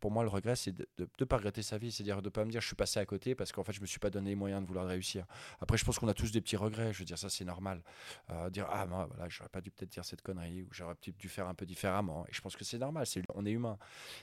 pour 0.00 0.10
moi, 0.10 0.22
le 0.22 0.28
regret, 0.28 0.56
c'est 0.56 0.72
de 0.72 0.86
ne 0.98 1.24
pas 1.24 1.36
regretter 1.36 1.62
sa 1.62 1.78
vie, 1.78 1.92
c'est-à-dire 1.92 2.22
de 2.22 2.26
ne 2.26 2.30
pas 2.30 2.44
me 2.44 2.50
dire 2.50 2.60
je 2.60 2.66
suis 2.66 2.76
passé 2.76 2.98
à 2.98 3.06
côté 3.06 3.34
parce 3.34 3.52
qu'en 3.52 3.62
fait, 3.62 3.72
je 3.72 3.80
me 3.80 3.86
suis 3.86 3.98
pas 3.98 4.10
donné 4.10 4.30
les 4.30 4.36
moyens 4.36 4.62
de 4.62 4.66
vouloir 4.66 4.86
réussir. 4.86 5.26
Après, 5.60 5.76
je 5.76 5.84
pense 5.84 5.98
qu'on 5.98 6.08
a 6.08 6.14
tous 6.14 6.32
des 6.32 6.40
petits 6.40 6.56
regrets. 6.56 6.92
Je 6.92 7.00
veux 7.00 7.04
dire, 7.04 7.18
ça, 7.18 7.28
c'est 7.28 7.44
normal. 7.44 7.82
Euh, 8.30 8.50
dire 8.50 8.66
ah, 8.70 8.86
ben, 8.86 9.06
voilà, 9.06 9.28
j'aurais 9.28 9.50
pas 9.50 9.60
dû 9.60 9.70
peut-être 9.70 9.90
dire 9.90 10.04
cette 10.04 10.22
connerie 10.22 10.62
ou 10.62 10.68
j'aurais 10.72 10.94
peut-être 10.94 11.18
dû 11.18 11.28
faire 11.28 11.46
un 11.46 11.54
peu 11.54 11.66
différemment. 11.66 12.26
Et 12.28 12.32
je 12.32 12.40
pense 12.40 12.56
que 12.56 12.64
c'est 12.64 12.78
normal. 12.78 13.06
On 13.34 13.44
est 13.44 13.50
humain. 13.50 13.78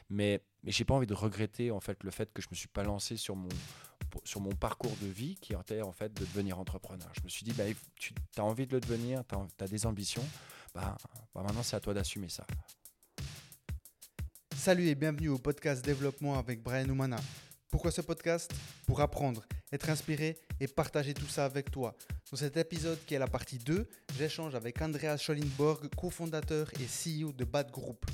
Mais, 0.09 0.41
mais 0.63 0.71
j'ai 0.71 0.83
pas 0.83 0.95
envie 0.95 1.07
de 1.07 1.13
regretter 1.13 1.71
en 1.71 1.79
fait 1.79 2.03
le 2.03 2.11
fait 2.11 2.33
que 2.33 2.41
je 2.41 2.47
me 2.49 2.55
suis 2.55 2.67
pas 2.67 2.83
lancé 2.83 3.15
sur 3.15 3.35
mon 3.35 3.49
sur 4.23 4.39
mon 4.41 4.51
parcours 4.51 4.95
de 5.01 5.07
vie 5.07 5.35
qui 5.35 5.53
était 5.53 5.81
en 5.81 5.91
fait 5.91 6.13
de 6.13 6.21
devenir 6.21 6.59
entrepreneur. 6.59 7.09
Je 7.13 7.21
me 7.23 7.29
suis 7.29 7.43
dit, 7.43 7.53
bah, 7.53 7.63
tu 7.95 8.13
as 8.37 8.43
envie 8.43 8.67
de 8.67 8.73
le 8.73 8.79
devenir, 8.79 9.23
tu 9.27 9.63
as, 9.63 9.67
des 9.67 9.85
ambitions, 9.85 10.25
bah, 10.73 10.95
bah 11.33 11.43
maintenant 11.43 11.63
c'est 11.63 11.75
à 11.75 11.79
toi 11.79 11.93
d'assumer 11.93 12.29
ça. 12.29 12.45
Salut 14.67 14.89
et 14.89 14.95
bienvenue 14.95 15.29
au 15.29 15.37
podcast 15.37 15.85
Développement 15.85 16.37
avec 16.37 16.61
Brian 16.61 16.89
Oumana. 16.89 17.15
Pourquoi 17.69 17.89
ce 17.89 18.01
podcast? 18.01 18.53
Pour 18.85 18.99
apprendre, 18.99 19.45
être 19.71 19.89
inspiré 19.89 20.37
et 20.59 20.67
partager 20.67 21.13
tout 21.13 21.29
ça 21.29 21.45
avec 21.45 21.71
toi. 21.71 21.95
Dans 22.29 22.35
cet 22.35 22.57
épisode 22.57 22.99
qui 23.05 23.13
est 23.15 23.19
la 23.19 23.29
partie 23.29 23.59
2, 23.59 23.87
j'échange 24.17 24.55
avec 24.55 24.81
Andreas 24.81 25.19
Schollenborg, 25.19 25.87
cofondateur 25.95 26.69
et 26.81 26.83
CEO 26.83 27.31
de 27.31 27.45
Bad 27.45 27.71
Group. 27.71 28.05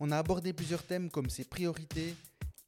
On 0.00 0.10
a 0.10 0.16
abordé 0.16 0.54
plusieurs 0.54 0.84
thèmes 0.84 1.10
comme 1.10 1.28
ses 1.28 1.44
priorités, 1.44 2.14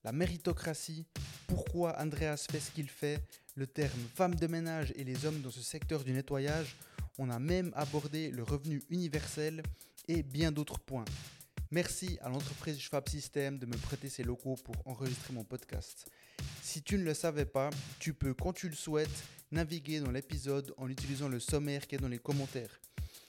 la 0.04 0.12
méritocratie, 0.12 1.06
pourquoi 1.46 1.98
Andreas 1.98 2.44
fait 2.50 2.60
ce 2.60 2.70
qu'il 2.70 2.90
fait, 2.90 3.18
le 3.54 3.66
terme 3.66 4.06
femme 4.14 4.34
de 4.34 4.46
ménage 4.46 4.92
et 4.94 5.04
les 5.04 5.24
hommes 5.24 5.40
dans 5.40 5.50
ce 5.50 5.62
secteur 5.62 6.04
du 6.04 6.12
nettoyage. 6.12 6.76
On 7.16 7.30
a 7.30 7.38
même 7.38 7.72
abordé 7.76 8.30
le 8.30 8.42
revenu 8.42 8.82
universel 8.90 9.62
et 10.06 10.22
bien 10.22 10.52
d'autres 10.52 10.80
points. 10.80 11.06
Merci 11.72 12.16
à 12.22 12.28
l'entreprise 12.28 12.78
Schwab 12.78 13.08
System 13.08 13.58
de 13.58 13.66
me 13.66 13.76
prêter 13.76 14.08
ses 14.08 14.22
locaux 14.22 14.54
pour 14.54 14.76
enregistrer 14.84 15.32
mon 15.32 15.42
podcast. 15.42 16.08
Si 16.62 16.80
tu 16.80 16.96
ne 16.96 17.02
le 17.02 17.12
savais 17.12 17.44
pas, 17.44 17.70
tu 17.98 18.14
peux, 18.14 18.34
quand 18.34 18.52
tu 18.52 18.68
le 18.68 18.76
souhaites, 18.76 19.24
naviguer 19.50 19.98
dans 19.98 20.12
l'épisode 20.12 20.72
en 20.76 20.88
utilisant 20.88 21.28
le 21.28 21.40
sommaire 21.40 21.88
qui 21.88 21.96
est 21.96 21.98
dans 21.98 22.06
les 22.06 22.20
commentaires. 22.20 22.80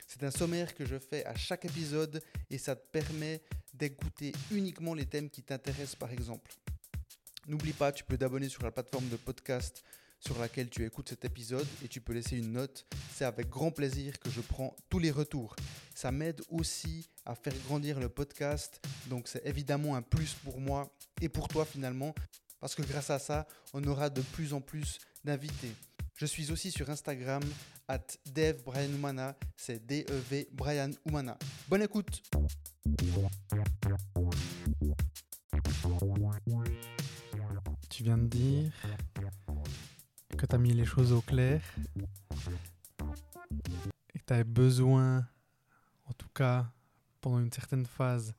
C'est 0.06 0.22
un 0.24 0.30
sommaire 0.30 0.76
que 0.76 0.86
je 0.86 1.00
fais 1.00 1.26
à 1.26 1.36
chaque 1.36 1.66
épisode 1.66 2.22
et 2.52 2.60
ça 2.60 2.76
te 2.76 2.88
permet 2.92 3.42
d'écouter 3.74 4.34
uniquement 4.52 4.94
les 4.94 5.08
thèmes 5.08 5.32
qui 5.32 5.42
t'intéressent 5.42 5.96
par 5.96 6.12
exemple. 6.12 6.52
N'oublie 7.48 7.74
pas, 7.74 7.92
tu 7.92 8.04
peux 8.04 8.20
t'abonner 8.20 8.50
sur 8.50 8.62
la 8.62 8.72
plateforme 8.72 9.10
de 9.10 9.16
podcast 9.16 9.84
sur 10.20 10.38
laquelle 10.40 10.70
tu 10.70 10.86
écoutes 10.86 11.10
cet 11.10 11.26
épisode 11.26 11.68
et 11.84 11.88
tu 11.88 12.02
peux 12.02 12.14
laisser 12.14 12.38
une 12.38 12.52
note. 12.54 12.86
C'est 13.14 13.26
avec 13.26 13.50
grand 13.50 13.72
plaisir 13.72 14.20
que 14.20 14.30
je 14.30 14.42
prends 14.42 14.76
tous 14.90 15.00
les 15.00 15.12
retours. 15.12 15.56
Ça 15.96 16.12
m'aide 16.12 16.42
aussi 16.50 17.10
à 17.26 17.36
faire 17.36 17.54
grandir 17.68 18.00
le 18.00 18.10
podcast, 18.10 18.80
donc 19.08 19.28
c'est 19.28 19.46
évidemment 19.46 19.96
un 19.96 20.02
plus 20.02 20.34
pour 20.34 20.60
moi 20.60 20.94
et 21.22 21.30
pour 21.30 21.48
toi 21.48 21.66
finalement, 21.66 22.14
parce 22.60 22.76
que 22.76 22.84
grâce 22.84 23.10
à 23.10 23.20
ça, 23.20 23.48
on 23.74 23.84
aura 23.84 24.10
de 24.10 24.22
plus 24.22 24.54
en 24.54 24.62
plus 24.62 25.00
d'invités. 25.24 25.74
Je 26.16 26.26
suis 26.26 26.52
aussi 26.52 26.72
sur 26.72 26.90
Instagram, 26.90 27.44
at 27.88 28.00
Dev 28.34 28.58
c'est 29.56 29.86
D-E-V 29.86 30.50
Brian 30.52 30.92
Humana. 31.06 31.38
Bonne 31.70 31.84
écoute! 31.84 32.24
tu 37.90 38.04
viens 38.04 38.18
de 38.18 38.28
dire 38.28 38.72
que 40.38 40.46
tu 40.46 40.56
as 40.56 40.58
mis 40.58 40.74
les 40.74 40.86
choses 40.86 41.12
au 41.12 41.22
clair. 41.22 41.62
Et 44.14 44.20
que 44.20 44.26
tu 44.26 44.34
avais 44.34 44.44
besoin, 44.44 45.28
en 46.06 46.14
tout 46.14 46.30
cas 46.34 46.68
pendant 47.22 47.40
une 47.40 47.52
certaine 47.52 47.86
phase, 47.86 48.34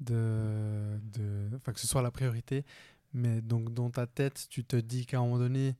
de, 0.00 1.00
de, 1.02 1.50
enfin, 1.56 1.72
que 1.72 1.80
ce 1.80 1.88
soit 1.88 2.02
la 2.02 2.10
priorité, 2.10 2.64
mais 3.12 3.40
donc 3.40 3.74
dans 3.74 3.90
ta 3.90 4.06
tête, 4.06 4.46
tu 4.48 4.64
te 4.64 4.76
dis 4.76 5.06
qu'à 5.06 5.18
un 5.18 5.22
moment 5.22 5.38
donné, 5.38 5.76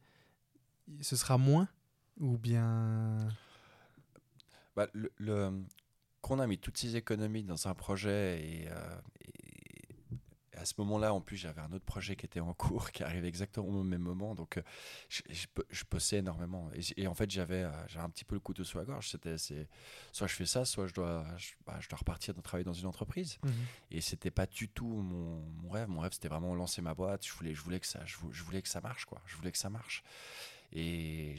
ce 1.00 1.14
sera 1.14 1.38
moins 1.38 1.68
ou 2.18 2.36
bien... 2.36 3.16
Bah, 4.74 4.88
le, 4.92 5.62
qu'on 6.20 6.40
a 6.40 6.46
mis 6.46 6.58
toutes 6.58 6.78
ces 6.78 6.96
économies 6.96 7.44
dans 7.44 7.68
un 7.68 7.74
projet 7.74 8.40
et, 8.44 8.68
euh, 8.70 9.00
à 10.58 10.64
ce 10.64 10.74
moment-là, 10.78 11.14
en 11.14 11.20
plus, 11.20 11.36
j'avais 11.36 11.60
un 11.60 11.72
autre 11.72 11.84
projet 11.84 12.16
qui 12.16 12.26
était 12.26 12.40
en 12.40 12.52
cours, 12.52 12.90
qui 12.92 13.02
arrivait 13.02 13.28
exactement 13.28 13.66
au 13.68 13.82
même 13.82 14.02
moment. 14.02 14.34
Donc, 14.34 14.58
euh, 14.58 14.62
je, 15.08 15.22
je, 15.70 15.84
bossais 15.90 16.18
énormément. 16.18 16.70
Et, 16.96 17.06
en 17.06 17.14
fait, 17.14 17.30
j'avais 17.30 17.62
euh, 17.62 17.70
un 17.96 18.10
petit 18.10 18.24
peu 18.24 18.34
le 18.34 18.40
couteau 18.40 18.64
sous 18.64 18.78
la 18.78 18.84
gorge. 18.84 19.10
C'était, 19.10 19.36
soit 20.12 20.26
je 20.26 20.34
fais 20.34 20.46
ça, 20.46 20.64
soit 20.64 20.86
je 20.86 20.94
dois, 20.94 21.24
je, 21.36 21.52
bah, 21.66 21.78
dois 21.88 21.98
repartir 21.98 22.34
de 22.34 22.40
travailler 22.40 22.64
dans 22.64 22.72
une 22.72 22.86
entreprise. 22.86 23.38
Mhm. 23.44 23.52
Et 23.92 24.00
c'était 24.00 24.30
pas 24.30 24.46
du 24.46 24.68
tout 24.68 24.86
mon, 24.86 25.40
mon, 25.62 25.68
rêve. 25.70 25.88
Mon 25.88 26.00
rêve, 26.00 26.12
c'était 26.12 26.28
vraiment 26.28 26.54
lancer 26.54 26.82
ma 26.82 26.94
boîte. 26.94 27.26
Je 27.26 27.32
voulais, 27.32 27.54
je 27.54 27.62
voulais 27.62 27.80
que 27.80 27.86
ça, 27.86 28.00
je, 28.04 28.16
voulais 28.42 28.62
que 28.62 28.68
ça 28.68 28.80
marche, 28.80 29.04
quoi. 29.04 29.22
Je 29.26 29.36
voulais 29.36 29.52
que 29.52 29.58
ça 29.58 29.70
marche. 29.70 30.02
Et 30.70 31.34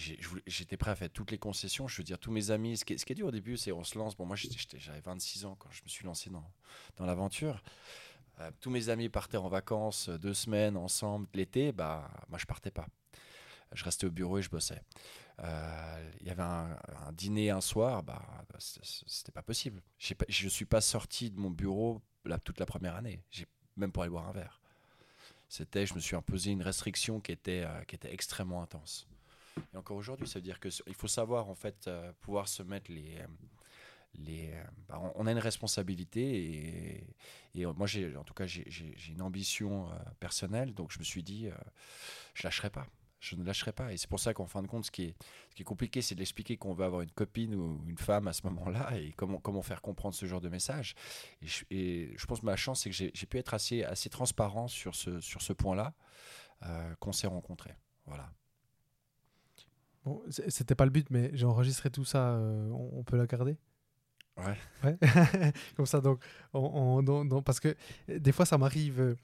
j'étais 0.48 0.76
prêt 0.76 0.90
à 0.90 0.96
faire 0.96 1.10
toutes 1.12 1.30
les 1.30 1.38
concessions. 1.38 1.88
Je 1.88 1.98
veux 1.98 2.04
dire, 2.04 2.18
tous 2.18 2.32
mes 2.32 2.50
amis, 2.50 2.78
ce 2.78 2.86
qui 2.86 2.94
est, 2.94 2.98
ce 2.98 3.06
qui 3.06 3.14
est 3.14 3.16
dur 3.16 3.28
au 3.28 3.32
début, 3.32 3.58
c'est 3.58 3.72
on 3.72 3.84
se 3.84 3.96
lance. 3.98 4.18
Bon, 4.18 4.26
moi, 4.26 4.36
j'avais 4.36 5.02
26 5.02 5.46
ans 5.46 5.56
quand 5.60 5.70
je 5.72 5.84
me 5.84 5.88
suis 5.88 6.04
lancé 6.04 6.32
dans, 6.32 6.52
dans 6.98 7.06
l'aventure. 7.06 7.62
Euh, 8.42 8.52
tous 8.62 8.70
mes 8.70 8.90
amis 8.90 9.10
partaient 9.10 9.38
en 9.38 9.50
vacances 9.50 10.10
euh, 10.10 10.18
deux 10.18 10.34
semaines 10.34 10.78
ensemble 10.78 11.28
l'été, 11.34 11.72
bah 11.72 12.10
moi 12.30 12.38
je 12.38 12.46
partais 12.46 12.72
pas. 12.72 12.88
Je 13.74 13.84
restais 13.84 14.08
au 14.08 14.12
bureau 14.12 14.38
et 14.38 14.42
je 14.42 14.50
bossais. 14.50 14.82
Euh, 15.40 16.12
il 16.22 16.28
y 16.28 16.32
avait 16.32 16.44
un, 16.44 16.76
dîner 17.14 17.50
un 17.50 17.62
soir, 17.62 18.04
bah 18.04 18.22
c'était 18.58 19.32
pas 19.32 19.44
possible. 19.44 19.82
Pas, 20.18 20.26
je 20.28 20.48
suis 20.48 20.66
pas 20.66 20.82
sorti 20.82 21.30
de 21.30 21.40
mon 21.40 21.52
bureau 21.52 22.02
toute 22.44 22.60
la 22.60 22.66
première 22.66 22.96
année, 22.96 23.22
même 23.78 23.92
pour 23.92 24.04
aller 24.04 24.10
boire 24.10 24.28
un 24.28 24.32
verre. 24.32 24.60
C'était, 25.48 25.86
je 25.86 25.94
me 25.94 26.00
suis 26.00 26.16
imposé 26.16 26.52
une 26.52 26.62
restriction 26.62 27.20
qui 27.20 27.32
était 27.32 27.66
qui 27.88 27.96
était 27.96 28.12
extrêmement 28.14 28.62
intense. 28.62 29.08
Et 29.74 29.78
encore 29.78 29.98
aujourd'hui, 29.98 30.28
ça 30.28 30.40
veut 30.40 30.44
dire 30.44 30.60
que 30.60 30.70
il 30.88 30.96
faut 30.96 31.08
savoir 31.08 31.48
en 31.48 31.56
fait 31.56 31.90
pouvoir 32.22 32.48
se 32.48 32.64
mettre 32.64 32.92
les 32.92 33.20
euh, 34.18 34.64
bah, 34.88 35.00
on 35.16 35.28
a 35.28 35.32
une 35.32 35.40
responsabilité 35.40 36.22
et, 36.22 37.16
et 37.56 37.66
moi, 37.66 37.88
j'ai, 37.88 38.16
en 38.16 38.24
tout 38.24 38.34
cas, 38.34 38.46
j'ai, 38.46 38.66
une 39.10 39.22
ambition 39.22 39.90
euh, 39.90 39.96
personnelle, 40.20 40.74
donc 40.74 40.92
je 40.92 41.00
me 41.00 41.04
suis 41.04 41.24
dit, 41.24 41.48
euh, 41.48 41.54
je 42.34 42.44
lâcherai 42.44 42.70
pas. 42.70 42.88
Je 43.20 43.36
ne 43.36 43.44
lâcherai 43.44 43.74
pas. 43.74 43.92
Et 43.92 43.98
c'est 43.98 44.10
pour 44.10 44.20
ça 44.22 44.34
qu'en 44.34 44.46
fin 44.46 44.62
de 44.62 44.68
compte, 44.68 44.86
ce 44.86 44.92
qui 44.92 45.14
est, 45.58 45.64
compliqué, 45.64 46.02
c'est 46.02 46.16
de 46.16 46.20
l'expliquer 46.20 46.56
qu'on 46.56 46.74
veut 46.74 46.86
avoir 46.86 47.02
une 47.02 47.12
copine 47.12 47.54
ou 47.54 47.84
une 47.86 47.98
femme 47.98 48.30
à 48.30 48.34
ce 48.34 48.44
moment-là 48.44 48.98
et 48.98 49.12
comment, 49.12 49.62
faire 49.62 49.82
comprendre 49.82 50.16
ce 50.16 50.26
genre 50.26 50.40
de 50.40 50.48
message. 50.48 50.96
Et 51.70 52.14
je, 52.16 52.26
pense 52.26 52.40
que 52.40 52.46
ma 52.46 52.56
chance, 52.56 52.82
c'est 52.82 52.90
que 52.90 52.96
j'ai, 52.96 53.12
pu 53.12 53.38
être 53.38 53.54
assez, 53.54 53.84
transparent 54.10 54.70
sur 54.70 54.96
ce, 54.96 55.52
point-là 55.52 55.94
qu'on 57.02 57.12
s'est 57.12 57.28
rencontrés. 57.28 57.76
Voilà. 58.06 58.32
Bon, 60.06 60.24
c'était 60.30 60.76
pas 60.76 60.86
le 60.86 60.92
but, 60.92 61.10
mais 61.10 61.30
j'ai 61.34 61.46
enregistré 61.46 61.90
tout 61.90 62.06
ça. 62.06 62.40
on 62.72 63.04
peut 63.04 63.18
la 63.18 63.26
garder? 63.26 63.58
Ouais. 64.46 64.98
Comme 65.76 65.86
ça, 65.86 66.02
donc, 66.02 66.20
on, 66.54 67.04
parce 67.44 67.60
que 67.60 67.76
des 68.08 68.32
fois, 68.32 68.46
ça 68.46 68.58
m'arrive. 68.58 69.16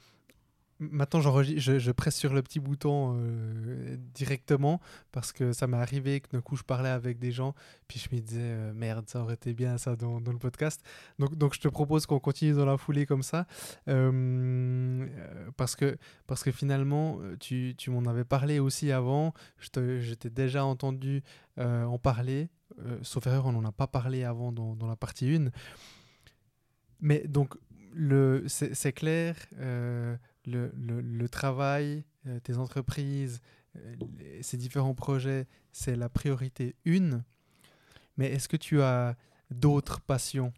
Euh, 0.82 0.88
maintenant, 0.92 1.22
je, 1.22 1.92
presse 1.92 2.16
sur 2.16 2.34
le 2.34 2.42
petit 2.42 2.60
bouton 2.60 3.18
euh, 3.18 3.98
directement 4.14 4.80
parce 5.12 5.32
que 5.32 5.54
ça 5.54 5.68
m'est 5.68 5.78
arrivé 5.78 6.22
que 6.22 6.30
d'un 6.32 6.42
coup, 6.42 6.56
je 6.56 6.64
parlais 6.64 6.90
avec 6.90 7.20
des 7.20 7.32
gens, 7.32 7.54
puis 7.88 8.00
je 8.00 8.14
me 8.16 8.22
disais, 8.22 8.40
euh, 8.42 8.74
merde, 8.74 9.08
ça 9.08 9.22
aurait 9.22 9.36
été 9.36 9.54
bien 9.54 9.78
ça 9.78 9.96
dans, 9.96 10.20
le 10.20 10.38
podcast. 10.38 10.82
Donc, 11.20 11.36
donc, 11.36 11.54
je 11.54 11.60
te 11.60 11.68
propose 11.68 12.06
qu'on 12.06 12.20
continue 12.20 12.54
dans 12.54 12.66
la 12.66 12.78
foulée 12.78 13.06
comme 13.06 13.24
ça 13.24 13.46
parce, 13.86 15.76
que, 15.76 15.98
parce 16.28 16.44
que 16.44 16.52
finalement, 16.52 17.20
tu, 17.40 17.76
tu 17.78 17.90
m'en 17.92 18.10
avais 18.10 18.26
parlé 18.26 18.60
aussi 18.60 18.92
avant, 18.92 19.34
je 19.58 20.14
t'ai 20.14 20.30
déjà 20.30 20.66
entendu 20.66 21.24
en 21.58 21.98
parler 21.98 22.50
euh, 22.80 22.98
sauf 23.04 23.26
erreur, 23.28 23.46
on 23.46 23.52
n'en 23.52 23.66
a 23.66 23.72
pas 23.72 23.88
parlé 23.88 24.24
avant 24.24 24.52
dans, 24.52 24.76
dans 24.76 24.88
la 24.88 24.96
partie 24.96 25.34
1. 25.36 25.50
Mais 27.00 27.28
donc, 27.28 27.56
c'est 28.48 28.94
clair, 28.94 29.36
euh, 29.58 30.18
le, 30.46 30.72
le, 30.76 31.30
travail, 31.30 32.04
euh, 32.28 32.40
tes 32.40 32.58
entreprises, 32.58 33.42
ces 34.42 34.58
différents 34.58 34.96
projets, 34.96 35.48
c'est 35.72 35.96
la 35.96 36.10
priorité 36.10 36.76
1. 36.86 37.22
Mais 38.18 38.32
est-ce 38.32 38.48
que 38.48 38.58
tu 38.58 38.82
as 38.82 39.16
d'autres 39.52 40.00
passions? 40.02 40.54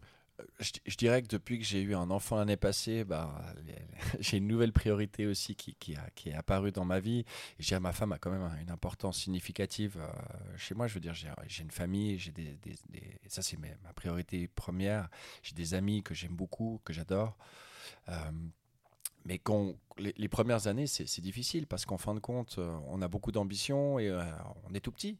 Je, 0.60 0.96
dirais 0.96 1.22
que 1.22 1.28
depuis 1.28 1.58
que 1.58 1.64
j'ai 1.64 1.80
eu 1.80 1.94
un 1.96 2.10
enfant 2.10 2.36
l'année 2.36 2.56
passée, 2.56 3.02
bah, 3.02 3.44
j'ai 4.20 4.36
une 4.36 4.46
nouvelle 4.46 4.72
priorité 4.72 5.26
aussi 5.26 5.56
qui, 5.56 5.74
qui, 5.74 5.96
a, 5.96 6.10
qui, 6.14 6.28
est 6.28 6.34
apparue 6.34 6.70
dans 6.70 6.84
ma 6.84 7.00
vie. 7.00 7.24
Et 7.58 7.78
ma 7.80 7.92
femme 7.92 8.12
a 8.12 8.18
quand 8.18 8.30
même 8.30 8.48
une 8.60 8.70
importance 8.70 9.18
significative 9.18 9.98
euh, 9.98 10.56
chez 10.56 10.74
moi. 10.74 10.86
Je 10.86 10.94
veux 10.94 11.00
dire, 11.00 11.14
j'ai 11.14 11.62
une 11.62 11.70
famille, 11.70 12.18
j'ai 12.18 12.30
des, 12.30 12.56
des, 12.62 12.76
ça 13.26 13.42
c'est 13.42 13.58
ma 13.58 13.92
priorité 13.94 14.46
première. 14.48 15.08
J'ai 15.42 15.54
des 15.54 15.74
amis 15.74 16.02
que 16.02 16.14
j'aime 16.14 16.36
beaucoup, 16.36 16.80
que 16.84 16.92
j'adore. 16.92 17.36
Euh, 18.08 18.30
mais 19.28 19.38
quand, 19.38 19.74
les, 19.98 20.28
premières 20.28 20.66
années, 20.68 20.86
c'est 20.86 21.20
difficile 21.20 21.66
parce 21.66 21.84
qu'en 21.84 21.98
fin 21.98 22.14
de 22.14 22.18
compte, 22.18 22.56
euh, 22.58 22.76
on 22.86 23.02
a 23.02 23.08
beaucoup 23.08 23.30
d'ambition 23.30 23.98
et 23.98 24.10
on 24.10 24.74
est 24.74 24.80
tout 24.80 24.90
petit 24.90 25.18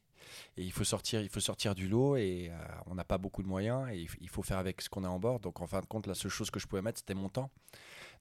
et 0.56 0.62
il 0.62 0.72
faut 0.72 0.84
sortir, 0.84 1.20
il 1.20 1.28
faut 1.28 1.40
sortir 1.40 1.74
du 1.74 1.88
lot 1.88 2.16
et 2.16 2.50
euh, 2.50 2.56
on 2.86 2.94
n'a 2.94 3.04
pas 3.04 3.18
beaucoup 3.18 3.42
de 3.42 3.48
moyens 3.48 3.88
et 3.90 4.06
il 4.20 4.28
faut 4.28 4.42
faire 4.42 4.58
avec 4.58 4.80
ce 4.80 4.88
qu'on 4.88 5.04
a 5.04 5.08
en 5.08 5.18
bord. 5.18 5.40
Donc 5.40 5.60
en 5.60 5.66
fin 5.66 5.80
de 5.80 5.86
compte, 5.86 6.06
la 6.06 6.14
seule 6.14 6.30
chose 6.30 6.50
que 6.50 6.58
je 6.58 6.66
pouvais 6.66 6.82
mettre, 6.82 6.98
c'était 6.98 7.14
mon 7.14 7.28
temps. 7.28 7.50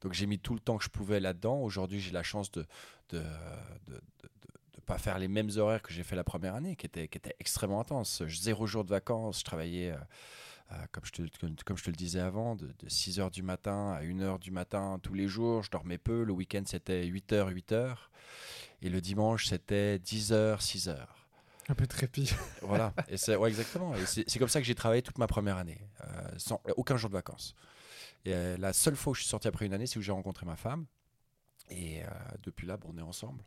Donc 0.02 0.14
j'ai 0.14 0.26
mis 0.26 0.40
tout 0.40 0.54
le 0.54 0.60
temps 0.60 0.78
que 0.78 0.84
je 0.84 0.90
pouvais 0.90 1.20
là-dedans. 1.20 1.60
Aujourd'hui, 1.62 2.00
j'ai 2.00 2.12
la 2.12 2.24
chance 2.24 2.52
de, 2.52 2.66
pas 4.88 4.98
faire 4.98 5.20
les 5.20 5.28
mêmes 5.28 5.52
horaires 5.58 5.84
que 5.84 5.94
j'ai 5.94 6.02
fait 6.02 6.16
la 6.16 6.24
première 6.24 6.56
année, 6.56 6.76
qui 6.76 6.86
étaient, 6.86 7.08
qui 7.08 7.18
était 7.18 7.36
extrêmement 7.40 7.82
intenses. 7.82 8.24
Zéro 8.26 8.66
jour 8.66 8.86
de 8.86 8.90
vacances, 8.90 9.40
je 9.40 9.44
travaillais, 9.44 9.92
euh, 9.92 9.98
euh, 10.72 10.76
comme, 10.94 11.04
je 11.06 11.12
te, 11.12 11.64
comme 11.66 11.78
je 11.78 11.84
te 11.84 11.90
le 11.90 11.96
disais 11.96 12.22
avant, 12.22 12.56
de, 12.56 12.74
6h 12.88 13.30
du 13.30 13.44
matin 13.44 13.92
à 13.92 14.02
1h 14.02 14.40
du 14.40 14.50
matin 14.50 14.98
tous 15.04 15.14
les 15.14 15.28
jours. 15.28 15.62
Je 15.62 15.70
dormais 15.70 15.98
peu. 15.98 16.24
Le 16.24 16.32
week-end, 16.32 16.64
c'était 16.66 17.06
8h, 17.06 17.54
8h. 17.54 17.96
Et 18.82 18.90
le 18.90 19.02
dimanche, 19.02 19.48
c'était 19.48 19.98
10h, 19.98 20.60
6h. 20.62 20.98
Un 21.70 21.76
peu 21.76 21.86
trépied. 21.86 22.30
voilà, 22.62 22.94
et 23.10 23.18
c'est, 23.18 23.36
ouais, 23.36 23.50
exactement. 23.50 23.94
Et 23.96 24.06
c'est, 24.06 24.40
comme 24.40 24.48
ça 24.48 24.62
que 24.62 24.66
j'ai 24.66 24.76
travaillé 24.76 25.02
toute 25.02 25.18
ma 25.18 25.28
première 25.28 25.58
année, 25.58 25.82
euh, 26.02 26.30
sans 26.38 26.62
aucun 26.78 26.96
jour 26.96 27.10
de 27.10 27.16
vacances. 27.16 27.56
Et 28.24 28.58
la 28.58 28.72
seule 28.74 28.96
fois 28.96 29.12
où 29.12 29.14
je 29.14 29.22
suis 29.22 29.30
sorti 29.30 29.48
après 29.48 29.66
une 29.66 29.74
année, 29.74 29.86
c'est 29.86 30.00
où 30.00 30.02
j'ai 30.02 30.12
rencontré 30.12 30.46
ma 30.46 30.56
femme. 30.56 30.86
Et 31.70 32.02
euh, 32.02 32.08
depuis 32.44 32.66
là, 32.66 32.78
bon, 32.78 32.94
on 32.94 32.98
est 32.98 33.02
ensemble. 33.02 33.44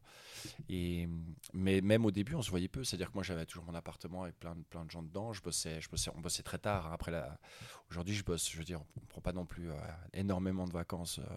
Et, 0.68 1.08
mais 1.54 1.80
même 1.80 2.04
au 2.04 2.10
début, 2.10 2.34
on 2.34 2.42
se 2.42 2.50
voyait 2.50 2.68
peu. 2.68 2.84
C'est-à-dire 2.84 3.08
que 3.08 3.14
moi, 3.14 3.22
j'avais 3.22 3.46
toujours 3.46 3.64
mon 3.64 3.74
appartement 3.74 4.24
avec 4.24 4.38
plein 4.38 4.54
de, 4.54 4.62
plein 4.62 4.84
de 4.84 4.90
gens 4.90 5.02
dedans. 5.02 5.32
Je 5.32 5.42
bossais, 5.42 5.80
je 5.80 5.88
bossais, 5.88 6.10
on 6.14 6.20
bossait 6.20 6.42
très 6.42 6.58
tard. 6.58 6.86
Hein. 6.86 6.92
Après, 6.92 7.10
la... 7.10 7.38
aujourd'hui, 7.90 8.14
je 8.14 8.22
bosse. 8.22 8.50
Je 8.50 8.58
veux 8.58 8.64
dire, 8.64 8.80
on 8.96 9.00
ne 9.00 9.06
prend 9.06 9.20
pas 9.22 9.32
non 9.32 9.46
plus 9.46 9.70
euh, 9.70 9.74
énormément 10.12 10.66
de 10.66 10.72
vacances 10.72 11.18
euh, 11.18 11.36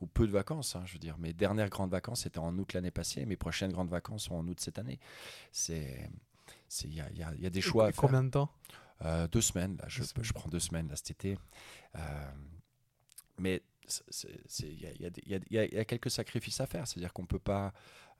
ou 0.00 0.06
peu 0.06 0.26
de 0.26 0.32
vacances. 0.32 0.76
Hein, 0.76 0.82
je 0.84 0.94
veux 0.94 0.98
dire, 0.98 1.16
mes 1.18 1.32
dernières 1.32 1.70
grandes 1.70 1.90
vacances 1.90 2.26
étaient 2.26 2.38
en 2.38 2.56
août 2.58 2.74
l'année 2.74 2.90
passée. 2.90 3.24
Mes 3.24 3.36
prochaines 3.36 3.72
grandes 3.72 3.90
vacances 3.90 4.24
sont 4.24 4.34
en 4.34 4.46
août 4.46 4.60
cette 4.60 4.78
année. 4.78 4.98
C'est, 5.50 6.10
il 6.84 6.94
y 6.94 7.00
a, 7.00 7.10
y, 7.12 7.22
a, 7.22 7.34
y 7.36 7.46
a, 7.46 7.50
des 7.50 7.62
choix. 7.62 7.88
Et 7.88 7.92
combien 7.94 8.22
de 8.22 8.30
temps? 8.30 8.50
Deux 9.32 9.40
semaines. 9.40 9.76
Là, 9.78 9.84
je, 9.88 10.02
je, 10.20 10.32
prends 10.32 10.48
deux 10.48 10.60
semaines 10.60 10.88
là 10.88 10.96
cet 10.96 11.12
été. 11.12 11.38
mais 13.38 13.62
il 14.60 15.44
y, 15.50 15.58
a 15.58 15.84
quelques 15.84 16.10
sacrifices 16.10 16.60
à 16.60 16.66
faire. 16.66 16.86
C'est-à-dire 16.86 17.12
qu'on 17.12 17.22
ne 17.22 17.26
peut 17.26 17.38
pas, 17.38 17.72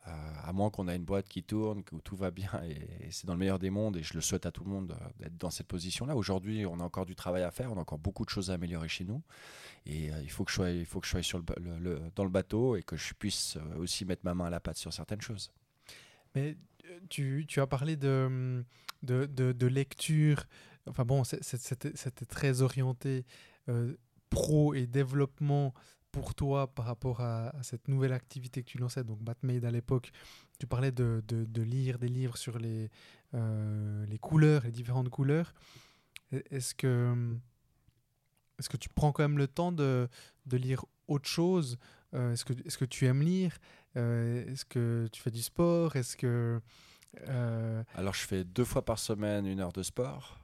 euh, 0.07 0.11
à 0.45 0.53
moins 0.53 0.71
qu'on 0.71 0.89
a 0.89 0.95
une 0.95 1.05
boîte 1.05 1.29
qui 1.29 1.43
tourne, 1.43 1.83
où 1.93 2.01
tout 2.01 2.17
va 2.17 2.31
bien, 2.31 2.51
et, 2.65 3.11
c'est 3.11 3.27
dans 3.27 3.35
le 3.35 3.39
meilleur 3.39 3.59
des 3.59 3.69
mondes, 3.69 3.97
et 3.97 4.03
je 4.03 4.15
le 4.15 4.21
souhaite 4.21 4.47
à 4.47 4.53
tout 4.53 4.65
le 4.65 4.71
monde 4.71 4.93
euh, 4.93 5.09
d'être 5.19 5.37
dans 5.37 5.51
cette 5.51 5.67
position-là. 5.67 6.17
Aujourd'hui, 6.17 6.65
on 6.67 6.79
a 6.81 6.85
encore 6.85 7.05
du 7.05 7.15
travail 7.15 7.43
à 7.43 7.51
faire, 7.51 7.73
on 7.73 7.77
a 7.77 7.81
encore 7.81 7.99
beaucoup 7.99 8.25
de 8.25 8.31
choses 8.31 8.51
à 8.51 8.55
améliorer 8.55 8.89
chez 8.89 9.05
nous, 9.05 9.23
et 9.87 10.11
euh, 10.11 10.23
il 10.23 10.31
faut 10.31 10.45
que 10.45 10.51
je 10.51 10.55
sois, 10.55 10.71
il 10.71 10.87
faut 10.87 11.01
que 11.01 11.07
je 11.07 11.11
sois 11.11 11.23
sur 11.23 11.43
le, 11.59 12.01
dans 12.15 12.25
le 12.25 12.31
bateau 12.31 12.77
et 12.77 12.83
que 12.83 12.97
je 12.97 13.13
puisse 13.13 13.59
aussi 13.77 14.05
mettre 14.05 14.23
ma 14.25 14.35
main 14.35 14.47
à 14.47 14.51
la 14.51 14.61
pâte 14.61 14.79
sur 14.79 14.93
certaines 14.93 15.21
choses. 15.21 15.51
Mais 16.35 16.57
tu, 17.11 17.45
tu 17.47 17.61
as 17.61 17.67
parlé 17.67 17.97
de, 17.97 18.65
de, 19.03 19.27
de, 19.27 19.67
lecture, 19.67 20.45
enfin 20.89 21.05
bon, 21.05 21.25
c'était 21.25 22.27
très 22.27 22.63
orienté 22.63 23.27
pro 24.29 24.75
et 24.75 24.87
développement 24.87 25.75
pour 26.13 26.35
toi 26.35 26.75
par 26.75 26.87
rapport 26.87 27.21
à, 27.21 27.53
cette 27.63 27.89
nouvelle 27.89 28.13
activité 28.13 28.63
que 28.63 28.69
tu 28.69 28.79
lançais, 28.79 29.05
donc 29.05 29.21
Batmade 29.23 29.65
à 29.65 29.71
l'époque, 29.71 30.11
tu 30.59 30.67
parlais 30.67 30.93
de, 30.93 31.23
de, 31.29 31.63
lire 31.63 31.99
des 31.99 32.09
livres 32.09 32.37
sur 32.37 32.59
les, 32.59 32.91
euh, 33.35 34.05
les 34.07 34.19
couleurs, 34.19 34.65
les 34.65 34.73
différentes 34.73 35.11
couleurs. 35.11 35.55
Est-ce 36.33 36.75
que, 36.75 37.37
est 38.59 38.69
que 38.69 38.77
tu 38.77 38.89
prends 38.89 39.13
quand 39.13 39.23
même 39.23 39.39
le 39.39 39.47
temps 39.47 39.73
de, 39.73 40.09
de 40.47 40.57
lire 40.57 40.85
autre 41.07 41.29
chose? 41.29 41.79
Euh, 42.15 42.33
Est-ce 42.33 42.45
que, 42.45 42.53
est 42.53 42.77
que 42.77 42.85
tu 42.85 43.07
aimes 43.07 43.23
lire? 43.23 43.57
Euh, 43.97 44.51
Est-ce 44.51 44.65
que 44.65 45.09
tu 45.13 45.21
fais 45.21 45.31
du 45.31 45.43
sport? 45.43 45.97
Est-ce 45.97 46.17
que... 46.17 46.61
Alors 47.95 48.15
je 48.15 48.27
fais 48.27 48.45
deux 48.45 48.65
fois 48.65 48.85
par 48.85 48.99
semaine 48.99 49.47
une 49.47 49.61
heure 49.61 49.73
de 49.73 49.83
sport. 49.83 50.39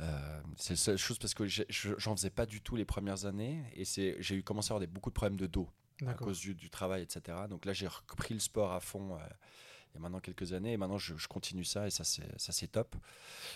Euh, 0.00 0.40
c'est 0.56 0.74
la 0.74 0.76
seule 0.76 0.96
chose 0.98 1.18
parce 1.18 1.34
que 1.34 1.46
j'en 1.46 2.14
faisais 2.14 2.30
pas 2.30 2.46
du 2.46 2.60
tout 2.60 2.76
les 2.76 2.84
premières 2.84 3.24
années 3.24 3.62
et 3.74 3.84
j'ai 3.84 4.34
eu 4.34 4.42
commencé 4.42 4.72
à 4.72 4.76
avoir 4.76 4.80
des, 4.80 4.86
beaucoup 4.86 5.10
de 5.10 5.14
problèmes 5.14 5.38
de 5.38 5.46
dos 5.46 5.68
à 6.06 6.12
cause 6.12 6.40
du, 6.40 6.54
du, 6.54 6.68
travail, 6.68 7.02
etc. 7.02 7.38
Donc 7.48 7.64
là, 7.64 7.72
j'ai 7.72 7.86
repris 7.86 8.34
le 8.34 8.40
sport 8.40 8.72
à 8.72 8.80
fond 8.80 9.14
euh, 9.14 9.18
il 9.88 9.94
y 9.94 9.96
a 9.96 10.00
maintenant 10.02 10.20
quelques 10.20 10.52
années 10.52 10.74
et 10.74 10.76
maintenant 10.76 10.98
je, 10.98 11.14
continue 11.26 11.64
ça 11.64 11.86
et 11.86 11.90
ça 11.90 12.04
c'est 12.04 12.68
top. 12.68 12.96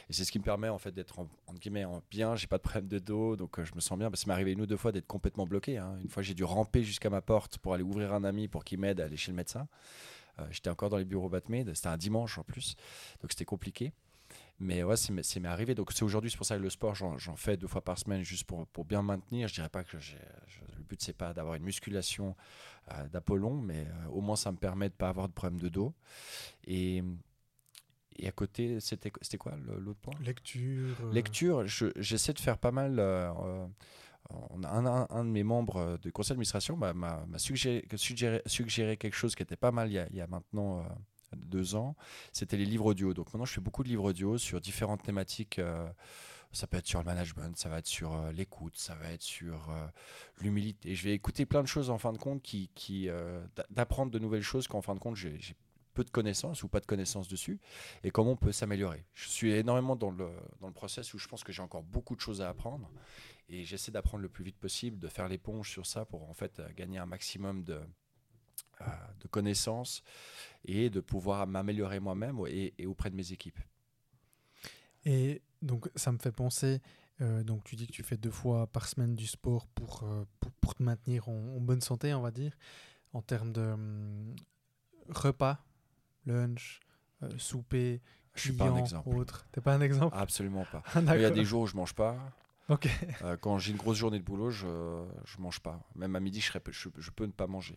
Et 0.08 0.14
c'est 0.14 0.24
ce 0.24 0.32
qui 0.32 0.38
me 0.38 0.44
permet 0.44 0.70
en 0.70 0.78
fait 0.78 0.92
d'être 0.92 1.18
en, 1.18 1.28
guillemets 1.52 1.84
en 1.84 2.02
bien, 2.10 2.36
j'ai 2.36 2.46
pas 2.46 2.56
de 2.56 2.62
problème 2.62 2.88
de 2.88 2.98
dos 2.98 3.36
donc 3.36 3.58
euh, 3.58 3.64
je 3.64 3.74
me 3.74 3.80
sens 3.80 3.98
bien. 3.98 4.10
Parce 4.10 4.20
que 4.20 4.24
ça 4.24 4.28
m'est 4.28 4.34
arrivé 4.34 4.52
une 4.52 4.62
ou 4.62 4.66
deux 4.66 4.78
fois 4.78 4.92
d'être 4.92 5.06
complètement 5.06 5.46
bloqué. 5.46 5.76
Hein. 5.76 5.98
Une 6.02 6.08
fois, 6.08 6.22
j'ai 6.22 6.34
dû 6.34 6.44
ramper 6.44 6.82
jusqu'à 6.82 7.10
ma 7.10 7.20
porte 7.20 7.58
pour 7.58 7.74
aller 7.74 7.84
ouvrir 7.84 8.14
un 8.14 8.24
ami 8.24 8.48
pour 8.48 8.64
qu'il 8.64 8.78
m'aide 8.78 9.00
à 9.00 9.04
aller 9.04 9.18
chez 9.18 9.30
le 9.30 9.36
médecin. 9.36 9.68
J'étais 10.50 10.70
encore 10.70 10.88
dans 10.88 10.96
les 10.96 11.04
bureaux 11.04 11.28
Batmed, 11.28 11.74
c'était 11.74 11.88
un 11.88 11.98
dimanche 11.98 12.38
en 12.38 12.44
plus, 12.44 12.74
donc 13.20 13.30
c'était 13.30 13.44
compliqué. 13.44 13.92
Mais 14.62 14.82
ouais, 14.82 14.96
c'est 14.96 15.10
m'est 15.12 15.48
arrivé. 15.48 15.74
Donc 15.74 15.90
c'est 15.90 16.02
aujourd'hui, 16.02 16.30
c'est 16.30 16.36
pour 16.36 16.44
ça 16.44 16.58
que 16.58 16.62
le 16.62 16.68
sport, 16.68 16.94
j'en 16.94 17.36
fais 17.36 17.56
deux 17.56 17.66
fois 17.66 17.82
par 17.82 17.98
semaine 17.98 18.22
juste 18.22 18.44
pour, 18.44 18.66
pour 18.66 18.84
bien 18.84 19.00
maintenir. 19.00 19.48
Je 19.48 19.54
dirais 19.54 19.70
pas 19.70 19.82
que 19.82 19.96
le 19.96 20.82
but, 20.86 21.00
c'est 21.00 21.16
pas 21.16 21.32
d'avoir 21.32 21.54
une 21.54 21.62
musculation 21.64 22.36
euh, 22.92 23.08
d'Apollon, 23.08 23.54
mais 23.54 23.86
euh, 23.86 24.08
au 24.10 24.20
moins 24.20 24.36
ça 24.36 24.52
me 24.52 24.58
permet 24.58 24.90
de 24.90 24.94
pas 24.94 25.08
avoir 25.08 25.28
de 25.28 25.32
problème 25.32 25.58
de 25.58 25.70
dos. 25.70 25.94
Et, 26.66 27.02
et 28.16 28.28
à 28.28 28.32
côté, 28.32 28.80
c'était 28.80 29.10
quoi 29.38 29.56
l'autre 29.56 30.00
point? 30.00 30.14
Lecture. 30.20 30.94
Euh. 31.04 31.10
Lecture, 31.10 31.66
j'essaie 31.66 32.34
de 32.34 32.40
faire 32.40 32.58
pas 32.58 32.70
mal. 32.70 33.00
On 34.28 34.62
a 34.62 34.68
un, 34.68 35.06
un, 35.08 35.24
de 35.24 35.30
mes 35.30 35.42
membres 35.42 35.98
du 36.02 36.12
conseil 36.12 36.34
d'administration 36.34 36.76
m'a 36.76 37.24
suggéré, 37.38 37.84
suggéré, 37.96 38.42
suggéré, 38.44 38.96
quelque 38.98 39.16
chose 39.16 39.34
qui 39.34 39.42
était 39.42 39.56
pas 39.56 39.72
mal 39.72 39.88
il 39.88 39.94
y 39.94 39.98
a, 39.98 40.06
il 40.10 40.16
y 40.16 40.20
a 40.20 40.26
maintenant 40.26 40.84
deux 41.36 41.74
ans, 41.74 41.96
c'était 42.32 42.56
les 42.56 42.64
livres 42.64 42.86
audio. 42.86 43.14
Donc 43.14 43.26
maintenant, 43.26 43.44
je 43.44 43.52
fais 43.52 43.60
beaucoup 43.60 43.82
de 43.82 43.88
livres 43.88 44.04
audio 44.04 44.38
sur 44.38 44.60
différentes 44.60 45.02
thématiques. 45.02 45.58
Euh, 45.58 45.88
ça 46.52 46.66
peut 46.66 46.78
être 46.78 46.86
sur 46.86 46.98
le 46.98 47.04
management, 47.04 47.56
ça 47.56 47.68
va 47.68 47.78
être 47.78 47.86
sur 47.86 48.12
euh, 48.12 48.32
l'écoute, 48.32 48.76
ça 48.76 48.96
va 48.96 49.12
être 49.12 49.22
sur 49.22 49.70
euh, 49.70 49.86
l'humilité. 50.40 50.96
Je 50.96 51.04
vais 51.04 51.14
écouter 51.14 51.46
plein 51.46 51.62
de 51.62 51.68
choses 51.68 51.90
en 51.90 51.98
fin 51.98 52.12
de 52.12 52.18
compte 52.18 52.42
qui, 52.42 52.70
qui 52.74 53.08
d'apprendre 53.70 54.10
de 54.10 54.18
nouvelles 54.18 54.42
choses 54.42 54.66
qu'en 54.66 54.82
fin 54.82 54.94
de 54.94 54.98
compte 54.98 55.14
j'ai 55.14 55.38
peu 55.94 56.02
de 56.02 56.10
connaissances 56.10 56.62
ou 56.62 56.68
pas 56.68 56.80
de 56.80 56.86
connaissances 56.86 57.28
dessus 57.28 57.60
et 58.02 58.10
comment 58.10 58.32
on 58.32 58.36
peut 58.36 58.52
s'améliorer. 58.52 59.04
Je 59.14 59.28
suis 59.28 59.52
énormément 59.52 59.94
dans 59.94 60.10
le, 60.10 60.28
dans 60.60 60.66
le 60.66 60.72
process 60.72 61.14
où 61.14 61.18
je 61.18 61.28
pense 61.28 61.44
que 61.44 61.52
j'ai 61.52 61.62
encore 61.62 61.82
beaucoup 61.82 62.16
de 62.16 62.20
choses 62.20 62.40
à 62.42 62.48
apprendre 62.48 62.90
et 63.48 63.64
j'essaie 63.64 63.92
d'apprendre 63.92 64.22
le 64.22 64.28
plus 64.28 64.44
vite 64.44 64.58
possible, 64.58 64.98
de 64.98 65.08
faire 65.08 65.28
l'éponge 65.28 65.70
sur 65.70 65.86
ça 65.86 66.04
pour 66.04 66.28
en 66.28 66.34
fait 66.34 66.60
gagner 66.76 66.98
un 66.98 67.06
maximum 67.06 67.62
de, 67.62 67.80
de 69.20 69.28
connaissances 69.28 70.02
et 70.64 70.90
de 70.90 71.00
pouvoir 71.00 71.46
m'améliorer 71.46 72.00
moi-même 72.00 72.38
et, 72.48 72.86
auprès 72.86 73.10
de 73.10 73.16
mes 73.16 73.32
équipes. 73.32 73.58
Et 75.04 75.42
donc 75.62 75.88
ça 75.96 76.12
me 76.12 76.18
fait 76.18 76.32
penser, 76.32 76.80
euh, 77.20 77.42
donc 77.42 77.64
tu 77.64 77.76
dis 77.76 77.86
que 77.86 77.92
tu 77.92 78.02
fais 78.02 78.16
deux 78.16 78.30
fois 78.30 78.66
par 78.66 78.86
semaine 78.86 79.14
du 79.14 79.26
sport 79.26 79.66
pour, 79.68 80.02
euh, 80.04 80.24
pour, 80.60 80.74
te 80.74 80.82
maintenir 80.82 81.28
en, 81.28 81.60
bonne 81.60 81.80
santé, 81.80 82.14
on 82.14 82.20
va 82.20 82.30
dire, 82.30 82.52
en 83.12 83.22
termes 83.22 83.52
de 83.52 83.62
hum, 83.62 84.36
repas, 85.08 85.64
lunch, 86.26 86.80
euh, 87.22 87.30
souper, 87.38 88.00
je 88.34 88.42
suis 88.42 88.52
pas 88.52 88.66
un 88.66 88.76
exemple. 88.76 89.08
autre. 89.08 89.46
T'es 89.52 89.60
pas 89.60 89.74
un 89.74 89.80
exemple? 89.80 90.16
Absolument 90.16 90.64
pas. 90.70 90.82
Il 91.14 91.20
y 91.20 91.24
a 91.24 91.30
des 91.30 91.44
jours 91.44 91.62
où 91.62 91.66
je 91.66 91.76
mange 91.76 91.94
pas. 91.94 92.16
Ok. 92.68 92.88
quand 93.40 93.58
j'ai 93.58 93.72
une 93.72 93.78
grosse 93.78 93.98
journée 93.98 94.20
de 94.20 94.24
boulot, 94.24 94.50
je 94.50 94.68
je 95.24 95.40
mange 95.40 95.58
pas. 95.58 95.80
Même 95.96 96.14
à 96.14 96.20
midi, 96.20 96.40
je, 96.40 96.52
je, 96.70 96.88
je 96.96 97.10
peux 97.10 97.26
ne 97.26 97.32
pas 97.32 97.48
manger. 97.48 97.76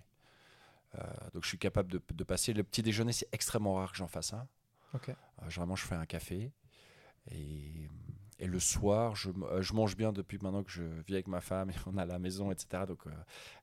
Euh, 0.95 1.01
donc 1.33 1.43
je 1.43 1.49
suis 1.49 1.57
capable 1.57 1.91
de, 1.91 2.23
passer. 2.23 2.53
Le 2.53 2.63
petit 2.63 2.81
déjeuner, 2.81 3.13
c'est 3.13 3.27
extrêmement 3.31 3.75
rare 3.75 3.91
que 3.91 3.97
j'en 3.97 4.07
fasse 4.07 4.33
un. 4.33 4.47
Euh, 5.09 5.49
généralement, 5.49 5.75
je 5.75 5.85
fais 5.85 5.95
un 5.95 6.05
café. 6.05 6.51
Et, 7.31 7.89
et 8.39 8.47
le 8.47 8.59
soir, 8.59 9.15
je, 9.15 9.29
euh, 9.29 9.61
je, 9.61 9.73
mange 9.73 9.95
bien 9.95 10.11
depuis 10.11 10.37
maintenant 10.39 10.63
que 10.63 10.71
je 10.71 10.83
vis 10.83 11.13
avec 11.13 11.27
ma 11.27 11.41
femme 11.41 11.69
et 11.69 11.73
on 11.87 11.97
a 11.97 12.05
la 12.05 12.19
maison, 12.19 12.51
etc. 12.51 12.83
Donc 12.87 13.03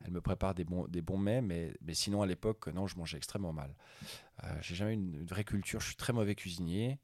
elle 0.04 0.10
me 0.10 0.20
prépare 0.20 0.54
des 0.54 0.64
bons, 0.64 0.86
des 0.88 1.02
bons 1.02 1.18
mets. 1.18 1.42
Mais, 1.42 1.72
mais 1.82 1.94
sinon, 1.94 2.22
à 2.22 2.26
l'époque, 2.26 2.66
non, 2.68 2.86
je 2.86 2.96
mangeais 2.96 3.16
extrêmement 3.16 3.52
mal. 3.52 3.74
J'ai 4.62 4.74
jamais 4.74 4.92
eu 4.92 4.94
une, 4.94 5.26
vraie 5.26 5.44
culture. 5.44 5.80
Je 5.80 5.86
suis 5.86 5.96
très 5.96 6.12
mauvais 6.12 6.34
cuisinier. 6.34 6.98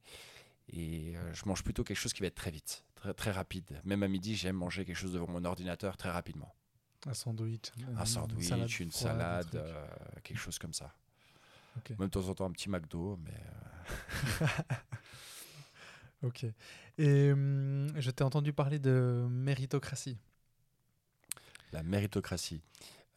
Et 0.69 1.15
je 1.33 1.43
mange 1.47 1.63
plutôt 1.63 1.85
quelque 1.85 1.99
chose 1.99 2.13
qui 2.13 2.23
va 2.23 2.27
être 2.27 2.35
très 2.35 2.51
vite, 2.51 2.85
très, 2.97 3.15
très 3.15 3.31
rapide. 3.31 3.81
Même 3.85 4.03
à 4.03 4.09
midi, 4.09 4.35
j'aime 4.35 4.57
manger 4.57 4.85
quelque 4.85 4.97
chose 4.97 5.13
devant 5.13 5.29
mon 5.29 5.45
ordinateur 5.45 5.97
très 5.97 6.11
rapidement. 6.11 6.53
Un 7.07 7.15
sandwich. 7.15 7.73
Un 7.97 8.05
sandwich, 8.05 8.81
une 8.81 8.91
salade, 8.91 9.55
euh, 9.55 9.87
quelque 10.25 10.39
chose 10.39 10.59
comme 10.59 10.73
ça. 10.73 10.93
Même 11.91 11.99
de 11.99 12.07
temps 12.09 12.29
en 12.29 12.35
temps 12.35 12.47
un 12.47 12.53
petit 12.53 12.69
McDo, 12.69 13.19
mais. 13.23 13.41
Euh, 14.43 14.47
ok. 16.27 16.47
Et 16.99 17.33
hum, 17.33 17.93
je 17.97 18.11
t'ai 18.11 18.25
entendu 18.25 18.53
parler 18.53 18.79
de 18.79 19.27
méritocratie. 19.31 20.19
La 21.73 21.83
méritocratie. 21.83 22.63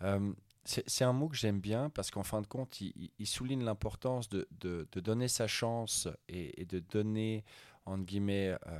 Hum, 0.01 0.35
c'est 0.65 1.03
un 1.03 1.13
mot 1.13 1.29
que 1.29 1.35
j'aime 1.35 1.59
bien 1.59 1.89
parce 1.89 2.11
qu'en 2.11 2.23
fin 2.23 2.41
de 2.41 2.47
compte, 2.47 2.79
il, 2.81 3.25
souligne 3.25 3.63
l'importance 3.63 4.29
de, 4.29 4.47
de, 4.59 4.85
donner 4.99 5.27
sa 5.27 5.47
chance 5.47 6.07
et, 6.27 6.65
de 6.65 6.79
donner, 6.79 7.43
entre 7.85 8.03
guillemets, 8.03 8.55
euh, 8.67 8.79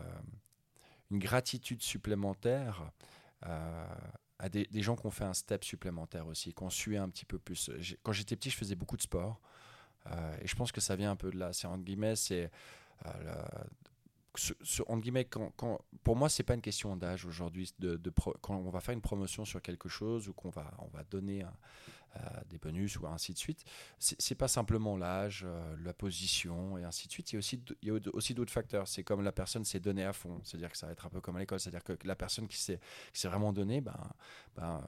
une 1.09 1.17
gratitude 1.17 1.81
supplémentaire 1.81 2.91
à 4.39 4.47
des, 4.47 4.67
gens 4.81 4.95
qui 4.95 5.05
ont 5.05 5.11
fait 5.11 5.25
un 5.25 5.33
step 5.33 5.63
supplémentaire 5.63 6.25
aussi, 6.27 6.53
qui 6.53 6.63
ont 6.63 6.69
sué 6.69 6.97
un 6.97 7.09
petit 7.09 7.25
peu 7.25 7.37
plus. 7.37 7.69
Quand 8.03 8.13
j'étais 8.13 8.35
petit, 8.37 8.49
je 8.49 8.55
faisais 8.55 8.75
beaucoup 8.75 8.97
de 8.97 9.01
sport. 9.01 9.39
Euh, 10.07 10.37
et 10.41 10.47
je 10.47 10.55
pense 10.55 10.71
que 10.71 10.79
ça 10.79 10.95
vient 10.95 11.11
un 11.11 11.17
peu 11.17 11.29
de 11.29 11.37
là. 11.37 11.51
C'est 11.51 11.67
entre 11.67 11.83
guillemets, 11.83 12.15
c'est 12.15 12.49
euh, 13.05 13.09
guillemets, 14.97 15.27
pour 16.03 16.15
moi, 16.15 16.29
c'est 16.29 16.43
pas 16.43 16.53
une 16.53 16.61
question 16.61 16.95
d'âge 16.95 17.25
aujourd'hui. 17.25 17.73
Quand 18.41 18.55
on 18.55 18.69
va 18.69 18.79
faire 18.79 18.93
une 18.93 19.01
promotion 19.01 19.45
sur 19.45 19.61
quelque 19.61 19.89
chose 19.89 20.27
ou 20.27 20.33
qu'on 20.33 20.49
va, 20.49 20.73
on 20.79 20.87
va 20.87 21.03
donner 21.03 21.45
des 22.49 22.57
bonus 22.57 22.97
ou 22.99 23.07
ainsi 23.07 23.33
de 23.33 23.37
suite, 23.37 23.63
c'est 23.99 24.35
pas 24.35 24.47
simplement 24.47 24.97
l'âge, 24.97 25.43
euh, 25.45 25.75
la 25.83 25.93
position 25.93 26.77
et 26.77 26.83
ainsi 26.83 27.07
de 27.07 27.11
suite. 27.11 27.31
Il 27.31 27.35
y 27.35 27.37
a 27.37 27.39
aussi, 27.39 27.63
il 27.81 27.87
y 27.87 27.91
a 27.91 27.99
aussi 28.13 28.33
d'autres 28.33 28.51
facteurs. 28.51 28.87
C'est 28.87 29.03
comme 29.03 29.21
la 29.21 29.31
personne 29.31 29.63
s'est 29.63 29.79
donnée 29.79 30.03
à 30.03 30.11
fond. 30.11 30.41
C'est-à-dire 30.43 30.71
que 30.71 30.77
ça 30.77 30.87
va 30.87 30.93
être 30.93 31.05
un 31.05 31.09
peu 31.09 31.21
comme 31.21 31.35
à 31.35 31.39
l'école. 31.39 31.59
C'est-à-dire 31.59 31.83
que 31.83 31.93
la 32.03 32.15
personne 32.15 32.47
qui 32.47 32.57
s'est 32.57 32.79
vraiment 33.23 33.53
donnée, 33.53 33.79
ben, 33.81 33.95
ben, 34.55 34.83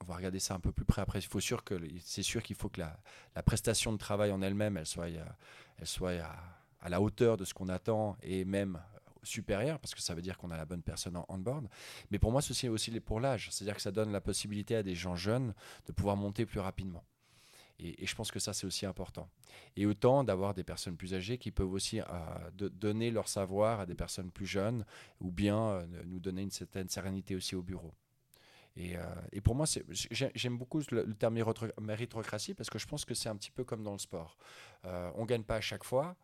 on 0.00 0.04
va 0.06 0.16
regarder 0.16 0.40
ça 0.40 0.54
un 0.54 0.60
peu 0.60 0.72
plus 0.72 0.84
près 0.84 1.02
après. 1.02 1.18
Il 1.18 1.26
faut 1.26 1.40
sûr 1.40 1.64
que 1.64 1.78
c'est 2.00 2.22
sûr 2.22 2.42
qu'il 2.42 2.56
faut 2.56 2.70
que 2.70 2.80
la, 2.80 2.98
la, 3.36 3.42
prestation 3.42 3.92
de 3.92 3.98
travail 3.98 4.32
en 4.32 4.40
elle-même, 4.40 4.76
elle 4.76 4.86
soit, 4.86 5.10
elle 5.10 5.86
soit 5.86 6.12
à, 6.22 6.63
à 6.84 6.88
la 6.88 7.00
hauteur 7.00 7.36
de 7.36 7.44
ce 7.44 7.52
qu'on 7.52 7.68
attend 7.68 8.16
et 8.22 8.44
même 8.44 8.80
supérieur, 9.24 9.78
parce 9.80 9.94
que 9.94 10.00
ça 10.00 10.14
veut 10.14 10.22
dire 10.22 10.38
qu'on 10.38 10.50
a 10.50 10.56
la 10.56 10.66
bonne 10.66 10.82
personne 10.82 11.16
en 11.16 11.24
on-board. 11.28 11.68
Mais 12.10 12.18
pour 12.18 12.30
moi, 12.30 12.42
ceci 12.42 12.66
est 12.66 12.68
aussi 12.68 12.92
pour 13.00 13.20
l'âge. 13.20 13.48
C'est-à-dire 13.50 13.74
que 13.74 13.82
ça 13.82 13.90
donne 13.90 14.12
la 14.12 14.20
possibilité 14.20 14.76
à 14.76 14.82
des 14.82 14.94
gens 14.94 15.16
jeunes 15.16 15.54
de 15.86 15.92
pouvoir 15.92 16.16
monter 16.16 16.46
plus 16.46 16.60
rapidement. 16.60 17.04
Et, 17.80 18.06
je 18.06 18.14
pense 18.14 18.30
que 18.30 18.38
ça, 18.38 18.52
c'est 18.52 18.66
aussi 18.66 18.86
important. 18.86 19.28
Et 19.76 19.86
autant 19.86 20.22
d'avoir 20.22 20.54
des 20.54 20.62
personnes 20.62 20.96
plus 20.96 21.14
âgées 21.14 21.38
qui 21.38 21.50
peuvent 21.50 21.72
aussi 21.72 22.00
euh, 22.00 22.04
donner 22.52 23.10
leur 23.10 23.28
savoir 23.28 23.80
à 23.80 23.86
des 23.86 23.94
personnes 23.94 24.30
plus 24.30 24.46
jeunes 24.46 24.84
ou 25.20 25.32
bien 25.32 25.58
euh, 25.58 25.86
nous 26.06 26.20
donner 26.20 26.42
une 26.42 26.52
certaine 26.52 26.88
sérénité 26.88 27.34
aussi 27.34 27.56
au 27.56 27.62
bureau. 27.62 27.92
Et, 28.76 28.96
euh, 28.96 29.02
pour 29.42 29.54
moi, 29.54 29.66
j'aime 29.90 30.56
beaucoup 30.56 30.80
le, 30.90 31.04
le, 31.04 31.14
terme 31.14 31.38
méritocratie 31.80 32.54
parce 32.54 32.70
que 32.70 32.78
je 32.78 32.86
pense 32.86 33.04
que 33.04 33.14
c'est 33.14 33.28
un 33.28 33.36
petit 33.36 33.50
peu 33.50 33.64
comme 33.64 33.82
dans 33.82 33.92
le 33.92 33.98
sport. 33.98 34.36
on 34.84 35.22
ne 35.22 35.26
gagne 35.26 35.44
pas 35.44 35.56
à 35.56 35.60
chaque 35.60 35.84
fois, 35.84 36.16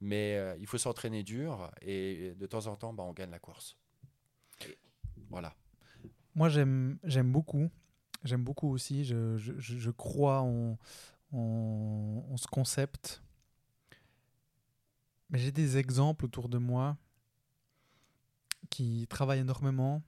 mais 0.00 0.36
euh, 0.36 0.56
il 0.58 0.66
faut 0.66 0.78
s'entraîner 0.78 1.22
dur 1.22 1.70
et 1.82 2.34
de 2.36 2.46
temps 2.46 2.66
en 2.66 2.76
temps, 2.76 2.92
bah, 2.92 3.02
on 3.02 3.12
gagne 3.12 3.30
la 3.30 3.38
course. 3.38 3.76
voilà. 5.30 5.54
Moi, 6.34 6.48
j'aime 6.48 6.98
beaucoup. 7.32 7.68
J'aime 8.24 8.44
beaucoup 8.44 8.68
aussi. 8.70 9.04
Je, 9.04 9.36
je, 9.36 9.52
je 9.58 9.90
crois 9.90 10.40
en, 10.42 10.78
en, 11.32 12.36
ce 12.36 12.46
concept. 12.46 13.22
Mais 15.30 15.38
j'ai 15.38 15.52
des 15.52 15.76
exemples 15.76 16.24
autour 16.24 16.48
de 16.48 16.58
moi 16.58 16.96
qui 18.70 19.06
travaillent 19.08 19.40
énormément 19.40 20.02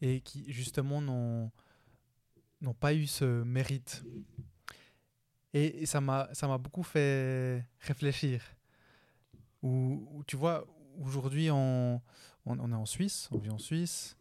et 0.00 0.20
qui 0.20 0.52
justement 0.52 1.00
n'ont 1.00 2.74
pas 2.74 2.94
eu 2.94 3.06
ce 3.06 3.42
mérite. 3.44 4.04
Et, 5.52 5.82
et 5.82 5.86
ça 5.86 6.00
m'a 6.00 6.58
beaucoup 6.58 6.82
fait 6.82 7.64
réfléchir. 7.80 8.42
Où, 9.62 10.22
tu 10.26 10.36
vois, 10.36 10.66
aujourd'hui, 11.00 11.50
on, 11.50 12.00
on, 12.46 12.72
est 12.72 12.74
en 12.74 12.86
Suisse, 12.86 13.28
on 13.32 13.38
vit 13.38 13.50
en 13.50 13.58
Suisse. 13.58 14.16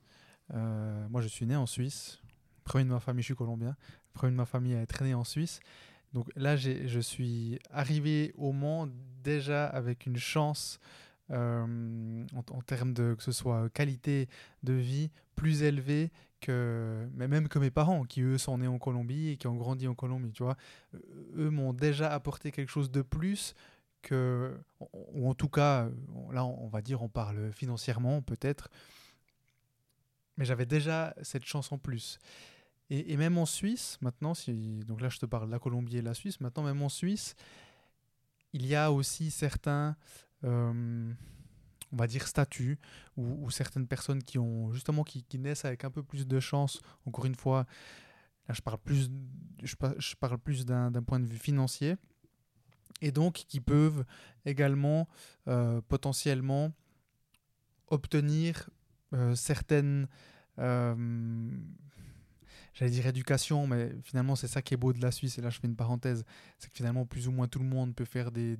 Euh, 0.53 1.07
moi, 1.09 1.21
je 1.21 1.27
suis 1.27 1.45
né 1.45 1.55
en 1.55 1.65
Suisse. 1.65 2.19
Premier 2.63 2.83
de 2.83 2.89
ma 2.89 2.99
famille, 2.99 3.21
je 3.21 3.27
suis 3.27 3.35
colombien. 3.35 3.75
Premier 4.13 4.31
de 4.31 4.37
ma 4.37 4.45
famille 4.45 4.75
a 4.75 4.81
être 4.81 5.03
né 5.03 5.13
en 5.13 5.23
Suisse. 5.23 5.59
Donc 6.13 6.27
là, 6.35 6.55
je 6.55 6.99
suis 6.99 7.59
arrivé 7.71 8.33
au 8.37 8.51
monde 8.51 8.91
déjà 9.23 9.67
avec 9.67 10.05
une 10.05 10.17
chance 10.17 10.79
euh, 11.31 12.25
en, 12.35 12.61
termes 12.61 12.93
de 12.93 13.13
que 13.13 13.21
ce 13.21 13.31
soit 13.31 13.69
qualité 13.69 14.27
de 14.63 14.73
vie 14.73 15.11
plus 15.35 15.61
élevée 15.61 16.11
que 16.41 17.07
mais 17.13 17.27
même 17.27 17.47
que 17.47 17.59
mes 17.59 17.69
parents 17.69 18.03
qui 18.03 18.21
eux 18.21 18.39
sont 18.39 18.57
nés 18.57 18.67
en 18.67 18.79
Colombie 18.79 19.29
et 19.29 19.37
qui 19.37 19.45
ont 19.45 19.55
grandi 19.55 19.87
en 19.87 19.93
Colombie 19.93 20.31
tu 20.31 20.41
vois 20.41 20.57
eux 21.37 21.51
m'ont 21.51 21.73
déjà 21.73 22.11
apporté 22.11 22.51
quelque 22.51 22.71
chose 22.71 22.89
de 22.89 23.03
plus 23.03 23.53
que, 24.01 24.57
ou 24.91 25.29
en 25.29 25.33
tout 25.33 25.49
cas, 25.49 25.89
là 26.31 26.45
on 26.45 26.67
va 26.67 26.81
dire 26.81 27.01
on 27.01 27.09
parle 27.09 27.51
financièrement 27.51 28.21
peut-être, 28.21 28.69
mais 30.37 30.45
j'avais 30.45 30.65
déjà 30.65 31.13
cette 31.21 31.45
chance 31.45 31.71
en 31.71 31.77
plus. 31.77 32.19
Et, 32.91 33.17
même 33.17 33.37
en 33.37 33.45
Suisse, 33.45 33.99
maintenant, 34.01 34.33
si, 34.33 34.79
donc 34.85 35.01
là 35.01 35.09
je 35.09 35.19
te 35.19 35.27
parle 35.27 35.47
de 35.47 35.51
la 35.51 35.59
Colombie 35.59 35.97
et 35.97 36.01
la 36.01 36.15
Suisse, 36.15 36.39
maintenant 36.39 36.63
même 36.63 36.81
en 36.81 36.89
Suisse, 36.89 37.35
il 38.53 38.65
y 38.65 38.73
a 38.73 38.91
aussi 38.91 39.29
certains, 39.29 39.95
euh, 40.43 41.13
on 41.91 41.95
va 41.95 42.07
dire, 42.07 42.27
statuts, 42.27 42.79
ou, 43.15 43.51
certaines 43.51 43.85
personnes 43.85 44.23
qui 44.23 44.39
ont 44.39 44.71
justement 44.71 45.03
qui, 45.03 45.23
naissent 45.37 45.65
avec 45.65 45.83
un 45.83 45.91
peu 45.91 46.01
plus 46.01 46.25
de 46.25 46.39
chance, 46.39 46.81
encore 47.05 47.25
une 47.25 47.35
fois, 47.35 47.67
là 48.47 48.55
je 48.55 48.61
parle 48.61 48.79
plus, 48.79 49.11
je 49.61 50.15
parle 50.15 50.39
plus 50.39 50.65
d'un 50.65 51.03
point 51.03 51.19
de 51.19 51.27
vue 51.27 51.37
financier 51.37 51.95
et 53.01 53.11
donc 53.11 53.33
qui 53.47 53.59
peuvent 53.59 54.03
également 54.45 55.07
euh, 55.47 55.81
potentiellement 55.87 56.71
obtenir 57.87 58.69
euh, 59.13 59.35
certaines, 59.35 60.07
euh, 60.59 61.49
j'allais 62.73 62.91
dire 62.91 63.07
éducation, 63.07 63.67
mais 63.67 63.91
finalement 64.03 64.35
c'est 64.35 64.47
ça 64.47 64.61
qui 64.61 64.73
est 64.73 64.77
beau 64.77 64.93
de 64.93 65.01
la 65.01 65.11
Suisse, 65.11 65.37
et 65.37 65.41
là 65.41 65.49
je 65.49 65.59
fais 65.59 65.67
une 65.67 65.75
parenthèse, 65.75 66.23
c'est 66.57 66.69
que 66.69 66.75
finalement 66.75 67.05
plus 67.05 67.27
ou 67.27 67.31
moins 67.31 67.47
tout 67.47 67.59
le 67.59 67.65
monde 67.65 67.95
peut 67.95 68.05
faire 68.05 68.31
des, 68.31 68.57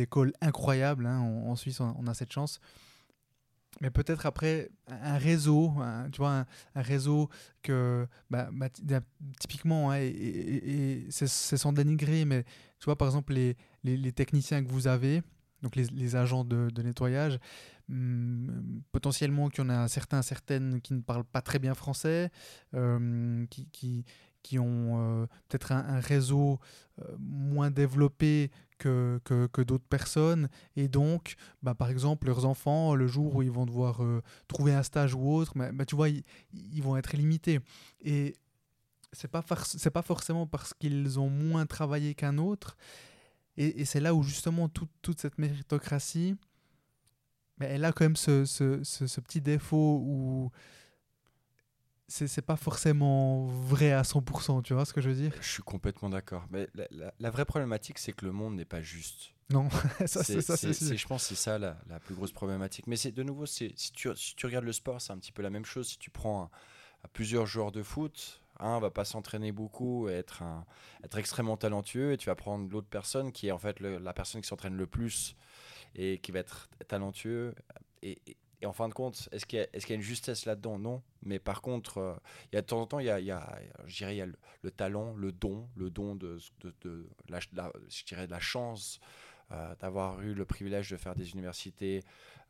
écoles 0.00 0.32
incroyables, 0.40 1.06
hein. 1.06 1.20
en, 1.20 1.54
Suisse 1.56 1.80
on, 1.80 2.06
a 2.06 2.14
cette 2.14 2.32
chance 2.32 2.60
mais 3.80 3.90
peut-être 3.90 4.26
après 4.26 4.70
un 4.88 5.18
réseau, 5.18 5.74
tu 6.12 6.18
vois, 6.18 6.46
un, 6.74 6.82
réseau 6.82 7.28
que, 7.62 8.06
bah, 8.30 8.48
bah, 8.52 8.68
typiquement, 9.40 9.90
hein, 9.90 9.98
et, 10.00 11.06
c'est 11.10 11.26
sans 11.28 11.72
dénigrer, 11.72 12.24
mais 12.24 12.44
tu 12.78 12.86
vois, 12.86 12.96
par 12.96 13.08
exemple, 13.08 13.32
les, 13.32 13.56
les, 13.82 14.12
techniciens 14.12 14.62
que 14.62 14.70
vous 14.70 14.86
avez, 14.86 15.22
donc 15.62 15.76
les, 15.76 16.16
agents 16.16 16.44
de, 16.44 16.68
nettoyage, 16.82 17.38
hmm, 17.88 18.80
potentiellement 18.92 19.48
qu'il 19.48 19.64
y 19.64 19.66
en 19.66 19.70
a 19.70 19.88
certains, 19.88 20.22
certaines 20.22 20.80
qui 20.80 20.94
ne 20.94 21.00
parlent 21.00 21.24
pas 21.24 21.42
très 21.42 21.58
bien 21.58 21.74
français, 21.74 22.30
euh, 22.74 23.46
qui, 23.46 24.04
qui, 24.42 24.58
ont 24.58 25.22
euh, 25.22 25.26
peut-être 25.48 25.72
un, 25.72 25.78
un, 25.78 26.00
réseau 26.00 26.60
euh, 27.00 27.16
moins 27.18 27.70
développé 27.70 28.50
que, 28.84 29.62
d'autres 29.62 29.86
personnes. 29.88 30.48
Et 30.76 30.88
donc, 30.88 31.34
bah, 31.62 31.74
par 31.74 31.90
exemple, 31.90 32.26
leurs 32.26 32.44
enfants, 32.44 32.94
le 32.94 33.06
jour 33.06 33.36
où 33.36 33.42
ils 33.42 33.50
vont 33.50 33.66
devoir 33.66 34.02
euh, 34.02 34.22
trouver 34.48 34.72
un 34.74 34.82
stage 34.82 35.14
ou 35.14 35.32
autre, 35.32 35.52
bah, 35.56 35.84
tu 35.84 35.96
vois, 35.96 36.08
ils, 36.08 36.82
vont 36.82 36.96
être 36.96 37.16
limités. 37.16 37.60
Et 38.00 38.34
c'est 39.12 39.30
pas, 39.30 39.42
pas 39.42 40.02
forcément 40.02 40.46
parce 40.46 40.74
qu'ils 40.74 41.18
ont 41.18 41.30
moins 41.30 41.66
travaillé 41.66 42.14
qu'un 42.14 42.38
autre. 42.38 42.76
Et, 43.56 43.84
c'est 43.84 44.00
là 44.00 44.14
où 44.14 44.22
justement 44.22 44.68
toute 44.68 45.20
cette 45.20 45.38
méritocratie, 45.38 46.36
elle 47.60 47.84
a 47.84 47.92
quand 47.92 48.04
même 48.04 48.16
ce, 48.16 49.20
petit 49.20 49.40
défaut 49.40 50.02
où 50.04 50.50
c'est 52.08 52.42
pas 52.42 52.56
forcément 52.56 53.46
vrai 53.46 53.92
à 53.92 54.02
100%, 54.02 54.62
tu 54.62 54.74
vois 54.74 54.84
ce 54.84 54.92
que 54.92 55.00
je 55.00 55.08
veux 55.08 55.14
dire? 55.14 55.32
Je 55.40 55.48
suis 55.48 55.62
complètement 55.62 56.10
d'accord. 56.10 56.44
Mais 56.50 56.68
la, 57.18 57.30
vraie 57.30 57.44
problématique, 57.44 57.98
c'est 57.98 58.12
que 58.12 58.24
le 58.24 58.32
monde 58.32 58.56
n'est 58.56 58.64
pas 58.64 58.82
juste. 58.82 59.34
Non, 59.50 59.68
ça 60.06 60.22
c'est 60.24 60.40
ça. 60.40 60.54
Je 60.56 61.06
pense 61.06 61.22
que 61.22 61.28
c'est 61.28 61.42
ça 61.42 61.58
la, 61.58 61.78
la, 61.88 62.00
plus 62.00 62.14
grosse 62.14 62.32
problématique. 62.32 62.86
Mais 62.86 62.96
c'est 62.96 63.12
de 63.12 63.22
nouveau, 63.22 63.46
si 63.46 63.74
tu, 63.94 64.08
si 64.16 64.36
tu 64.36 64.46
regardes 64.46 64.64
le 64.64 64.72
sport, 64.72 65.00
c'est 65.00 65.12
un 65.12 65.18
petit 65.18 65.32
peu 65.32 65.42
la 65.42 65.50
même 65.50 65.64
chose. 65.64 65.88
Si 65.88 65.98
tu 65.98 66.10
prends 66.10 66.50
plusieurs 67.12 67.46
joueurs 67.46 67.72
de 67.72 67.82
foot, 67.82 68.42
un 68.58 68.78
va 68.80 68.90
pas 68.90 69.04
s'entraîner 69.04 69.52
beaucoup 69.52 70.08
et 70.08 70.12
être, 70.12 70.42
un, 70.42 70.64
être 71.04 71.18
extrêmement 71.18 71.56
talentueux, 71.56 72.12
et 72.12 72.16
tu 72.16 72.26
vas 72.26 72.34
prendre 72.34 72.70
l'autre 72.70 72.88
personne 72.88 73.32
qui 73.32 73.48
est 73.48 73.52
en 73.52 73.58
fait 73.58 73.80
la 73.80 74.12
personne 74.12 74.40
qui 74.40 74.48
s'entraîne 74.48 74.76
le 74.76 74.86
plus 74.86 75.36
et 75.94 76.18
qui 76.18 76.32
va 76.32 76.40
être 76.40 76.68
talentueux. 76.86 77.54
et, 78.02 78.18
et 78.26 78.36
en 78.66 78.72
fin 78.72 78.88
de 78.88 78.94
compte, 78.94 79.28
est-ce 79.32 79.46
qu'il 79.46 79.58
y, 79.58 79.92
a 79.92 79.94
une 79.94 80.00
justesse 80.00 80.46
là-dedans? 80.46 80.78
Non. 80.78 81.02
Mais 81.22 81.38
par 81.38 81.62
contre, 81.62 81.98
euh, 81.98 82.16
il 82.52 82.56
y 82.56 82.58
a 82.58 82.62
de 82.62 82.66
temps 82.66 82.80
en 82.80 82.86
temps, 82.86 82.98
il 82.98 83.06
y 83.06 83.10
a, 83.10 83.16
le, 84.62 84.70
talent, 84.70 85.14
le 85.14 85.32
don, 85.32 85.68
le 85.76 85.90
don 85.90 86.14
de, 86.14 86.38
la, 87.28 87.40
je 87.40 88.04
dirais 88.04 88.26
de 88.26 88.32
la 88.32 88.40
chance 88.40 89.00
euh, 89.52 89.74
d'avoir 89.76 90.20
eu 90.22 90.34
le 90.34 90.44
privilège 90.44 90.90
de 90.90 90.96
faire 90.96 91.14
des 91.14 91.32
universités 91.32 92.02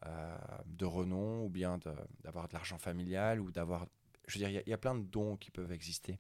euh, 0.07 0.37
de 0.67 0.85
renom 0.85 1.45
ou 1.45 1.49
bien 1.49 1.79
d'avoir 2.23 2.49
de, 2.49 2.55
l'argent 2.55 2.79
familial 2.79 3.41
ou 3.41 3.51
d'avoir... 3.51 3.87
Je 4.27 4.39
veux 4.39 4.47
dire, 4.47 4.63
il 4.67 4.71
y, 4.71 4.73
a, 4.73 4.79
plein 4.79 4.95
de 4.95 5.05
dons 5.05 5.37
qui 5.37 5.51
peuvent 5.51 5.73
exister. 5.73 6.19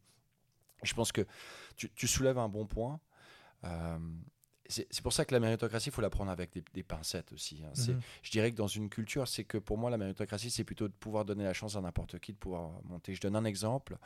Je 0.82 0.92
pense 0.92 1.10
que 1.10 1.26
tu 1.76 2.06
soulèves 2.06 2.36
un 2.36 2.50
bon 2.50 2.66
point 2.66 3.00
c'est 4.68 5.02
pour 5.02 5.12
ça 5.12 5.24
que 5.24 5.34
la 5.34 5.40
méritocratie, 5.40 5.90
il 5.90 5.92
faut 5.92 6.00
la 6.00 6.10
prendre 6.10 6.30
avec 6.30 6.50
des, 6.72 6.82
pincettes 6.82 7.32
aussi. 7.32 7.62
Hein. 7.64 7.72
Mhm. 7.76 8.00
Je 8.22 8.30
dirais 8.30 8.50
que 8.50 8.56
dans 8.56 8.66
une 8.66 8.88
culture, 8.88 9.28
c'est 9.28 9.44
que 9.44 9.58
pour 9.58 9.76
moi, 9.76 9.90
la 9.90 9.98
méritocratie, 9.98 10.50
c'est 10.50 10.64
plutôt 10.64 10.88
de 10.88 10.94
pouvoir 10.94 11.24
donner 11.24 11.44
la 11.44 11.52
chance 11.52 11.76
à 11.76 11.80
n'importe 11.80 12.18
qui 12.18 12.32
de 12.32 12.38
pouvoir 12.38 12.70
monter. 12.84 13.14
Je 13.14 13.20
donne 13.20 13.36
un 13.36 13.44
exemple. 13.44 13.98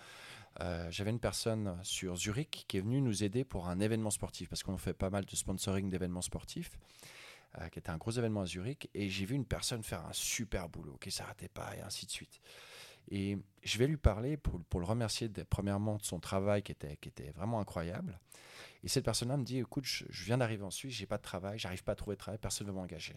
Euh, 0.61 0.91
j'avais 0.91 1.11
une 1.11 1.21
personne 1.21 1.79
sur 1.83 2.17
Zurich 2.17 2.65
qui 2.67 2.77
est 2.77 2.81
venue 2.81 3.00
nous 3.00 3.23
aider 3.23 3.45
pour 3.45 3.69
un 3.69 3.79
événement 3.79 4.11
sportif, 4.11 4.49
parce 4.49 4.65
qu'on 4.65 4.77
fait 4.79 4.95
pas 4.95 5.11
mal 5.11 5.25
de 5.25 5.37
sponsoring 5.37 5.88
d'événements 5.88 6.23
sportifs, 6.23 6.73
euh, 7.61 7.69
qui 7.69 7.79
était 7.79 7.91
un 7.91 7.99
gros 7.99 8.11
événement 8.11 8.41
à 8.41 8.47
Zurich. 8.47 8.91
Et 8.95 9.09
j'ai 9.09 9.27
vu 9.27 9.37
une 9.37 9.47
personne 9.47 9.85
faire 9.85 10.05
un 10.07 10.12
super 10.12 10.69
boulot, 10.69 10.97
qui 11.00 11.09
ne 11.09 11.12
s'arrêtait 11.12 11.49
pas, 11.49 11.77
et 11.77 11.83
ainsi 11.83 12.05
de 12.07 12.11
suite. 12.11 12.41
Et 13.11 13.38
je 13.62 13.79
vais 13.79 13.87
lui 13.87 13.97
parler 13.97 14.37
pour, 14.37 14.61
pour 14.65 14.81
le 14.81 14.87
remercier 14.87 15.31
premièrement 15.49 15.97
de 15.97 16.05
son 16.05 16.19
travail 16.19 16.62
qui 16.62 16.73
était, 16.73 16.97
qui 16.97 17.09
était 17.09 17.31
vraiment 17.31 17.61
incroyable. 17.61 18.19
Et 18.85 18.89
cette 18.89 19.05
personne-là 19.05 19.37
me 19.37 19.45
dit, 19.45 19.59
écoute, 19.59 19.85
je, 19.85 20.05
viens 20.25 20.39
d'arriver 20.39 20.63
en 20.63 20.71
Suisse, 20.71 20.95
j'ai 20.95 21.07
pas 21.07 21.17
de 21.17 21.23
travail, 21.23 21.59
j'arrive 21.59 21.83
pas 21.83 21.93
à 21.93 21.97
trouver 21.97 22.17
de 22.17 22.21
travail, 22.21 22.39
personne 22.39 22.67
ne 22.67 22.73
veut 22.73 22.79
m'engager. 22.79 23.17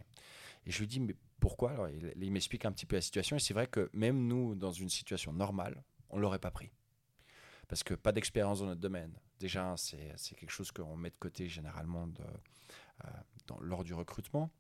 Et 0.65 0.72
je 0.72 0.80
lui 0.80 0.88
dis, 0.88 1.00
mais 1.00 1.15
pourquoi? 1.39 1.72
Alors, 1.72 1.89
il, 1.89 2.32
m'explique 2.32 2.65
un 2.65 2.72
petit 2.72 2.86
peu 2.86 2.96
la 2.96 3.01
situation. 3.01 3.36
Et 3.36 3.39
c'est 3.39 3.53
vrai 3.53 3.68
que 3.68 3.89
même 3.94 4.27
nous, 4.27 4.56
dans 4.56 4.72
une 4.72 4.89
situation 4.89 5.34
normale, 5.34 5.84
on 6.10 6.20
l'aurait 6.20 6.39
pas 6.39 6.51
pris. 6.51 6.72
Parce 7.68 7.84
que 7.84 7.94
pas 7.94 8.12
d'expérience 8.12 8.60
dans 8.60 8.65
notre 8.65 8.82
domaine. 8.82 9.13
Déjà, 9.39 9.75
c'est 9.77 10.36
quelque 10.36 10.51
chose 10.51 10.72
qu'on 10.72 10.98
met 10.98 11.10
de 11.10 11.15
côté 11.20 11.48
généralement 11.48 12.10
euh, 12.20 13.10
lors 13.62 13.84
du 13.84 13.94
recrutement. 13.94 14.51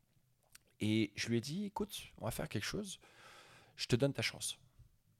Et 0.79 1.11
je 1.15 1.29
lui 1.29 1.37
ai 1.37 1.41
dit, 1.41 1.65
écoute, 1.65 1.95
on 2.17 2.25
va 2.25 2.31
faire 2.31 2.49
quelque 2.49 2.65
chose. 2.65 2.99
Je 3.75 3.87
te 3.87 3.95
donne 3.95 4.13
ta 4.13 4.21
chance. 4.21 4.57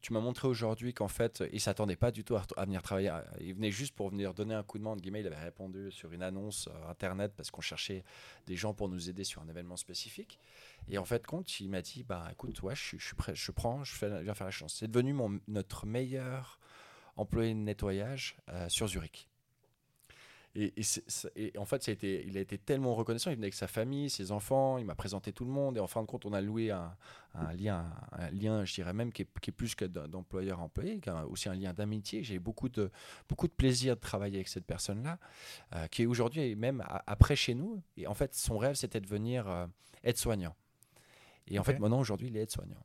Tu 0.02 0.14
m'as 0.14 0.20
montré 0.20 0.48
aujourd'hui 0.48 0.94
qu'en 0.94 1.08
fait, 1.08 1.44
il 1.54 1.62
s'attendait 1.62 1.96
pas 1.96 2.12
du 2.12 2.24
tout 2.24 2.36
à, 2.36 2.66
venir 2.66 2.82
travailler. 2.82 3.12
Il 3.40 3.54
venait 3.54 3.70
juste 3.70 3.96
pour 3.96 4.10
venir 4.10 4.34
donner 4.34 4.56
un 4.56 4.64
coup 4.64 4.80
de 4.80 4.84
main. 4.84 4.92
entre 4.92 5.02
guillemets. 5.02 5.22
Il 5.22 5.28
avait 5.28 5.36
répondu 5.36 5.92
sur 5.92 6.12
une 6.12 6.24
annonce 6.24 6.68
euh, 6.68 6.90
internet 6.90 7.34
parce 7.38 7.52
qu'on 7.52 7.62
cherchait 7.62 8.04
des 8.48 8.56
gens 8.56 8.74
pour 8.74 8.90
nous 8.90 9.10
aider 9.10 9.24
sur 9.24 9.42
un 9.42 9.48
événement 9.48 9.78
spécifique. 9.78 10.40
Et 10.90 10.98
en 10.98 11.06
fait, 11.06 11.26
compte, 11.28 11.60
il 11.60 11.70
m'a 11.70 11.84
dit, 11.84 12.04
bah 12.04 12.28
écoute, 12.32 12.60
je, 12.74 12.98
suis- 12.98 13.16
prêt, 13.16 13.36
je 13.36 13.52
prends, 13.52 13.84
je, 13.84 13.94
fais, 13.94 14.24
viens 14.24 14.34
faire 14.34 14.48
la 14.48 14.52
chance. 14.52 14.76
C'est 14.80 14.90
devenu 14.90 15.14
mon, 15.14 15.40
notre 15.48 15.86
meilleur 15.86 16.60
employé 17.16 17.54
de 17.54 17.60
nettoyage 17.60 18.38
euh, 18.50 18.70
sur 18.70 18.88
Zurich. 18.88 19.31
Et, 20.54 20.74
en 21.58 21.66
fait, 21.66 21.82
ça 21.82 21.92
a 21.92 21.94
été, 21.94 22.26
il 22.28 22.38
a 22.38 22.42
été 22.42 22.58
tellement 22.58 22.94
reconnaissant. 22.94 23.30
Il 23.32 23.36
venait 23.36 23.46
avec 23.46 23.54
sa 23.54 23.68
famille, 23.68 24.10
ses 24.10 24.32
enfants, 24.32 24.78
il 24.78 24.86
m'a 24.86 24.96
présenté 24.96 25.32
tout 25.32 25.46
le 25.46 25.52
monde. 25.52 25.78
Et 25.78 25.80
en 25.80 25.88
fin 25.88 26.02
de 26.02 26.08
compte, 26.08 26.26
on 26.26 26.34
a 26.34 26.42
loué 26.42 26.72
un, 26.72 26.94
un 27.36 27.54
lien, 27.54 27.86
un 28.12 28.30
lien, 28.32 28.66
je 28.66 28.74
dirais 28.74 28.92
même, 28.92 29.14
qui 29.14 29.22
est, 29.22 29.28
qui 29.42 29.50
est 29.52 29.54
plus 29.54 29.76
que 29.76 29.86
d'un- 29.86 30.10
d'employeur 30.10 30.60
à 30.60 30.64
employé, 30.64 31.00
qui 31.00 31.08
est 31.10 31.14
aussi 31.30 31.48
un 31.48 31.56
lien 31.56 31.72
d'amitié. 31.74 32.22
J'ai 32.24 32.36
eu 32.36 32.40
beaucoup 32.40 32.68
de, 32.68 32.92
beaucoup 33.30 33.48
de 33.48 33.54
plaisir 33.54 33.96
de 33.96 34.02
travailler 34.02 34.36
avec 34.36 34.50
cette 34.50 34.66
personne-là, 34.66 35.20
euh, 35.74 35.88
qui 35.88 36.04
est 36.04 36.06
aujourd'hui 36.06 36.56
même 36.56 36.82
a- 36.82 37.02
après 37.08 37.38
chez 37.38 37.54
nous. 37.54 37.82
Et 37.96 38.06
en 38.08 38.14
fait, 38.14 38.36
son 38.36 38.58
rêve, 38.58 38.76
c'était 38.76 39.00
de 39.00 39.06
devenir 39.06 39.48
euh, 39.48 39.68
aide-soignant. 40.04 40.56
Et 41.48 41.60
en 41.60 41.64
fait, 41.64 41.80
maintenant, 41.80 42.00
aujourd'hui, 42.00 42.28
il 42.28 42.36
est 42.38 42.42
aide-soignant. 42.42 42.84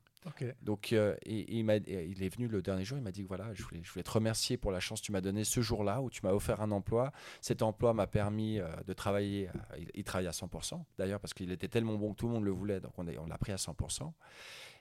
Donc, 0.62 0.92
euh, 0.92 1.16
il, 1.24 1.70
est 1.70 2.28
venu 2.28 2.48
le 2.48 2.62
dernier 2.62 2.84
jour, 2.84 2.98
il 2.98 3.04
m'a 3.04 3.12
dit 3.12 3.22
voilà, 3.22 3.52
je 3.54 3.62
voulais, 3.62 3.80
je 3.82 3.90
voulais 3.90 4.02
te 4.02 4.10
remercier 4.10 4.56
pour 4.56 4.72
la 4.72 4.80
chance 4.80 5.00
que 5.00 5.06
tu 5.06 5.12
m'as 5.12 5.20
donnée 5.20 5.44
ce 5.44 5.60
jour-là 5.60 6.02
où 6.02 6.10
tu 6.10 6.20
m'as 6.24 6.32
offert 6.32 6.60
un 6.60 6.70
emploi. 6.70 7.12
Cet 7.40 7.62
emploi 7.62 7.94
m'a 7.94 8.06
permis 8.06 8.58
euh, 8.58 8.68
de 8.86 8.92
travailler. 8.92 9.48
euh, 9.48 9.78
il, 9.78 9.90
il 9.94 10.04
travaille 10.04 10.26
à 10.26 10.32
100%, 10.32 10.82
d'ailleurs, 10.98 11.20
parce 11.20 11.34
qu'il 11.34 11.50
était 11.52 11.68
tellement 11.68 11.94
bon 11.94 12.12
que 12.12 12.16
tout 12.16 12.26
le 12.26 12.34
monde 12.34 12.44
le 12.44 12.50
voulait, 12.50 12.80
donc 12.80 12.92
on, 12.98 13.04
l'a 13.04 13.38
pris 13.38 13.52
à 13.52 13.56
100%. 13.56 14.12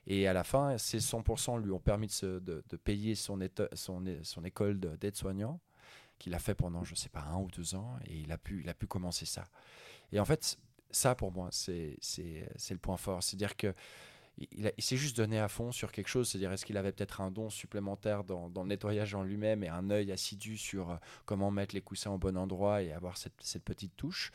Et 0.08 0.28
à 0.28 0.34
la 0.34 0.44
fin, 0.44 0.78
ces 0.78 1.00
100% 1.00 1.62
lui 1.64 1.72
ont 1.72 1.80
permis 1.80 2.08
de, 2.22 2.64
payer 2.84 3.16
son, 3.16 3.40
école 4.44 4.80
de- 4.80 4.96
d'aide-soignant, 4.98 5.60
qu'il 6.20 6.34
a 6.34 6.40
fait 6.40 6.56
pendant, 6.56 6.84
je 6.84 6.92
ne 6.92 6.96
sais 6.96 7.10
pas, 7.10 7.22
un 7.22 7.38
ou 7.38 7.50
deux 7.52 7.76
ans, 7.76 7.98
et 8.06 8.16
il 8.18 8.32
a 8.32 8.38
pu, 8.38 8.62
il 8.62 8.70
a 8.70 8.74
pu 8.74 8.88
commencer 8.88 9.26
ça. 9.26 9.46
Et 10.12 10.20
en 10.20 10.26
fait, 10.26 10.58
ça 10.92 11.16
pour 11.16 11.32
moi, 11.32 11.50
c'est 11.52 11.98
le 12.70 12.78
point 12.78 12.98
fort. 12.98 13.22
C'est-à-dire 13.24 13.56
que 13.56 13.74
il, 14.38 14.72
s'est 14.80 14.98
juste 14.98 15.16
donné 15.16 15.40
à 15.40 15.48
fond 15.48 15.72
sur 15.72 15.92
quelque 15.92 16.08
chose, 16.08 16.30
c'est-à-dire 16.30 16.52
est-ce 16.52 16.66
qu'il 16.66 16.78
avait 16.78 16.92
peut-être 16.92 17.22
un 17.22 17.32
don 17.32 17.50
supplémentaire 17.50 18.24
dans, 18.24 18.52
le 18.54 18.68
nettoyage 18.68 19.16
en 19.16 19.24
lui-même 19.24 19.64
et 19.64 19.70
un 19.70 19.90
œil 19.90 20.12
assidu 20.12 20.58
sur 20.58 20.92
euh, 20.92 20.96
comment 21.26 21.52
mettre 21.52 21.74
les 21.74 21.82
coussins 21.82 22.12
au 22.12 22.18
bon 22.18 22.38
endroit 22.38 22.82
et 22.82 22.92
avoir 22.92 23.18
cette, 23.18 23.64
petite 23.64 23.96
touche? 23.96 24.32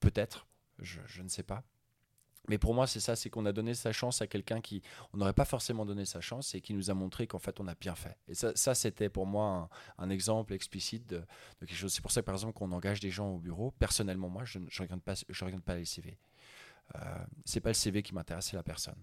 Peut-être, 0.00 0.46
je, 0.80 1.22
ne 1.22 1.28
sais 1.28 1.44
pas. 1.44 1.62
Mais 2.48 2.58
pour 2.58 2.74
moi, 2.74 2.86
c'est 2.86 3.00
ça, 3.00 3.16
c'est 3.16 3.30
qu'on 3.30 3.46
a 3.46 3.52
donné 3.52 3.74
sa 3.74 3.92
chance 3.92 4.20
à 4.20 4.26
quelqu'un 4.26 4.60
qui, 4.60 4.82
on 5.12 5.18
n'aurait 5.18 5.32
pas 5.32 5.46
forcément 5.46 5.86
donné 5.86 6.04
sa 6.04 6.20
chance 6.20 6.54
et 6.54 6.60
qui 6.60 6.74
nous 6.74 6.90
a 6.90 6.94
montré 6.94 7.26
qu'en 7.26 7.38
fait, 7.38 7.58
on 7.60 7.68
a 7.68 7.74
bien 7.74 7.94
fait. 7.94 8.18
Et 8.28 8.34
ça, 8.34 8.74
c'était 8.74 9.08
pour 9.08 9.24
moi 9.24 9.70
un, 9.98 10.10
exemple 10.10 10.52
explicite 10.52 11.06
de, 11.06 11.24
quelque 11.60 11.74
chose. 11.74 11.94
C'est 11.94 12.02
pour 12.02 12.12
ça, 12.12 12.22
par 12.22 12.34
exemple, 12.34 12.52
qu'on 12.52 12.72
engage 12.72 13.00
des 13.00 13.10
gens 13.10 13.30
au 13.30 13.38
bureau. 13.38 13.70
Personnellement, 13.78 14.28
moi, 14.28 14.44
je 14.44 14.58
ne 14.58 14.68
regarde 14.78 15.00
pas, 15.00 15.14
je 15.26 15.44
regarde 15.44 15.62
pas 15.62 15.76
les 15.76 15.86
CV. 15.86 16.18
Euh, 16.96 17.24
c'est 17.46 17.60
pas 17.60 17.70
le 17.70 17.74
CV 17.74 18.02
qui 18.02 18.14
m'intéresse, 18.14 18.46
c'est 18.50 18.56
la 18.56 18.62
personne. 18.62 19.02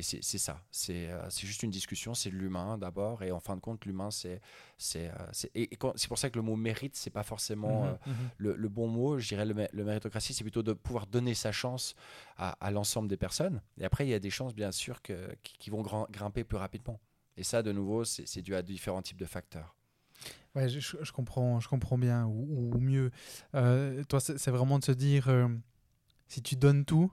Et 0.00 0.02
c'est 0.02 0.38
ça. 0.38 0.62
C'est 0.70 1.10
euh, 1.10 1.28
c'est 1.28 1.46
juste 1.46 1.62
une 1.62 1.70
discussion, 1.70 2.14
c'est 2.14 2.30
l'humain 2.30 2.78
d'abord. 2.78 3.22
Et 3.22 3.32
en 3.32 3.38
fin 3.40 3.54
de 3.54 3.60
compte, 3.60 3.84
l'humain, 3.84 4.10
c'est. 4.10 4.40
c'est 4.78 5.10
euh, 5.54 5.66
pour 6.08 6.18
ça 6.18 6.30
que 6.30 6.36
le 6.36 6.42
mot 6.42 6.56
mérite, 6.56 6.96
c'est 6.96 7.10
pas 7.10 7.22
forcément. 7.22 7.84
euh, 7.84 7.92
Mhm, 8.06 8.12
mhm. 8.14 8.28
le, 8.38 8.56
le 8.56 8.68
bon 8.70 8.88
mot, 8.88 9.18
je 9.18 9.28
dirais 9.28 9.44
le, 9.44 9.52
mé- 9.52 9.68
le 9.72 9.84
méritocratie, 9.84 10.32
c'est 10.32 10.42
plutôt 10.42 10.62
de 10.62 10.72
pouvoir 10.72 11.06
donner 11.06 11.34
sa 11.34 11.52
chance 11.52 11.94
à, 12.38 12.52
à 12.64 12.70
l'ensemble 12.70 13.08
des 13.08 13.18
personnes. 13.18 13.60
Et 13.78 13.84
après, 13.84 14.06
il 14.06 14.10
y 14.10 14.14
a 14.14 14.18
des 14.18 14.30
chances, 14.30 14.54
bien 14.54 14.72
sûr, 14.72 15.02
que, 15.02 15.34
qui, 15.42 15.68
vont 15.68 15.82
grim- 15.82 16.06
grimper 16.10 16.44
plus 16.44 16.56
rapidement. 16.56 16.98
Et 17.36 17.44
ça, 17.44 17.62
de 17.62 17.70
nouveau, 17.72 18.04
c'est 18.04 18.40
dû 18.40 18.54
à 18.54 18.62
différents 18.62 19.02
types 19.02 19.20
de 19.20 19.26
facteurs. 19.26 19.76
Ouais, 20.54 20.68
je, 20.68 21.12
comprends, 21.12 21.60
je 21.60 21.68
comprends 21.68 21.98
bien, 21.98 22.24
ou, 22.24 22.70
ou 22.74 22.78
mieux. 22.80 23.10
Euh, 23.54 24.02
toi, 24.04 24.18
c'est 24.18 24.38
c'est 24.38 24.50
vraiment 24.50 24.78
de 24.78 24.84
se 24.84 24.92
dire, 24.92 25.28
euh, 25.28 25.46
si 26.26 26.40
tu 26.42 26.56
donnes 26.56 26.84
tout, 26.86 27.12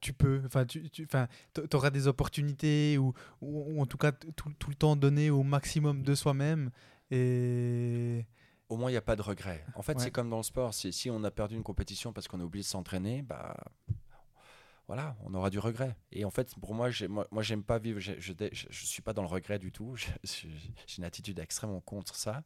tu 0.00 0.12
peux, 0.12 0.42
enfin, 0.46 0.64
tu, 0.64 0.88
tu, 0.90 1.04
enfin, 1.04 1.26
auras 1.74 1.90
des 1.90 2.06
opportunités, 2.06 2.98
ou, 2.98 3.12
ou, 3.40 3.74
ou 3.76 3.80
en 3.80 3.86
tout 3.86 3.98
cas 3.98 4.12
tout, 4.12 4.50
tout 4.58 4.70
le 4.70 4.76
temps 4.76 4.96
donner 4.96 5.30
au 5.30 5.42
maximum 5.42 6.02
de 6.02 6.14
soi-même. 6.14 6.70
Et 7.10 8.24
Au 8.68 8.76
moins, 8.76 8.90
il 8.90 8.92
n'y 8.92 8.98
a 8.98 9.02
pas 9.02 9.16
de 9.16 9.22
regret. 9.22 9.64
En 9.74 9.82
fait, 9.82 9.94
Ouais. 9.96 10.02
c'est 10.04 10.10
comme 10.10 10.28
dans 10.30 10.36
le 10.36 10.42
sport. 10.42 10.74
c'est- 10.74 10.92
Si 10.92 11.10
on 11.10 11.24
a 11.24 11.30
perdu 11.30 11.54
une 11.56 11.62
compétition 11.62 12.12
parce 12.12 12.28
qu'on 12.28 12.40
a 12.40 12.44
oublié 12.44 12.62
de 12.62 12.68
s'entraîner, 12.68 13.22
bah, 13.22 13.56
voilà, 14.88 15.14
on 15.20 15.34
aura 15.34 15.50
du 15.50 15.58
regret. 15.58 15.94
Et 16.12 16.24
en 16.24 16.30
fait, 16.30 16.54
pour 16.58 16.74
moi, 16.74 16.88
moi, 17.30 17.42
j'aime 17.42 17.62
pas 17.62 17.78
vivre. 17.78 18.00
Je 18.00 18.14
je, 18.18 18.32
je, 18.32 18.66
je 18.70 18.86
suis 18.86 19.02
pas 19.02 19.12
dans 19.12 19.20
le 19.20 19.28
regret 19.28 19.58
du 19.58 19.70
tout. 19.70 19.94
J'ai 20.24 20.48
une 20.96 21.04
attitude 21.04 21.38
extrêmement 21.38 21.82
contre 21.82 22.16
ça. 22.16 22.42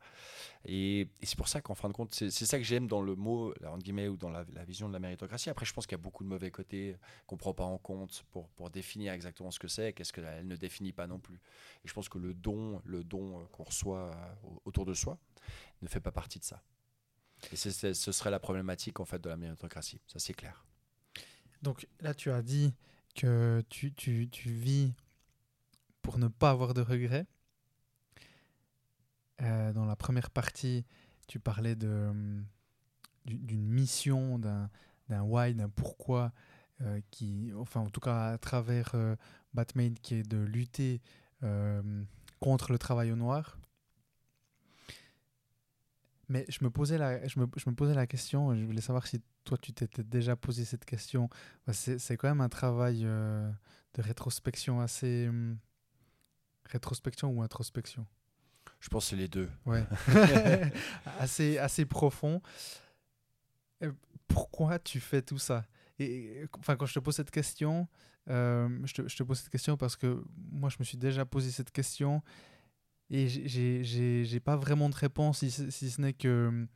Et, 0.65 1.09
c'est 1.23 1.37
pour 1.37 1.47
ça 1.47 1.61
qu'en 1.61 1.77
fin 1.77 1.89
de 1.89 1.95
compte, 1.95 2.13
c'est 2.13 2.31
ça 2.31 2.59
que 2.59 2.65
j'aime 2.65 2.89
dans 2.89 3.01
le 3.01 3.15
mot, 3.15 3.55
entre 3.65 3.79
guillemets, 3.79 4.09
ou 4.09 4.17
dans 4.17 4.29
la, 4.31 4.43
vision 4.67 4.89
de 4.89 4.93
la 4.93 4.99
méritocratie. 4.99 5.51
Après, 5.51 5.65
je 5.65 5.73
pense 5.73 5.87
qu'il 5.87 5.97
y 5.97 6.01
a 6.01 6.03
beaucoup 6.03 6.25
de 6.25 6.29
mauvais 6.29 6.51
côtés 6.51 6.97
qu'on 7.29 7.37
prend 7.37 7.55
pas 7.55 7.65
en 7.65 7.79
compte 7.79 8.25
pour, 8.33 8.71
définir 8.71 9.13
exactement 9.13 9.51
ce 9.51 9.61
que 9.61 9.69
c'est 9.69 9.93
qu'est-ce 9.93 10.13
qu'elle 10.13 10.47
ne 10.47 10.57
définit 10.57 10.93
pas 10.93 11.07
non 11.07 11.21
plus. 11.21 11.41
Et 11.85 11.89
je 11.89 11.93
pense 11.93 12.09
que 12.09 12.19
le 12.19 12.35
don, 12.35 12.83
le 12.85 13.05
don 13.05 13.47
qu'on 13.53 13.65
reçoit 13.65 14.11
euh, 14.11 14.49
autour 14.65 14.85
de 14.85 14.95
soi 14.95 15.17
ne 15.81 15.89
fait 15.89 16.01
pas 16.01 16.13
partie 16.13 16.41
de 16.41 16.45
ça. 16.45 16.61
Et 17.53 17.57
ce 17.57 17.93
serait 17.93 18.31
la 18.31 18.41
problématique 18.41 18.99
en 18.99 19.05
fait 19.05 19.21
de 19.21 19.29
la 19.29 19.37
méritocratie. 19.37 20.01
Ça, 20.07 20.19
c'est 20.19 20.35
clair. 20.35 20.65
Donc 21.63 21.87
là, 22.01 22.15
tu 22.15 22.31
as 22.31 22.43
dit 22.43 22.75
que 23.15 23.63
tu, 23.69 23.93
tu, 23.93 24.29
vis 24.51 24.95
pour 26.03 26.19
ne 26.19 26.29
pas 26.29 26.51
avoir 26.51 26.75
de 26.75 26.81
regrets. 26.81 27.27
Euh, 29.41 29.73
dans 29.73 29.85
la 29.85 29.97
première 29.97 30.31
partie, 30.31 30.85
tu 31.29 31.39
parlais 31.41 31.75
hum, 31.85 32.45
du- 33.25 33.39
d'une 33.39 33.69
mission, 33.69 34.39
d'un, 34.39 34.69
why, 35.11 35.55
d'un 35.55 35.69
pourquoi, 35.69 36.33
euh, 36.83 37.01
qui, 37.11 37.53
enfin 37.57 37.81
en 37.81 37.91
tout 37.91 38.01
cas 38.01 38.33
à 38.33 38.39
travers 38.39 38.93
euh, 38.95 39.17
Batmade, 39.55 39.99
qui 40.01 40.17
est 40.17 40.29
de 40.29 40.39
lutter 40.39 41.01
contre 42.39 42.71
le 42.71 42.79
travail 42.79 43.11
au 43.11 43.17
noir. 43.17 43.59
Mais 46.33 46.47
je 46.49 46.65
me, 46.65 46.71
posais 46.71 46.97
la, 46.97 47.27
je, 47.29 47.39
me, 47.39 47.47
je 47.59 47.69
me 47.69 47.75
posais 47.75 47.93
la 47.93 48.07
question, 48.07 48.55
et 48.55 48.59
je 48.59 48.65
voulais 48.65 48.81
savoir 48.81 49.07
si 49.07 49.21
toi 49.45 49.59
tu 49.59 49.75
t'étais 49.75 50.03
déjà 50.03 50.35
posé 50.35 50.65
cette 50.65 50.87
question. 50.87 51.29
C'est, 51.71 51.99
c'est 51.99 52.17
quand 52.17 52.27
même 52.29 52.41
un 52.41 52.49
travail 52.49 53.03
euh, 53.05 53.51
de 53.93 54.01
rétrospection 54.01 54.81
assez... 54.81 55.29
hum, 55.29 55.59
rétrospection 56.65 57.29
ou 57.29 57.43
introspection? 57.43 58.07
Je 58.81 58.89
pense 58.89 59.05
que 59.05 59.11
c'est 59.11 59.17
les 59.17 59.29
deux. 59.29 59.51
Ouais. 59.67 59.85
assez, 61.19 61.59
assez 61.59 61.85
profond. 61.85 62.41
Euh, 63.83 63.93
Pourquoi 64.27 64.79
tu 64.79 65.01
fais 65.01 65.21
tout 65.21 65.39
ça? 65.39 65.67
Et 65.99 66.47
enfin, 66.59 66.77
quand 66.77 66.87
je 66.87 66.95
te 66.95 66.99
pose 66.99 67.15
cette 67.15 67.31
question, 67.31 67.87
euh, 68.31 68.71
je, 68.85 68.95
te, 68.95 69.07
je 69.07 69.17
te 69.19 69.23
pose 69.23 69.39
cette 69.39 69.51
question 69.51 69.77
parce 69.77 69.97
que 69.97 70.25
moi, 70.51 70.71
je 70.71 70.77
me 70.79 70.85
suis 70.85 70.97
déjà 70.97 71.27
posé 71.27 71.51
cette 71.51 71.73
question 71.73 72.23
et 73.13 73.29
j'ai- 73.29 74.41
pas 74.41 74.57
vraiment 74.57 74.89
de 74.89 74.97
réponse 74.97 75.39
si, 75.41 75.51
si 75.51 75.91
ce 75.91 76.01
n'est 76.01 76.15
que 76.15 76.67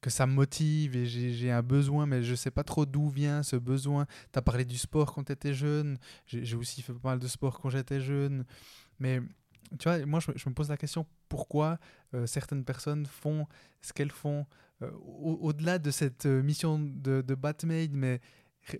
que 0.00 0.08
ça 0.08 0.26
me 0.26 0.32
motive 0.32 0.96
et 0.96 1.04
j'ai 1.04 1.50
un 1.50 1.62
besoin, 1.62 2.06
mais 2.06 2.22
je 2.22 2.34
sais 2.34 2.50
pas 2.50 2.64
trop 2.64 2.86
d'où 2.86 3.10
vient 3.10 3.42
ce 3.42 3.56
besoin. 3.56 4.06
Tu 4.32 4.38
as 4.38 4.42
parlé 4.42 4.64
du 4.64 4.78
sport 4.78 5.12
quand 5.12 5.24
tu 5.24 5.32
étais 5.32 5.52
jeune, 5.52 5.98
j'ai 6.26 6.56
aussi 6.56 6.80
fait 6.80 6.94
pas 6.94 7.10
mal 7.10 7.18
de 7.18 7.28
sport 7.28 7.60
quand 7.60 7.68
j'étais 7.68 8.00
jeune, 8.00 8.44
mais 8.98 9.20
tu 9.78 9.84
vois, 9.84 10.04
moi 10.06 10.20
je, 10.20 10.30
me- 10.48 10.54
pose 10.54 10.70
la 10.70 10.78
question 10.78 11.06
pourquoi 11.28 11.78
euh, 12.14 12.26
certaines 12.26 12.64
personnes 12.64 13.04
font 13.06 13.46
ce 13.82 13.92
qu'elles 13.92 14.10
font 14.10 14.46
euh, 14.82 14.90
au- 14.92 15.38
au-delà 15.42 15.78
de 15.78 15.90
cette 15.90 16.24
euh, 16.26 16.42
mission 16.42 16.78
de, 16.78 17.20
de 17.22 17.34
Batmade, 17.34 17.92
mais 17.92 18.20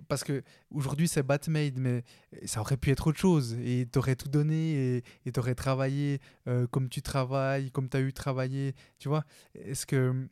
parce 0.09 0.25
que 0.25 0.43
aujourd'hui 0.71 1.09
c'est 1.09 1.23
Batmade, 1.23 1.79
mais 1.79 2.05
ça 2.45 2.61
aurait 2.61 2.77
pu 2.77 2.91
être 2.91 3.07
autre 3.07 3.19
chose 3.19 3.55
et 3.55 3.89
tu 3.91 3.99
aurais 3.99 4.17
tout 4.17 4.29
donné 4.29 5.03
et 5.25 5.33
tu 5.33 5.41
aurais 5.41 5.55
travaillé 5.55 6.21
euh, 6.47 6.67
comme 6.67 6.89
tu 6.89 7.03
travailles, 7.03 7.71
comme 7.71 7.89
tu 7.89 7.97
as 7.97 8.01
eu 8.01 8.13
travaillé, 8.13 8.75
tu 8.99 9.09
vois. 9.09 9.25
Est-ce 9.55 9.87
que 9.87 10.29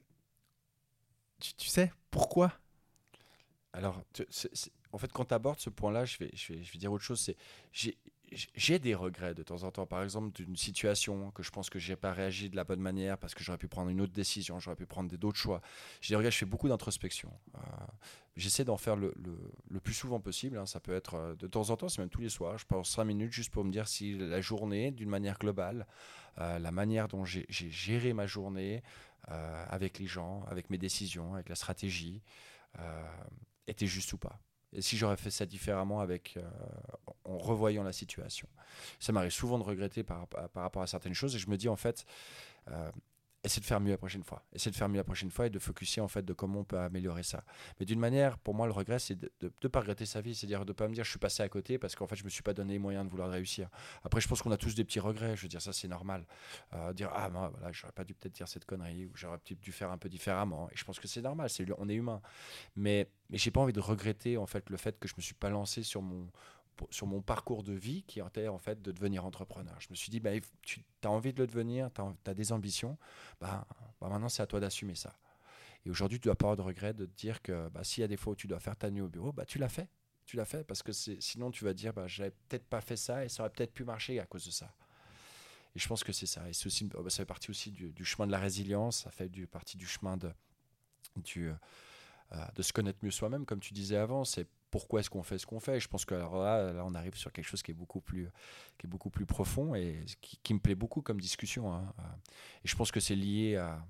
tu, 1.40 1.54
tu 1.54 1.68
sais 1.68 1.92
pourquoi? 2.10 2.52
Alors, 3.72 4.02
en 4.92 4.98
fait, 4.98 5.12
quand 5.12 5.26
tu 5.26 5.34
abordes 5.34 5.60
ce 5.60 5.70
point-là, 5.70 6.04
je 6.04 6.18
vais, 6.18 6.30
je, 6.34 6.52
vais, 6.52 6.62
je 6.62 6.72
vais 6.72 6.78
dire 6.78 6.92
autre 6.92 7.04
chose. 7.04 7.20
C'est, 7.20 7.96
j'ai, 8.32 8.78
des 8.78 8.94
regrets 8.94 9.34
de 9.34 9.42
temps 9.42 9.62
en 9.62 9.70
temps. 9.70 9.86
Par 9.86 10.02
exemple, 10.02 10.30
d'une 10.32 10.56
situation 10.56 11.30
que 11.30 11.42
je 11.42 11.50
pense 11.50 11.70
que 11.70 11.78
j'ai 11.78 11.96
pas 11.96 12.12
réagi 12.12 12.50
de 12.50 12.56
la 12.56 12.64
bonne 12.64 12.80
manière 12.80 13.18
parce 13.18 13.34
que 13.34 13.42
j'aurais 13.42 13.58
pu 13.58 13.68
prendre 13.68 13.90
une 13.90 14.00
autre 14.00 14.12
décision, 14.12 14.60
j'aurais 14.60 14.76
pu 14.76 14.86
prendre 14.86 15.14
d'autres 15.16 15.38
choix. 15.38 15.60
J'ai 16.00 16.12
des 16.12 16.16
regrets, 16.16 16.30
je 16.30 16.38
fais 16.38 16.46
beaucoup 16.46 16.68
d'introspection. 16.68 17.32
Euh, 17.54 17.60
j'essaie 18.36 18.64
d'en 18.64 18.76
faire 18.76 18.96
le, 18.96 19.14
le, 19.70 19.80
plus 19.80 19.94
souvent 19.94 20.20
possible. 20.20 20.58
Hein. 20.58 20.66
Ça 20.66 20.80
peut 20.80 20.94
être 20.94 21.14
euh, 21.14 21.34
de 21.36 21.46
temps 21.46 21.70
en 21.70 21.76
temps, 21.76 21.88
c'est 21.88 22.00
même 22.00 22.10
tous 22.10 22.20
les 22.20 22.28
soirs. 22.28 22.58
Je 22.58 22.66
pense 22.66 22.90
5 22.90 23.04
minutes 23.04 23.32
juste 23.32 23.50
pour 23.50 23.64
me 23.64 23.70
dire 23.70 23.88
si 23.88 24.16
la 24.16 24.40
journée, 24.40 24.90
d'une 24.90 25.10
manière 25.10 25.38
globale, 25.38 25.86
euh, 26.38 26.58
la 26.58 26.70
manière 26.70 27.08
dont 27.08 27.24
j'ai 27.24 27.46
géré 27.48 28.12
ma 28.12 28.26
journée 28.26 28.82
avec 29.68 29.98
les 29.98 30.06
gens, 30.06 30.42
avec 30.48 30.70
mes 30.70 30.78
décisions, 30.78 31.34
avec 31.34 31.50
la 31.50 31.54
stratégie, 31.54 32.22
était 33.66 33.86
juste 33.86 34.10
ou 34.14 34.16
pas. 34.16 34.40
Et 34.72 34.80
si 34.80 34.96
j'aurais 34.96 35.18
fait 35.18 35.30
ça 35.30 35.44
différemment 35.44 36.00
avec, 36.00 36.38
en 37.28 37.38
revoyant 37.38 37.82
la 37.82 37.92
situation. 37.92 38.48
Ça 38.98 39.12
m'arrive 39.12 39.30
souvent 39.30 39.58
de 39.58 39.64
regretter 39.64 40.02
par, 40.02 40.26
par, 40.28 40.62
rapport 40.62 40.82
à 40.82 40.86
certaines 40.86 41.14
choses 41.14 41.34
et 41.36 41.38
je 41.38 41.48
me 41.50 41.56
dis 41.56 41.68
en 41.68 41.76
fait, 41.76 42.04
euh, 42.70 42.90
de 43.44 43.64
faire 43.64 43.80
mieux 43.80 43.90
la 43.90 43.98
prochaine 43.98 44.22
fois. 44.22 44.42
Essayer 44.52 44.70
de 44.70 44.76
faire 44.76 44.88
mieux 44.88 44.96
la 44.96 45.04
prochaine 45.04 45.30
fois 45.30 45.46
et 45.46 45.50
de 45.50 45.58
focuser 45.58 46.00
en 46.00 46.08
fait 46.08 46.24
de 46.24 46.32
comment 46.32 46.60
on 46.60 46.64
peut 46.64 46.78
améliorer 46.78 47.22
ça. 47.22 47.44
Mais 47.78 47.86
d'une 47.86 47.98
manière, 47.98 48.38
pour 48.38 48.54
moi, 48.54 48.66
le 48.66 48.72
regret, 48.72 48.98
c'est 48.98 49.18
de 49.18 49.30
ne 49.40 49.68
pas 49.68 49.80
regretter 49.80 50.06
sa 50.06 50.20
vie, 50.20 50.34
c'est-à-dire 50.34 50.64
de 50.64 50.70
ne 50.70 50.74
pas 50.74 50.88
me 50.88 50.94
dire 50.94 51.04
je 51.04 51.10
suis 51.10 51.18
passé 51.18 51.42
à 51.42 51.48
côté 51.48 51.78
parce 51.78 51.94
qu'en 51.94 52.06
fait 52.06 52.16
je 52.16 52.24
me 52.24 52.28
suis 52.28 52.42
pas 52.42 52.52
donné 52.52 52.74
les 52.74 52.78
moyens 52.78 53.04
de 53.04 53.10
vouloir 53.10 53.30
réussir. 53.30 53.68
Après, 54.04 54.20
je 54.20 54.28
pense 54.28 54.42
qu'on 54.42 54.50
a 54.50 54.56
tous 54.56 54.74
des 54.74 54.84
petits 54.84 55.00
regrets. 55.00 55.36
Je 55.36 55.42
veux 55.42 55.48
dire 55.48 55.62
ça, 55.62 55.72
c'est 55.72 55.88
normal. 55.88 56.26
Euh, 56.74 56.92
dire 56.92 57.10
ah 57.14 57.30
moi, 57.30 57.50
voilà, 57.54 57.72
j'aurais 57.72 57.92
pas 57.92 58.04
dû 58.04 58.14
peut-être 58.14 58.34
dire 58.34 58.48
cette 58.48 58.64
connerie 58.64 59.06
ou 59.06 59.12
j'aurais 59.14 59.38
peut-être 59.38 59.60
dû 59.60 59.72
faire 59.72 59.90
un 59.90 59.98
peu 59.98 60.08
différemment. 60.08 60.68
Et 60.70 60.76
je 60.76 60.84
pense 60.84 60.98
que 60.98 61.08
c'est 61.08 61.22
normal. 61.22 61.48
C'est 61.48 61.66
on 61.78 61.88
est 61.88 61.94
humain. 61.94 62.20
Mais 62.76 63.08
mais 63.30 63.38
j'ai 63.38 63.50
pas 63.50 63.60
envie 63.60 63.72
de 63.72 63.80
regretter 63.80 64.36
en 64.36 64.46
fait 64.46 64.68
le 64.70 64.76
fait 64.76 64.98
que 64.98 65.06
je 65.06 65.14
me 65.16 65.22
suis 65.22 65.34
pas 65.34 65.50
lancé 65.50 65.82
sur 65.82 66.02
mon 66.02 66.28
sur 66.90 67.06
mon 67.06 67.22
parcours 67.22 67.62
de 67.62 67.72
vie 67.72 68.02
qui 68.02 68.20
était 68.20 68.48
en 68.48 68.58
fait 68.58 68.80
de 68.82 68.92
devenir 68.92 69.24
entrepreneur. 69.24 69.74
Je 69.80 69.88
me 69.90 69.94
suis 69.94 70.10
dit, 70.10 70.20
bah, 70.20 70.30
tu 70.62 70.84
as 71.04 71.10
envie 71.10 71.32
de 71.32 71.40
le 71.40 71.46
devenir, 71.46 71.90
tu 71.92 72.02
as, 72.30 72.34
des 72.34 72.52
ambitions, 72.52 72.98
bah, 73.40 73.66
bah 74.00 74.08
maintenant 74.08 74.28
c'est 74.28 74.42
à 74.42 74.46
toi 74.46 74.60
d'assumer 74.60 74.94
ça. 74.94 75.14
Et 75.86 75.90
aujourd'hui, 75.90 76.18
tu 76.18 76.28
dois 76.28 76.34
pas 76.34 76.46
avoir 76.46 76.56
de 76.56 76.62
regret 76.62 76.92
de 76.94 77.06
te 77.06 77.16
dire 77.16 77.40
que 77.42 77.68
bah, 77.68 77.84
s'il 77.84 78.00
y 78.02 78.04
a 78.04 78.08
des 78.08 78.16
fois 78.16 78.32
où 78.32 78.36
tu 78.36 78.46
dois 78.46 78.60
faire 78.60 78.76
ta 78.76 78.90
nuit 78.90 79.00
au 79.00 79.08
bureau, 79.08 79.32
bah, 79.32 79.44
tu 79.44 79.58
l'as 79.58 79.68
fait. 79.68 79.88
Tu 80.26 80.36
l'as 80.36 80.44
fait 80.44 80.62
parce 80.64 80.82
que 80.82 80.92
sinon 80.92 81.50
tu 81.50 81.64
vas 81.64 81.72
dire, 81.72 81.94
bah, 81.94 82.06
j'avais 82.06 82.30
peut-être 82.30 82.66
pas 82.66 82.80
fait 82.80 82.96
ça 82.96 83.24
et 83.24 83.28
ça 83.28 83.42
aurait 83.42 83.50
peut-être 83.50 83.72
pu 83.72 83.84
marcher 83.84 84.20
à 84.20 84.26
cause 84.26 84.44
de 84.44 84.50
ça. 84.50 84.74
Et 85.74 85.78
je 85.78 85.88
pense 85.88 86.04
que 86.04 86.12
c'est 86.12 86.26
ça. 86.26 86.46
Et 86.46 86.50
aussi, 86.50 86.84
bah, 86.84 86.98
ça 87.08 87.18
fait 87.18 87.24
partie 87.24 87.50
aussi 87.50 87.70
du, 87.70 88.04
chemin 88.04 88.26
de 88.26 88.32
la 88.32 88.38
résilience, 88.38 89.04
ça 89.04 89.10
fait 89.10 89.30
partie 89.46 89.76
du 89.76 89.86
chemin 89.86 90.16
de, 90.16 90.30
du, 91.16 91.50
euh, 92.32 92.36
de 92.54 92.62
se 92.62 92.72
connaître 92.72 92.98
mieux 93.02 93.10
soi-même, 93.10 93.46
comme 93.46 93.60
tu 93.60 93.72
disais 93.72 93.96
avant. 93.96 94.24
C'est 94.24 94.46
pourquoi 94.70 95.00
est-ce 95.00 95.10
qu'on 95.10 95.22
fait 95.22 95.38
ce 95.38 95.46
qu'on 95.46 95.60
fait. 95.60 95.80
je 95.80 95.88
pense 95.88 96.04
que 96.04 96.14
là, 96.14 96.72
là, 96.72 96.84
on 96.84 96.94
arrive 96.94 97.14
sur 97.14 97.32
quelque 97.32 97.46
chose 97.46 97.62
qui 97.62 97.70
est 97.70 97.74
beaucoup 97.74 98.00
plus, 98.00 98.28
qui 98.78 98.86
est 98.86 98.90
beaucoup 98.90 99.10
plus 99.10 99.26
profond 99.26 99.74
et 99.74 100.04
qui, 100.20 100.54
me 100.54 100.58
plaît 100.58 100.74
beaucoup 100.74 101.02
comme 101.02 101.20
discussion. 101.20 101.72
Hein. 101.72 101.92
Et 102.64 102.68
je 102.68 102.76
pense 102.76 102.92
que 102.92 103.00
c'est 103.00 103.16
lié 103.16 103.56
à, 103.56 103.82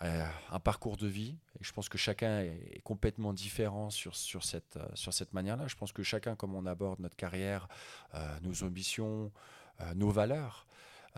un 0.00 0.60
parcours 0.60 0.96
de 0.96 1.08
vie. 1.08 1.36
Et 1.60 1.64
je 1.64 1.72
pense 1.72 1.88
que 1.88 1.98
chacun 1.98 2.40
est 2.40 2.80
complètement 2.84 3.32
différent 3.32 3.90
sur, 3.90 4.14
sur 4.14 4.44
cette, 4.44 4.78
sur 4.94 5.12
cette 5.12 5.32
manière-là. 5.32 5.66
Je 5.66 5.76
pense 5.76 5.92
que 5.92 6.02
chacun, 6.02 6.36
comme 6.36 6.54
on 6.54 6.66
aborde 6.66 7.00
notre 7.00 7.16
carrière, 7.16 7.68
euh, 8.14 8.38
nos 8.42 8.62
ambitions, 8.62 9.32
euh, 9.80 9.94
nos 9.94 10.10
valeurs, 10.10 10.66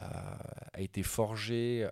euh, 0.01 0.07
a 0.73 0.81
été 0.81 1.03
forgé 1.03 1.89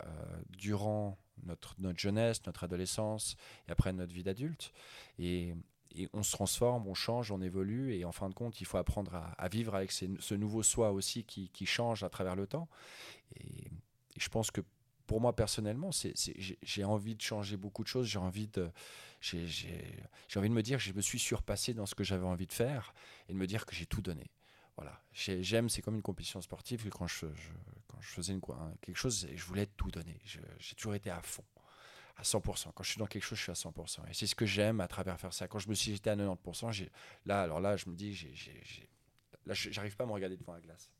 durant 0.48 1.18
notre, 1.44 1.74
notre 1.78 1.98
jeunesse, 1.98 2.44
notre 2.46 2.64
adolescence 2.64 3.36
et 3.68 3.72
après 3.72 3.92
notre 3.92 4.14
vie 4.14 4.22
d'adulte. 4.22 4.72
Et 5.18 5.54
et 5.98 6.08
on 6.12 6.22
se 6.22 6.32
transforme, 6.32 6.86
on 6.86 6.94
change, 6.94 7.32
on 7.32 7.40
évolue, 7.42 7.94
et 7.94 8.04
en 8.04 8.12
fin 8.12 8.28
de 8.28 8.34
compte, 8.34 8.60
il 8.60 8.66
faut 8.66 8.78
apprendre 8.78 9.14
à, 9.36 9.48
vivre 9.48 9.74
avec 9.74 9.90
ce 9.92 10.34
nouveau 10.34 10.62
soi 10.62 10.92
aussi 10.92 11.24
qui, 11.24 11.66
change 11.66 12.04
à 12.04 12.08
travers 12.08 12.36
le 12.36 12.46
temps. 12.46 12.68
Et, 13.36 13.70
je 14.16 14.28
pense 14.28 14.50
que 14.50 14.60
pour 15.06 15.20
moi 15.20 15.34
personnellement, 15.34 15.90
j'ai 16.62 16.84
envie 16.84 17.14
de 17.14 17.20
changer 17.20 17.56
beaucoup 17.56 17.82
de 17.82 17.88
choses, 17.88 18.06
j'ai 18.06 18.18
envie 18.18 18.48
de, 18.48 18.70
j'ai 19.20 19.46
envie 20.36 20.48
de 20.48 20.54
me 20.54 20.62
dire 20.62 20.78
que 20.78 20.84
je 20.84 20.92
me 20.92 21.00
suis 21.00 21.18
surpassé 21.18 21.72
dans 21.72 21.86
ce 21.86 21.94
que 21.94 22.04
j'avais 22.04 22.26
envie 22.26 22.46
de 22.46 22.52
faire 22.52 22.94
et 23.28 23.32
de 23.32 23.38
me 23.38 23.46
dire 23.46 23.64
que 23.64 23.74
j'ai 23.74 23.86
tout 23.86 24.02
donné. 24.02 24.30
Voilà, 24.76 25.00
j'aime, 25.12 25.68
c'est 25.68 25.82
comme 25.82 25.96
une 25.96 26.02
compétition 26.02 26.40
sportive. 26.40 26.88
Quand 26.90 27.08
je, 27.08 27.26
faisais 28.00 28.38
quelque 28.80 28.96
chose, 28.96 29.28
je 29.34 29.44
voulais 29.44 29.66
tout 29.66 29.90
donner. 29.90 30.20
J'ai 30.24 30.74
toujours 30.76 30.94
été 30.94 31.10
à 31.10 31.20
fond 31.22 31.44
à 32.18 32.22
100%. 32.22 32.72
Quand 32.74 32.82
je 32.82 32.90
suis 32.90 32.98
dans 32.98 33.06
quelque 33.06 33.22
chose, 33.22 33.38
je 33.38 33.44
suis 33.44 33.52
à 33.52 33.54
100%. 33.54 34.08
Et 34.10 34.14
c'est 34.14 34.26
ce 34.26 34.34
que 34.34 34.44
j'aime 34.44 34.80
à 34.80 34.88
travers 34.88 35.18
faire 35.18 35.32
ça. 35.32 35.46
Quand 35.46 35.60
je 35.60 35.68
me 35.68 35.74
suis 35.74 35.92
j'étais 35.92 36.10
à 36.10 36.16
90%, 36.16 36.90
là, 37.24 37.42
alors 37.42 37.60
là, 37.60 37.76
je 37.76 37.88
me 37.88 37.94
dis, 37.94 38.12
j'ai, 38.12 38.90
là, 39.46 39.54
j'arrive 39.54 39.96
pas 39.96 40.04
à 40.04 40.06
me 40.06 40.12
regarder 40.12 40.36
devant 40.36 40.52
la 40.52 40.60
glace. 40.60 40.90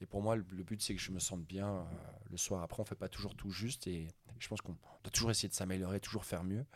Et 0.00 0.06
pour 0.06 0.20
moi, 0.20 0.36
le, 0.36 0.42
but, 0.42 0.82
c'est 0.82 0.94
que 0.94 1.00
je 1.00 1.10
me 1.10 1.20
sente 1.20 1.44
bien 1.44 1.68
euh, 1.68 1.84
le 2.30 2.36
soir. 2.36 2.62
Après, 2.62 2.82
on 2.82 2.84
fait 2.84 2.96
pas 2.96 3.08
toujours 3.08 3.34
tout 3.34 3.50
juste. 3.50 3.86
Et 3.86 4.08
je 4.38 4.48
pense 4.48 4.60
qu'on 4.60 4.72
doit 4.72 5.12
toujours 5.12 5.30
essayer 5.30 5.48
de 5.48 5.54
s'améliorer, 5.54 6.00
toujours 6.00 6.24
faire 6.24 6.44
mieux. 6.44 6.66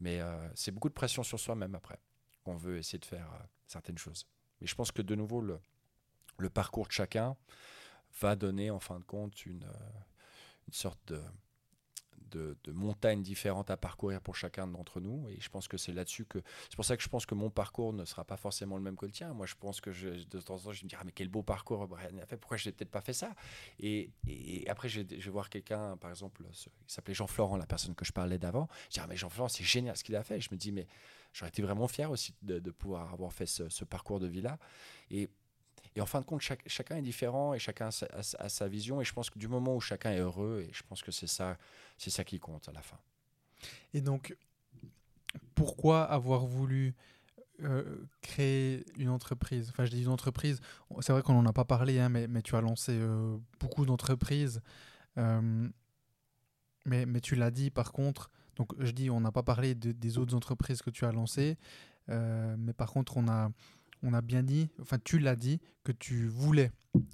Mais 0.00 0.20
euh, 0.20 0.48
c'est 0.54 0.72
beaucoup 0.72 0.88
de 0.88 0.94
pression 0.94 1.22
sur 1.22 1.38
soi-même 1.38 1.74
après, 1.74 1.98
qu'on 2.42 2.56
veut 2.56 2.78
essayer 2.78 2.98
de 2.98 3.04
faire 3.04 3.30
euh, 3.34 3.44
certaines 3.66 3.98
choses. 3.98 4.26
Mais 4.60 4.66
je 4.66 4.74
pense 4.74 4.90
que 4.90 5.02
de 5.02 5.14
nouveau, 5.14 5.42
le, 5.42 5.60
parcours 6.48 6.86
de 6.86 6.92
chacun 6.92 7.36
va 8.20 8.34
donner 8.34 8.70
en 8.70 8.80
fin 8.80 8.98
de 8.98 9.04
compte 9.04 9.44
une 9.46 9.62
sorte 10.72 11.12
de, 11.12 11.22
de, 12.30 12.56
montagnes 12.68 13.22
différentes 13.22 13.70
à 13.70 13.76
parcourir 13.76 14.20
pour 14.20 14.36
chacun 14.36 14.66
d'entre 14.66 15.00
nous. 15.00 15.28
Et 15.28 15.40
je 15.40 15.48
pense 15.48 15.68
que 15.68 15.76
c'est 15.76 15.92
là-dessus 15.92 16.24
que. 16.24 16.38
C'est 16.68 16.76
pour 16.76 16.84
ça 16.84 16.96
que 16.96 17.02
je 17.02 17.08
pense 17.08 17.26
que 17.26 17.34
mon 17.34 17.50
parcours 17.50 17.92
ne 17.92 18.04
sera 18.04 18.24
pas 18.24 18.36
forcément 18.36 18.76
le 18.76 18.82
même 18.82 18.96
que 18.96 19.06
le 19.06 19.12
tien. 19.12 19.32
Moi, 19.32 19.46
je 19.46 19.54
pense 19.54 19.80
que 19.80 19.92
je, 19.92 20.08
de 20.08 20.40
temps 20.40 20.54
en 20.54 20.58
temps, 20.58 20.72
je 20.72 20.84
me 20.84 20.88
dis, 20.88 20.96
ah, 20.98 21.02
mais 21.04 21.12
quel 21.12 21.28
beau 21.28 21.42
parcours 21.42 21.86
Brian 21.86 22.18
a 22.22 22.26
fait, 22.26 22.36
pourquoi 22.36 22.56
je 22.56 22.68
n'ai 22.68 22.72
peut-être 22.72 22.90
pas 22.90 23.00
fait 23.00 23.12
ça? 23.12 23.34
Et, 23.78 24.10
après, 24.68 24.88
je, 24.88 25.00
vais 25.02 25.30
voir 25.30 25.50
quelqu'un, 25.50 25.96
par 25.96 26.10
exemple, 26.10 26.42
il 26.48 26.70
s'appelait 26.86 27.14
Jean-Florent, 27.14 27.56
la 27.56 27.66
personne 27.66 27.94
que 27.94 28.04
je 28.04 28.12
parlais 28.12 28.38
d'avant. 28.38 28.68
Je 28.88 28.94
dis, 28.94 29.00
ah, 29.00 29.06
mais 29.08 29.16
Jean-Florent, 29.16 29.48
c'est 29.48 29.64
génial 29.64 29.96
ce 29.96 30.04
qu'il 30.04 30.16
a 30.16 30.22
fait. 30.22 30.40
Je 30.40 30.48
me 30.52 30.56
dis, 30.56 30.72
mais 30.72 30.86
j'aurais 31.32 31.48
été 31.48 31.62
vraiment 31.62 31.88
fier 31.88 32.10
aussi 32.10 32.34
de, 32.42 32.58
pouvoir 32.70 33.12
avoir 33.12 33.32
fait 33.32 33.46
ce, 33.46 33.68
ce 33.68 33.84
parcours 33.84 34.20
de 34.20 34.26
vie-là. 34.26 34.58
Et 35.10 35.28
et 35.96 36.00
en 36.00 36.06
fin 36.06 36.20
de 36.20 36.24
compte, 36.24 36.40
chacun 36.40 36.96
est 36.96 37.02
différent 37.02 37.52
et 37.52 37.58
chacun 37.58 37.88
a 37.88 38.48
sa, 38.48 38.68
vision. 38.68 39.00
Et 39.00 39.04
je 39.04 39.12
pense 39.12 39.28
que 39.28 39.38
du 39.38 39.48
moment 39.48 39.74
où 39.74 39.80
chacun 39.80 40.12
est 40.12 40.20
heureux, 40.20 40.64
et 40.68 40.72
je 40.72 40.82
pense 40.84 41.02
que 41.02 41.10
c'est 41.10 41.26
ça, 41.26 41.58
c'est 41.98 42.10
ça 42.10 42.24
qui 42.24 42.38
compte 42.38 42.68
à 42.68 42.72
la 42.72 42.82
fin. 42.82 42.98
Et 43.92 44.00
donc, 44.00 44.36
pourquoi 45.54 46.04
avoir 46.04 46.46
voulu 46.46 46.94
euh, 47.62 48.04
créer 48.22 48.84
une 48.96 49.08
entreprise? 49.08 49.68
Enfin, 49.70 49.84
je 49.84 49.90
dis 49.90 50.02
une 50.02 50.08
entreprise. 50.08 50.60
C'est 51.00 51.12
vrai 51.12 51.22
qu'on 51.22 51.34
n'en 51.34 51.46
a 51.46 51.52
pas 51.52 51.64
parlé, 51.64 51.98
hein, 51.98 52.08
mais, 52.08 52.28
mais, 52.28 52.42
tu 52.42 52.54
as 52.54 52.60
lancé 52.60 52.92
euh, 52.92 53.36
beaucoup 53.58 53.84
d'entreprises. 53.84 54.62
Euh, 55.18 55.68
mais, 56.86 57.04
mais, 57.04 57.20
tu 57.20 57.34
l'as 57.34 57.50
dit, 57.50 57.70
par 57.70 57.90
contre. 57.90 58.30
Donc, 58.54 58.72
je 58.78 58.92
dis, 58.92 59.10
on 59.10 59.20
n'a 59.20 59.32
pas 59.32 59.42
parlé 59.42 59.74
des 59.74 60.18
autres 60.18 60.36
entreprises 60.36 60.82
que 60.82 60.90
tu 60.90 61.04
as 61.04 61.12
lancées. 61.12 61.56
mais 62.08 62.72
par 62.74 62.92
contre, 62.92 63.16
on 63.16 63.26
a 63.28 63.50
on 64.02 64.12
a 64.14 64.20
bien 64.20 64.42
dit, 64.42 64.70
enfin 64.80 64.98
tu 65.02 65.18
l'as 65.18 65.36
dit, 65.36 65.60
que 65.84 65.92
tu 65.92 66.28
voulais. 66.28 66.72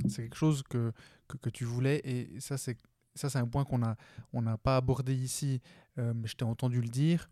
C'est 0.08 0.22
quelque 0.22 0.36
chose 0.36 0.62
que, 0.62 0.92
que, 1.28 1.50
tu 1.50 1.64
voulais 1.64 2.00
et 2.04 2.40
ça 2.40 2.56
c'est 2.56 2.78
ça 3.14 3.28
c'est 3.28 3.38
un 3.38 3.46
point 3.46 3.64
qu'on 3.64 3.82
a 3.82 3.96
on 4.32 4.42
n'a 4.42 4.56
pas 4.56 4.76
abordé 4.76 5.14
ici, 5.14 5.60
euh, 5.98 6.12
mais 6.14 6.28
je 6.28 6.36
t'ai 6.36 6.44
entendu 6.44 6.80
le 6.80 6.88
dire. 6.88 7.28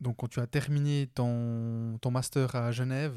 Donc 0.00 0.16
quand 0.16 0.28
tu 0.28 0.40
as 0.40 0.46
terminé 0.46 1.08
ton, 1.14 1.98
ton 2.00 2.10
master 2.10 2.54
à 2.56 2.72
Genève, 2.72 3.16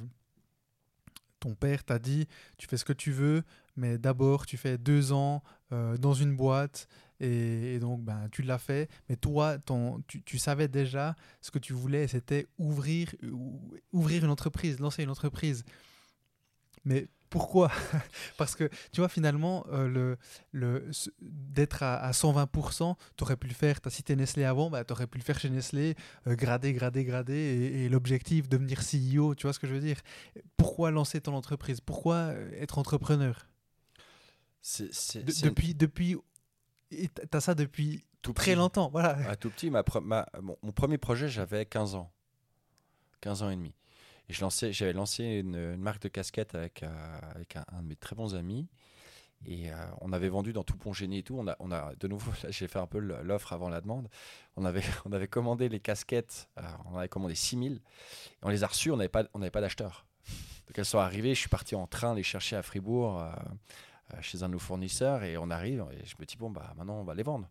ton 1.39 1.55
père 1.55 1.83
t'a 1.83 1.99
dit 1.99 2.27
tu 2.57 2.67
fais 2.67 2.77
ce 2.77 2.85
que 2.85 2.93
tu 2.93 3.11
veux, 3.11 3.43
mais 3.75 3.97
d'abord 3.97 4.45
tu 4.45 4.57
fais 4.57 4.77
deux 4.77 5.11
ans 5.11 5.43
euh, 5.71 5.97
dans 5.97 6.13
une 6.13 6.35
boîte 6.35 6.87
et, 7.19 7.79
donc 7.79 8.01
ben, 8.01 8.27
tu 8.31 8.41
l'as 8.41 8.57
fait. 8.57 8.89
Mais 9.09 9.15
toi, 9.15 9.57
ton, 9.57 10.01
tu, 10.07 10.21
tu, 10.23 10.37
savais 10.37 10.67
déjà 10.67 11.15
ce 11.41 11.51
que 11.51 11.59
tu 11.59 11.73
voulais, 11.73 12.07
c'était 12.07 12.47
ouvrir, 12.57 13.13
ouvrir 13.91 14.23
une 14.23 14.29
entreprise, 14.29 14.79
lancer 14.79 15.03
une 15.03 15.09
entreprise. 15.09 15.63
Mais 16.85 17.07
pourquoi 17.29 17.71
Parce 18.37 18.55
que 18.55 18.69
tu 18.91 19.01
vois, 19.01 19.09
finalement, 19.09 19.65
euh, 19.71 19.87
le, 19.87 20.17
le, 20.51 20.89
d'être 21.21 21.83
à, 21.83 22.11
120%, 22.11 22.95
tu 23.17 23.23
aurais 23.23 23.35
pu 23.35 23.47
le 23.47 23.53
faire, 23.53 23.81
tu 23.81 23.87
as 23.87 23.91
cité 23.91 24.15
Nestlé 24.15 24.45
avant, 24.45 24.69
bah, 24.69 24.83
tu 24.85 24.93
aurais 24.93 25.07
pu 25.07 25.17
le 25.17 25.23
faire 25.23 25.39
chez 25.39 25.49
Nestlé, 25.49 25.95
euh, 26.27 26.35
grader, 26.35 26.73
grader, 26.73 27.03
grader, 27.03 27.33
et, 27.33 27.85
et 27.85 27.89
l'objectif, 27.89 28.47
devenir 28.47 28.79
CEO, 28.79 29.35
tu 29.35 29.43
vois 29.43 29.53
ce 29.53 29.59
que 29.59 29.67
je 29.67 29.73
veux 29.73 29.81
dire? 29.81 29.97
Pourquoi 30.55 30.91
lancer 30.91 31.19
ton 31.19 31.33
entreprise? 31.33 31.81
Pourquoi 31.81 32.31
être 32.59 32.77
entrepreneur? 32.77 33.47
C'est, 34.67 35.23
depuis, 35.23 35.73
depuis, 35.73 36.17
t'as 37.31 37.39
ça 37.39 37.55
depuis 37.55 38.03
tout 38.21 38.33
très 38.33 38.53
longtemps, 38.53 38.89
voilà. 38.89 39.17
À 39.29 39.37
tout 39.37 39.49
petit, 39.49 39.69
ma, 39.69 39.81
mon, 40.41 40.71
premier 40.73 40.97
projet, 40.97 41.29
j'avais 41.29 41.65
15 41.65 41.95
ans, 41.95 42.11
15 43.21 43.43
ans 43.43 43.49
et 43.49 43.55
demi. 43.55 43.73
Et 44.27 44.33
je 44.33 44.41
lançais, 44.41 44.73
j'avais 44.73 44.91
lancé 44.91 45.23
une, 45.23 45.77
marque 45.77 46.01
de 46.01 46.09
casquettes 46.09 46.53
avec, 46.53 46.83
euh, 46.83 47.19
avec 47.33 47.55
un, 47.55 47.81
de 47.81 47.87
mes 47.87 47.95
très 47.95 48.13
bons 48.13 48.35
amis. 48.35 48.67
Et 49.45 49.71
euh, 49.71 49.75
on 50.01 50.11
avait 50.11 50.27
vendu 50.27 50.51
dans 50.51 50.63
tout 50.63 50.75
Pont 50.75 50.91
Génie 50.91 51.19
et 51.19 51.23
tout. 51.23 51.37
On 51.39 51.47
a, 51.47 51.55
on 51.59 51.71
a 51.71 51.95
de 51.97 52.07
nouveau, 52.09 52.33
j'ai 52.49 52.67
fait 52.67 52.79
un 52.79 52.87
peu 52.87 52.99
l'offre 52.99 53.53
avant 53.53 53.69
la 53.69 53.79
demande. 53.79 54.09
On 54.57 54.65
avait, 54.65 54.83
on 55.05 55.13
avait 55.13 55.29
commandé 55.29 55.69
les 55.69 55.79
casquettes, 55.79 56.49
euh, 56.57 56.63
on 56.91 56.97
avait 56.97 57.07
commandé 57.07 57.35
6000. 57.35 57.75
Et 57.75 57.79
on 58.41 58.49
les 58.49 58.65
a 58.65 58.67
reçus, 58.67 58.91
on 58.91 58.97
n'avait 58.97 59.07
pas, 59.07 59.23
on 59.33 59.39
pas 59.49 59.61
d'acheteurs. 59.61 60.05
Donc 60.67 60.77
elles 60.77 60.83
sont 60.83 60.99
arrivées, 60.99 61.33
je 61.35 61.39
suis 61.39 61.49
parti 61.49 61.75
en 61.75 61.87
train 61.87 62.13
les 62.13 62.23
chercher 62.23 62.57
à 62.57 62.61
Fribourg 62.61 63.23
chez 64.21 64.43
un 64.43 64.47
de 64.47 64.53
nos 64.53 64.59
fournisseurs 64.59 65.23
et 65.23 65.37
on 65.37 65.49
arrive 65.49 65.85
et 65.91 66.05
je 66.05 66.15
me 66.19 66.25
dis 66.25 66.37
bon 66.37 66.49
bah 66.49 66.73
maintenant 66.77 66.99
on 67.01 67.03
va 67.03 67.13
les 67.13 67.23
vendre. 67.23 67.47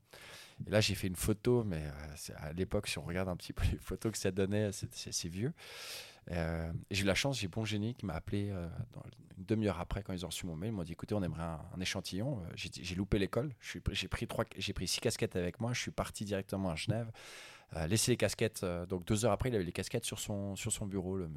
Et 0.66 0.70
là 0.70 0.80
j'ai 0.80 0.94
fait 0.94 1.06
une 1.06 1.16
photo, 1.16 1.64
mais 1.64 1.82
à 2.36 2.52
l'époque 2.52 2.86
si 2.86 2.98
on 2.98 3.02
regarde 3.02 3.28
un 3.28 3.36
petit 3.36 3.52
peu 3.52 3.64
les 3.70 3.78
photos 3.78 4.12
que 4.12 4.18
ça 4.18 4.30
donnait, 4.30 4.70
c'est 4.72 5.28
vieux. 5.28 5.52
Euh, 6.32 6.72
j'ai 6.90 7.02
eu 7.02 7.06
la 7.06 7.14
chance, 7.14 7.38
j'ai 7.38 7.48
Bon 7.48 7.64
Génie 7.64 7.94
qui 7.94 8.04
m'a 8.04 8.14
appelé 8.14 8.50
euh, 8.50 8.66
une 9.38 9.44
demi-heure 9.44 9.78
après 9.78 10.02
quand 10.02 10.12
ils 10.12 10.24
ont 10.24 10.28
reçu 10.28 10.46
mon 10.46 10.56
mail. 10.56 10.70
Ils 10.70 10.76
m'ont 10.76 10.82
dit 10.82 10.92
écoutez, 10.92 11.14
on 11.14 11.22
aimerait 11.22 11.42
un, 11.42 11.80
échantillon. 11.80 12.40
Euh, 12.40 12.52
j'ai 12.56 12.94
loupé 12.94 13.18
l'école. 13.18 13.54
J'ai 13.60 14.08
pris, 14.08 14.26
trois, 14.26 14.44
pris 14.44 14.88
six 14.88 15.00
casquettes 15.00 15.36
avec 15.36 15.60
moi. 15.60 15.72
Je 15.72 15.80
suis 15.80 15.90
parti 15.90 16.24
directement 16.24 16.70
à 16.70 16.76
Genève. 16.76 17.10
laissé 17.88 18.10
les 18.10 18.16
casquettes. 18.16 18.64
donc 18.88 19.04
deux 19.04 19.24
heures 19.24 19.32
après, 19.32 19.50
il 19.50 19.54
avait 19.54 19.64
les 19.64 19.72
casquettes 19.72 20.04
sur 20.04 20.18
son, 20.18 20.56
sur 20.56 20.72
son 20.72 20.86
bureau, 20.86 21.16
le, 21.16 21.28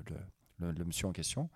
le, 0.60 0.86
monsieur 0.86 1.08
en 1.08 1.12
question. 1.12 1.49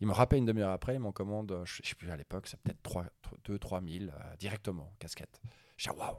Il 0.00 0.06
me 0.06 0.12
rappelle 0.12 0.38
une 0.38 0.46
demi-heure 0.46 0.70
après, 0.70 0.94
il 0.94 1.00
m'en 1.00 1.12
commande, 1.12 1.62
je 1.64 1.82
ne 1.82 1.86
sais 1.86 1.94
plus 1.94 2.10
à 2.10 2.16
l'époque, 2.16 2.46
c'est 2.46 2.58
peut-être 2.60 3.04
2 3.44 3.58
3 3.58 3.82
000 3.82 4.04
directement, 4.38 4.92
casquette. 4.98 5.40
J'ai 5.76 5.90
waouh 5.90 6.16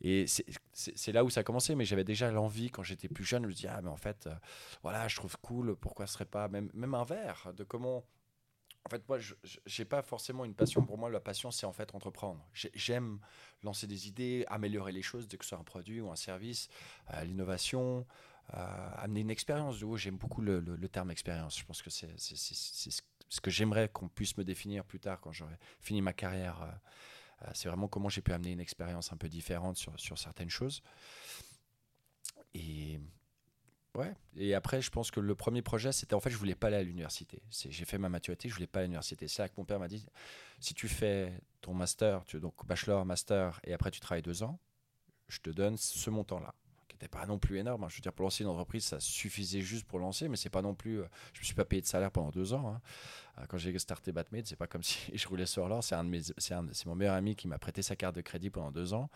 et 0.00 0.26
c'est 0.26 1.12
là 1.12 1.24
où 1.24 1.30
ça 1.30 1.40
a 1.40 1.42
commencé, 1.42 1.74
mais 1.74 1.84
j'avais 1.84 2.04
déjà 2.04 2.30
l'envie 2.30 2.70
quand 2.70 2.82
j'étais 2.82 3.08
plus 3.08 3.24
jeune, 3.24 3.44
je 3.44 3.48
me 3.48 3.52
dis 3.52 3.66
ah 3.66 3.80
mais 3.82 3.88
en 3.88 3.96
fait, 3.96 4.26
euh, 4.26 4.34
voilà, 4.82 5.08
je 5.08 5.16
trouve 5.16 5.36
cool, 5.38 5.74
pourquoi 5.76 6.06
ce 6.06 6.14
serait 6.14 6.26
pas 6.26 6.48
même, 6.48 6.70
même 6.74 6.94
un 6.94 7.04
verre 7.04 7.52
de 7.56 7.64
comment. 7.64 8.04
En 8.84 8.88
fait, 8.88 9.08
moi, 9.08 9.18
je 9.18 9.34
n'ai 9.42 9.84
pas 9.84 10.00
forcément 10.00 10.44
une 10.44 10.54
passion. 10.54 10.86
Pour 10.86 10.96
moi, 10.96 11.10
la 11.10 11.18
passion, 11.18 11.50
c'est 11.50 11.66
en 11.66 11.72
fait 11.72 11.92
entreprendre. 11.96 12.46
J'aime 12.52 13.18
lancer 13.64 13.88
des 13.88 14.06
idées, 14.06 14.44
améliorer 14.46 14.92
les 14.92 15.02
choses, 15.02 15.26
dès 15.26 15.38
que 15.38 15.44
ce 15.44 15.48
soit 15.48 15.58
un 15.58 15.64
produit 15.64 16.00
ou 16.00 16.08
un 16.08 16.14
service, 16.14 16.68
euh, 17.12 17.24
l'innovation, 17.24 18.06
euh, 18.06 18.35
amener 18.52 19.20
une 19.20 19.30
expérience. 19.30 19.76
J'aime 19.96 20.16
beaucoup 20.16 20.40
le, 20.40 20.88
terme 20.88 21.10
expérience. 21.10 21.58
Je 21.58 21.64
pense 21.64 21.82
que 21.82 21.90
c'est 21.90 22.16
ce 22.18 23.40
que 23.40 23.50
j'aimerais 23.50 23.88
qu'on 23.88 24.08
puisse 24.08 24.36
me 24.36 24.44
définir 24.44 24.84
plus 24.84 25.00
tard 25.00 25.20
quand 25.20 25.32
j'aurai 25.32 25.56
fini 25.80 26.00
ma 26.00 26.12
carrière 26.12 26.78
euh, 27.42 27.50
c'est 27.54 27.68
vraiment 27.68 27.88
comment 27.88 28.08
j'ai 28.08 28.22
pu 28.22 28.32
amener 28.32 28.52
une 28.52 28.60
expérience 28.60 29.12
un 29.12 29.16
peu 29.16 29.28
différente 29.28 29.76
sur, 29.76 30.18
certaines 30.18 30.50
choses. 30.50 30.82
Et 32.54 32.98
ouais. 33.94 34.14
Et 34.36 34.54
après, 34.54 34.80
je 34.80 34.90
pense 34.90 35.10
que 35.10 35.20
le 35.20 35.34
premier 35.34 35.62
projet, 35.62 35.92
c'était 35.92 36.14
en 36.14 36.20
fait, 36.20 36.30
je 36.30 36.36
voulais 36.36 36.54
pas 36.54 36.68
aller 36.68 36.76
à 36.76 36.82
l'université. 36.82 37.42
J'ai 37.50 37.84
fait 37.84 37.98
ma 37.98 38.08
maturité, 38.08 38.48
je 38.48 38.54
voulais 38.54 38.66
pas 38.66 38.80
aller 38.80 38.84
à 38.84 38.88
l'université. 38.88 39.28
C'est 39.28 39.42
là 39.42 39.48
que 39.48 39.54
mon 39.58 39.64
père 39.64 39.78
m'a 39.78 39.88
dit 39.88 40.06
si 40.60 40.74
tu 40.74 40.88
fais 40.88 41.38
ton 41.60 41.74
master, 41.74 42.24
donc 42.34 42.66
bachelor, 42.66 43.04
master, 43.04 43.60
et 43.64 43.74
après 43.74 43.90
tu 43.90 44.00
travailles 44.00 44.22
deux 44.22 44.42
ans, 44.42 44.58
je 45.28 45.40
te 45.40 45.50
donne 45.50 45.76
ce 45.76 46.08
montant-là 46.08 46.54
n'était 46.96 47.08
pas 47.08 47.26
non 47.26 47.38
plus 47.38 47.58
énorme. 47.58 47.84
Hein. 47.84 47.88
Je 47.90 47.96
veux 47.96 48.00
dire, 48.00 48.12
pour 48.12 48.24
lancer 48.24 48.42
une 48.42 48.50
entreprise, 48.50 48.84
ça 48.84 49.00
suffisait 49.00 49.60
juste 49.60 49.86
pour 49.86 49.98
lancer, 49.98 50.28
mais 50.28 50.36
c'est 50.36 50.50
pas 50.50 50.62
non 50.62 50.74
plus. 50.74 51.00
Euh, 51.00 51.06
je 51.34 51.40
me 51.40 51.44
suis 51.44 51.54
pas 51.54 51.64
payé 51.64 51.82
de 51.82 51.86
salaire 51.86 52.10
pendant 52.10 52.30
deux 52.30 52.54
ans. 52.54 52.68
Hein. 52.68 52.80
Euh, 53.38 53.46
quand 53.48 53.58
j'ai 53.58 53.76
starté 53.78 54.12
Batmade, 54.12 54.46
c'est 54.46 54.56
pas 54.56 54.66
comme 54.66 54.82
si 54.82 54.98
je 55.12 55.28
roulais 55.28 55.46
sur 55.46 55.68
l'or. 55.68 55.84
C'est 55.84 55.94
un 55.94 56.04
de 56.04 56.20
c'est 56.38 56.86
mon 56.86 56.94
meilleur 56.94 57.14
ami 57.14 57.36
qui 57.36 57.48
m'a 57.48 57.58
prêté 57.58 57.82
sa 57.82 57.96
carte 57.96 58.16
de 58.16 58.22
crédit 58.22 58.50
pendant 58.50 58.70
deux 58.70 58.94
ans. 58.94 59.10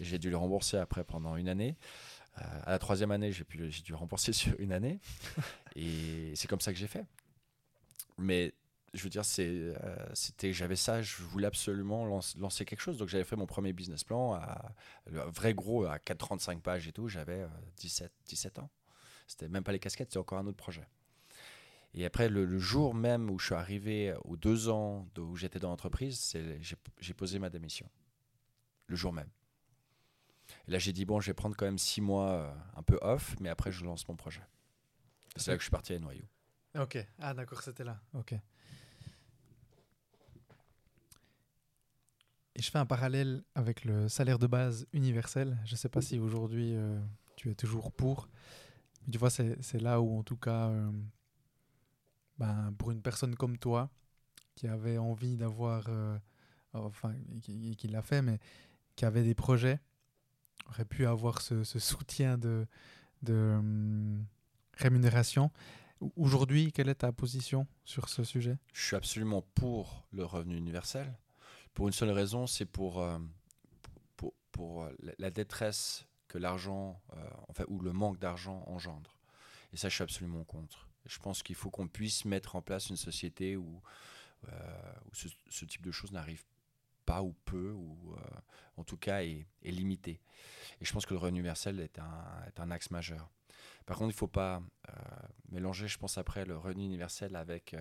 J'ai 0.00 0.18
dû 0.18 0.30
le 0.30 0.36
rembourser 0.36 0.76
après 0.76 1.04
pendant 1.04 1.36
une 1.36 1.48
année. 1.48 1.76
Euh, 2.40 2.44
à 2.64 2.70
la 2.70 2.78
troisième 2.78 3.10
année, 3.10 3.32
j'ai 3.32 3.82
dû 3.82 3.94
rembourser 3.94 4.32
sur 4.32 4.54
une 4.58 4.72
année. 4.72 5.00
Et 5.76 6.32
c'est 6.36 6.48
comme 6.48 6.60
ça 6.60 6.72
que 6.72 6.78
j'ai 6.78 6.88
fait. 6.88 7.04
Mais 8.16 8.54
je 8.94 9.02
veux 9.02 9.10
dire, 9.10 9.24
c'est, 9.24 9.48
euh, 9.48 9.74
c'était, 10.14 10.52
j'avais 10.52 10.76
ça, 10.76 11.02
je 11.02 11.22
voulais 11.22 11.48
absolument 11.48 12.06
lancer 12.06 12.64
quelque 12.64 12.80
chose. 12.80 12.96
Donc 12.96 13.08
j'avais 13.08 13.24
fait 13.24 13.36
mon 13.36 13.46
premier 13.46 13.72
business 13.72 14.04
plan, 14.04 14.34
à, 14.34 14.72
le 15.06 15.20
vrai 15.20 15.52
gros, 15.52 15.84
à 15.84 15.98
435 15.98 16.62
pages 16.62 16.86
et 16.86 16.92
tout. 16.92 17.08
J'avais 17.08 17.44
17, 17.78 18.06
euh, 18.06 18.24
17 18.28 18.58
ans. 18.60 18.70
C'était 19.26 19.48
même 19.48 19.64
pas 19.64 19.72
les 19.72 19.80
casquettes, 19.80 20.10
c'était 20.10 20.18
encore 20.18 20.38
un 20.38 20.46
autre 20.46 20.56
projet. 20.56 20.86
Et 21.94 22.04
après, 22.04 22.28
le, 22.28 22.58
jour 22.58 22.94
même 22.94 23.30
où 23.30 23.38
je 23.38 23.46
suis 23.46 23.54
arrivé, 23.54 24.14
aux 24.24 24.36
deux 24.36 24.68
ans 24.68 25.08
où 25.18 25.36
j'étais 25.36 25.58
dans 25.58 25.70
l'entreprise, 25.70 26.18
c'est, 26.18 26.60
j'ai, 26.60 27.14
posé 27.14 27.38
ma 27.38 27.50
démission. 27.50 27.88
Le 28.86 28.96
jour 28.96 29.12
même. 29.12 29.30
Et 30.68 30.72
là, 30.72 30.78
j'ai 30.78 30.92
dit, 30.92 31.04
bon, 31.04 31.20
je 31.20 31.26
vais 31.26 31.34
prendre 31.34 31.56
quand 31.56 31.64
même 31.64 31.78
six 31.78 32.00
mois 32.00 32.30
euh, 32.30 32.54
un 32.76 32.82
peu 32.82 32.98
off, 33.00 33.36
mais 33.40 33.48
après, 33.48 33.72
je 33.72 33.84
lance 33.84 34.06
mon 34.08 34.16
projet. 34.16 34.42
C'est 35.36 35.50
là 35.50 35.56
que 35.56 35.62
je 35.62 35.66
suis 35.66 35.70
parti 35.70 35.94
à 35.94 35.98
Noyau. 35.98 36.26
Ok, 36.78 36.98
ah 37.20 37.32
d'accord, 37.32 37.62
c'était 37.62 37.84
là. 37.84 38.00
Ok. 38.14 38.34
Et 42.56 42.62
je 42.62 42.70
fais 42.70 42.78
un 42.78 42.86
parallèle 42.86 43.42
avec 43.54 43.84
le 43.84 44.08
salaire 44.08 44.38
de 44.38 44.46
base 44.46 44.86
universel. 44.92 45.58
Je 45.64 45.72
ne 45.72 45.76
sais 45.76 45.88
pas 45.88 46.00
si 46.00 46.20
aujourd'hui 46.20 46.74
euh, 46.74 47.00
tu 47.36 47.50
es 47.50 47.54
toujours 47.54 47.90
pour. 47.90 48.28
Mais 49.02 49.12
tu 49.12 49.18
vois, 49.18 49.30
c'est 49.30 49.80
là 49.80 50.00
où, 50.00 50.18
en 50.18 50.22
tout 50.22 50.36
cas, 50.36 50.68
euh, 50.68 50.90
ben, 52.38 52.72
pour 52.78 52.92
une 52.92 53.02
personne 53.02 53.34
comme 53.34 53.58
toi, 53.58 53.90
qui 54.54 54.68
avait 54.68 54.98
envie 54.98 55.36
d'avoir, 55.36 55.86
euh, 55.88 56.16
enfin, 56.74 57.12
qui, 57.42 57.74
qui 57.76 57.88
l'a 57.88 58.02
fait, 58.02 58.22
mais 58.22 58.38
qui 58.94 59.04
avait 59.04 59.24
des 59.24 59.34
projets, 59.34 59.80
aurait 60.68 60.84
pu 60.84 61.06
avoir 61.06 61.40
ce, 61.40 61.64
soutien 61.64 62.38
de, 62.38 62.66
de 63.22 63.56
hum, 63.58 64.24
rémunération. 64.74 65.50
Aujourd'hui, 66.16 66.70
quelle 66.70 66.88
est 66.88 66.96
ta 66.96 67.10
position 67.10 67.66
sur 67.84 68.08
ce 68.08 68.22
sujet? 68.22 68.58
Je 68.72 68.84
suis 68.84 68.96
absolument 68.96 69.42
pour 69.54 70.06
le 70.12 70.24
revenu 70.24 70.56
universel. 70.56 71.12
Pour 71.74 71.88
une 71.88 71.92
seule 71.92 72.10
raison, 72.10 72.46
c'est 72.46 72.66
pour, 72.66 73.00
euh, 73.00 73.18
pour, 74.52 74.84
euh, 74.84 74.96
la 75.18 75.30
détresse 75.30 76.06
que 76.28 76.38
l'argent, 76.38 77.00
euh, 77.16 77.28
enfin, 77.48 77.64
ou 77.68 77.80
le 77.80 77.92
manque 77.92 78.18
d'argent 78.18 78.62
engendre. 78.68 79.18
Et 79.72 79.76
ça, 79.76 79.88
je 79.88 79.94
suis 79.94 80.04
absolument 80.04 80.44
contre. 80.44 80.88
Je 81.06 81.18
pense 81.18 81.42
qu'il 81.42 81.56
faut 81.56 81.70
qu'on 81.70 81.88
puisse 81.88 82.24
mettre 82.24 82.54
en 82.54 82.62
place 82.62 82.88
une 82.90 82.96
société 82.96 83.56
où, 83.56 83.82
où 84.44 85.14
ce, 85.14 85.64
type 85.64 85.82
de 85.82 85.90
choses 85.90 86.12
n'arrive 86.12 86.44
pas 87.04 87.22
ou 87.22 87.34
peu, 87.44 87.72
ou 87.72 88.14
en 88.76 88.84
tout 88.84 88.96
cas 88.96 89.22
est, 89.22 89.46
est, 89.62 89.70
limité. 89.70 90.20
Et 90.80 90.84
je 90.84 90.92
pense 90.92 91.04
que 91.04 91.12
le 91.12 91.18
revenu 91.18 91.40
universel 91.40 91.80
est 91.80 91.98
un, 91.98 92.24
est 92.46 92.60
un 92.60 92.70
axe 92.70 92.90
majeur. 92.90 93.28
Par 93.84 93.98
contre, 93.98 94.10
il 94.10 94.14
ne 94.14 94.18
faut 94.18 94.28
pas 94.28 94.62
mélanger, 95.50 95.88
je 95.88 95.98
pense, 95.98 96.16
après 96.16 96.44
le 96.44 96.56
revenu 96.56 96.84
universel 96.84 97.36
avec 97.36 97.74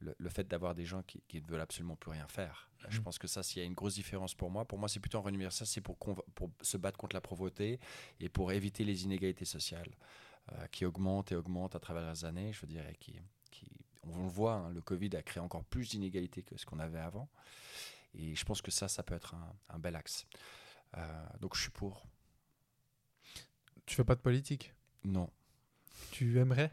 le, 0.00 0.28
fait 0.28 0.46
d'avoir 0.46 0.74
des 0.74 0.84
gens 0.84 1.02
qui, 1.02 1.22
ne 1.34 1.46
veulent 1.46 1.60
absolument 1.60 1.96
plus 1.96 2.10
rien 2.10 2.26
faire. 2.28 2.70
Je 2.88 2.98
mhm. 2.98 3.04
pense 3.04 3.18
que 3.18 3.26
ça, 3.26 3.42
s'il 3.42 3.60
y 3.60 3.64
a 3.64 3.66
une 3.66 3.74
grosse 3.74 3.94
différence 3.94 4.34
pour 4.34 4.50
moi, 4.50 4.64
pour 4.64 4.78
moi, 4.78 4.88
c'est 4.88 5.00
plutôt 5.00 5.18
un 5.18 5.22
revenu 5.22 5.36
universel, 5.36 5.66
c'est 5.66 5.80
pour, 5.80 5.96
pour 5.96 6.50
se 6.60 6.76
battre 6.76 6.96
contre 6.96 7.14
la 7.14 7.20
pauvreté 7.20 7.80
et 8.20 8.28
pour 8.28 8.52
éviter 8.52 8.84
les 8.84 9.04
inégalités 9.04 9.44
sociales 9.44 9.90
euh, 10.52 10.66
qui 10.68 10.84
augmentent 10.84 11.32
et 11.32 11.36
augmentent 11.36 11.74
à 11.74 11.80
travers 11.80 12.08
les 12.10 12.24
années. 12.24 12.52
Je 12.52 12.60
veux 12.60 12.68
dire, 12.68 12.84
qui, 13.00 13.20
qui 13.50 13.66
on 14.04 14.22
le 14.22 14.28
voit, 14.28 14.54
hein, 14.54 14.70
le 14.70 14.80
Covid 14.80 15.16
a 15.16 15.22
créé 15.22 15.42
encore 15.42 15.64
plus 15.64 15.90
d'inégalités 15.90 16.42
que 16.42 16.56
ce 16.56 16.64
qu'on 16.64 16.78
avait 16.78 17.00
avant. 17.00 17.28
Et 18.14 18.34
je 18.34 18.44
pense 18.44 18.62
que 18.62 18.70
ça, 18.70 18.88
ça 18.88 19.02
peut 19.02 19.14
être 19.14 19.34
un, 19.68 19.78
bel 19.78 19.96
axe. 19.96 20.26
Euh, 20.96 21.26
donc 21.40 21.56
je 21.56 21.62
suis 21.62 21.70
pour. 21.70 22.06
Tu 23.86 23.94
fais 23.94 24.04
pas 24.04 24.14
de 24.14 24.20
politique? 24.20 24.74
Non. 25.04 25.30
Tu 26.10 26.38
aimerais? 26.38 26.70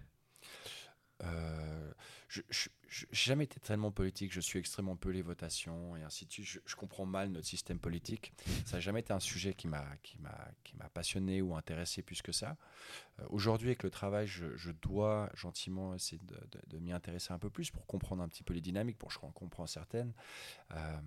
Euh, 1.23 1.91
je 2.27 2.41
n'ai 2.41 3.07
jamais 3.11 3.43
été 3.45 3.59
tellement 3.59 3.91
politique, 3.91 4.33
je 4.33 4.41
suis 4.41 4.59
extrêmement 4.59 4.95
peu 4.95 5.09
les 5.09 5.21
votations 5.21 5.95
et 5.95 6.03
ainsi 6.03 6.25
de 6.25 6.31
suite. 6.31 6.61
Je, 6.65 6.75
comprends 6.75 7.05
mal 7.05 7.29
notre 7.29 7.47
système 7.47 7.79
politique. 7.79 8.33
Ça 8.65 8.77
n'a 8.77 8.79
jamais 8.81 8.99
été 8.99 9.13
un 9.13 9.19
sujet 9.19 9.53
qui 9.53 9.67
m'a 9.67 9.85
passionné 10.93 11.41
ou 11.41 11.55
intéressé 11.55 12.01
plus 12.01 12.21
que 12.21 12.31
ça. 12.31 12.57
Euh, 13.19 13.25
aujourd'hui, 13.29 13.69
avec 13.69 13.83
le 13.83 13.89
travail, 13.89 14.27
je, 14.27 14.71
dois 14.71 15.29
gentiment 15.33 15.95
essayer 15.95 16.21
de, 16.67 16.79
m'y 16.79 16.91
intéresser 16.91 17.33
un 17.33 17.39
peu 17.39 17.49
plus 17.49 17.71
pour 17.71 17.85
comprendre 17.85 18.21
un 18.21 18.27
petit 18.27 18.43
peu 18.43 18.53
les 18.53 18.61
dynamiques, 18.61 18.97
pour 18.97 19.09
que 19.09 19.15
je 19.15 19.19
comprends 19.19 19.67
certaines. 19.67 20.13
Euh, 20.71 20.97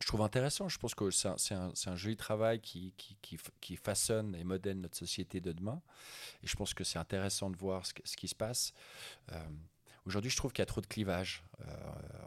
je 0.00 0.06
trouve 0.06 0.22
intéressant. 0.22 0.68
Je 0.68 0.78
pense 0.78 0.94
que 0.94 1.10
c'est 1.10 1.54
un, 1.54 1.96
joli 1.96 2.16
travail 2.16 2.60
qui, 2.60 2.92
façonne 3.82 4.34
et 4.34 4.44
modèle 4.44 4.80
notre 4.80 4.96
société 4.96 5.40
de 5.40 5.52
demain. 5.52 5.80
Et 6.42 6.46
je 6.46 6.54
pense 6.56 6.74
que 6.74 6.84
c'est 6.84 6.98
intéressant 6.98 7.50
de 7.50 7.56
voir 7.56 7.84
ce, 7.86 8.16
qui 8.16 8.28
se 8.28 8.34
passe. 8.34 8.72
Euh, 9.32 9.42
aujourd'hui, 10.04 10.30
je 10.30 10.36
trouve 10.36 10.52
qu'il 10.52 10.60
y 10.60 10.64
a 10.64 10.66
trop 10.66 10.82
de 10.82 10.86
clivages 10.86 11.42
euh, 11.60 11.74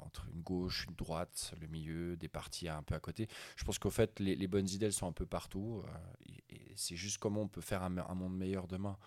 entre 0.01 0.25
une 0.33 0.41
gauche, 0.41 0.87
une 0.89 0.95
droite, 0.95 1.53
le 1.61 1.67
milieu, 1.67 2.17
des 2.17 2.27
partis 2.27 2.67
un 2.67 2.81
peu 2.81 2.95
à 2.95 2.99
côté. 2.99 3.27
Je 3.55 3.63
pense 3.63 3.77
qu'au 3.77 3.91
fait, 3.91 4.19
les, 4.19 4.47
bonnes 4.47 4.69
idées, 4.69 4.87
elles 4.87 4.93
sont 4.93 5.07
un 5.07 5.13
peu 5.13 5.27
partout. 5.27 5.83
Euh, 5.85 6.55
c'est 6.75 6.95
juste 6.95 7.19
comment 7.19 7.41
on 7.41 7.47
peut 7.47 7.61
faire 7.61 7.83
un, 7.83 7.89
monde 7.89 8.35
meilleur 8.35 8.67
demain. 8.67 8.97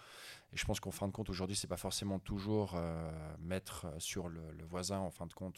Et 0.53 0.57
je 0.57 0.65
pense 0.65 0.79
qu'en 0.79 0.91
fin 0.93 1.09
de 1.09 1.13
compte, 1.13 1.31
aujourd'hui, 1.31 1.57
c'est 1.57 1.67
pas 1.67 1.77
forcément 1.77 2.21
toujours 2.21 2.79
mettre 3.39 3.87
sur 3.99 4.29
le, 4.29 4.65
voisin, 4.69 4.99
en 4.99 5.11
fin 5.11 5.27
de 5.27 5.33
compte, 5.33 5.57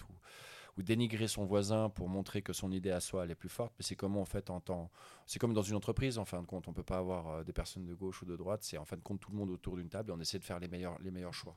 ou 0.77 0.83
dénigrer 0.83 1.29
son 1.29 1.45
voisin 1.45 1.89
pour 1.91 2.09
montrer 2.09 2.43
que 2.43 2.53
son 2.53 2.71
idée 2.73 2.91
à 2.91 3.01
soi 3.01 3.25
elle 3.25 3.31
est 3.31 3.37
plus 3.37 3.49
forte. 3.49 3.73
Mais 3.79 3.85
c'est 3.85 3.97
comment 3.97 4.21
en 4.21 4.27
fait 4.27 4.51
en 4.51 4.61
temps, 4.61 4.91
c'est 5.27 5.39
comme 5.39 5.55
dans 5.55 5.63
une 5.63 5.77
entreprise 5.77 6.19
en 6.19 6.25
fin 6.25 6.41
de 6.41 6.47
compte, 6.47 6.69
on 6.69 6.73
peut 6.73 6.83
pas 6.83 6.99
avoir 6.99 7.29
euh, 7.29 7.45
des 7.45 7.53
personnes 7.53 7.87
de 7.87 7.95
gauche 7.95 8.23
ou 8.23 8.27
de 8.27 8.37
droite. 8.37 8.63
C'est 8.63 8.79
en 8.79 8.85
fin 8.85 8.97
de 8.97 9.03
compte 9.03 9.21
tout 9.21 9.31
le 9.31 9.37
monde 9.37 9.51
autour 9.51 9.77
d'une 9.77 9.89
table 9.89 10.11
et 10.11 10.15
on 10.15 10.21
essaie 10.21 10.39
de 10.39 10.45
faire 10.45 10.59
les 10.59 10.69
meilleurs 10.69 10.99
les 11.01 11.11
meilleurs 11.11 11.35
choix. 11.35 11.57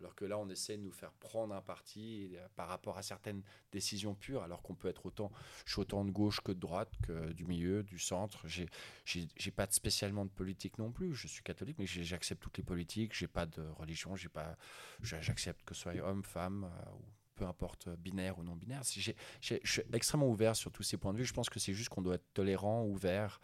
Alors 0.00 0.14
que 0.14 0.24
là, 0.24 0.38
on 0.38 0.48
essaie 0.48 0.76
de 0.76 0.82
nous 0.82 0.92
faire 0.92 1.12
prendre 1.12 1.54
un 1.54 1.60
parti 1.60 2.30
euh, 2.34 2.46
par 2.54 2.68
rapport 2.68 2.98
à 2.98 3.02
certaines 3.02 3.42
décisions 3.72 4.14
pures, 4.14 4.42
alors 4.42 4.62
qu'on 4.62 4.74
peut 4.74 4.88
être 4.88 5.06
autant, 5.06 5.32
je 5.66 5.72
suis 5.72 5.80
autant 5.80 6.04
de 6.04 6.10
gauche 6.10 6.40
que 6.40 6.52
de 6.52 6.60
droite, 6.60 6.92
que 7.02 7.32
du 7.32 7.44
milieu, 7.44 7.82
du 7.82 7.98
centre. 7.98 8.46
J'ai, 8.46 8.68
j'ai, 9.04 9.50
pas 9.50 9.66
spécialement 9.70 10.24
de 10.24 10.30
politique 10.30 10.78
non 10.78 10.92
plus. 10.92 11.14
Je 11.14 11.26
suis 11.26 11.42
catholique, 11.42 11.78
mais 11.78 11.86
j'accepte 11.86 12.40
toutes 12.40 12.58
les 12.58 12.64
politiques. 12.64 13.12
J'ai 13.14 13.26
pas 13.26 13.46
de 13.46 13.62
religion. 13.76 14.14
J'ai 14.14 14.28
pas, 14.28 14.56
j'accepte 15.02 15.64
que 15.64 15.74
ce 15.74 15.82
soit 15.82 16.00
homme, 16.00 16.22
femme 16.22 16.64
euh, 16.64 16.90
peu 17.38 17.46
importe 17.46 17.88
binaire 17.88 18.38
ou 18.38 18.42
non 18.42 18.56
binaire. 18.56 18.82
je 18.82 19.12
suis 19.40 19.82
extrêmement 19.92 20.28
ouvert 20.28 20.56
sur 20.56 20.72
tous 20.72 20.82
ces 20.82 20.96
points 20.96 21.12
de 21.12 21.18
vue. 21.18 21.24
Je 21.24 21.32
pense 21.32 21.48
que 21.48 21.60
c'est 21.60 21.72
juste 21.72 21.88
qu'on 21.88 22.02
doit 22.02 22.16
être 22.16 22.34
tolérant, 22.34 22.84
ouvert 22.84 23.40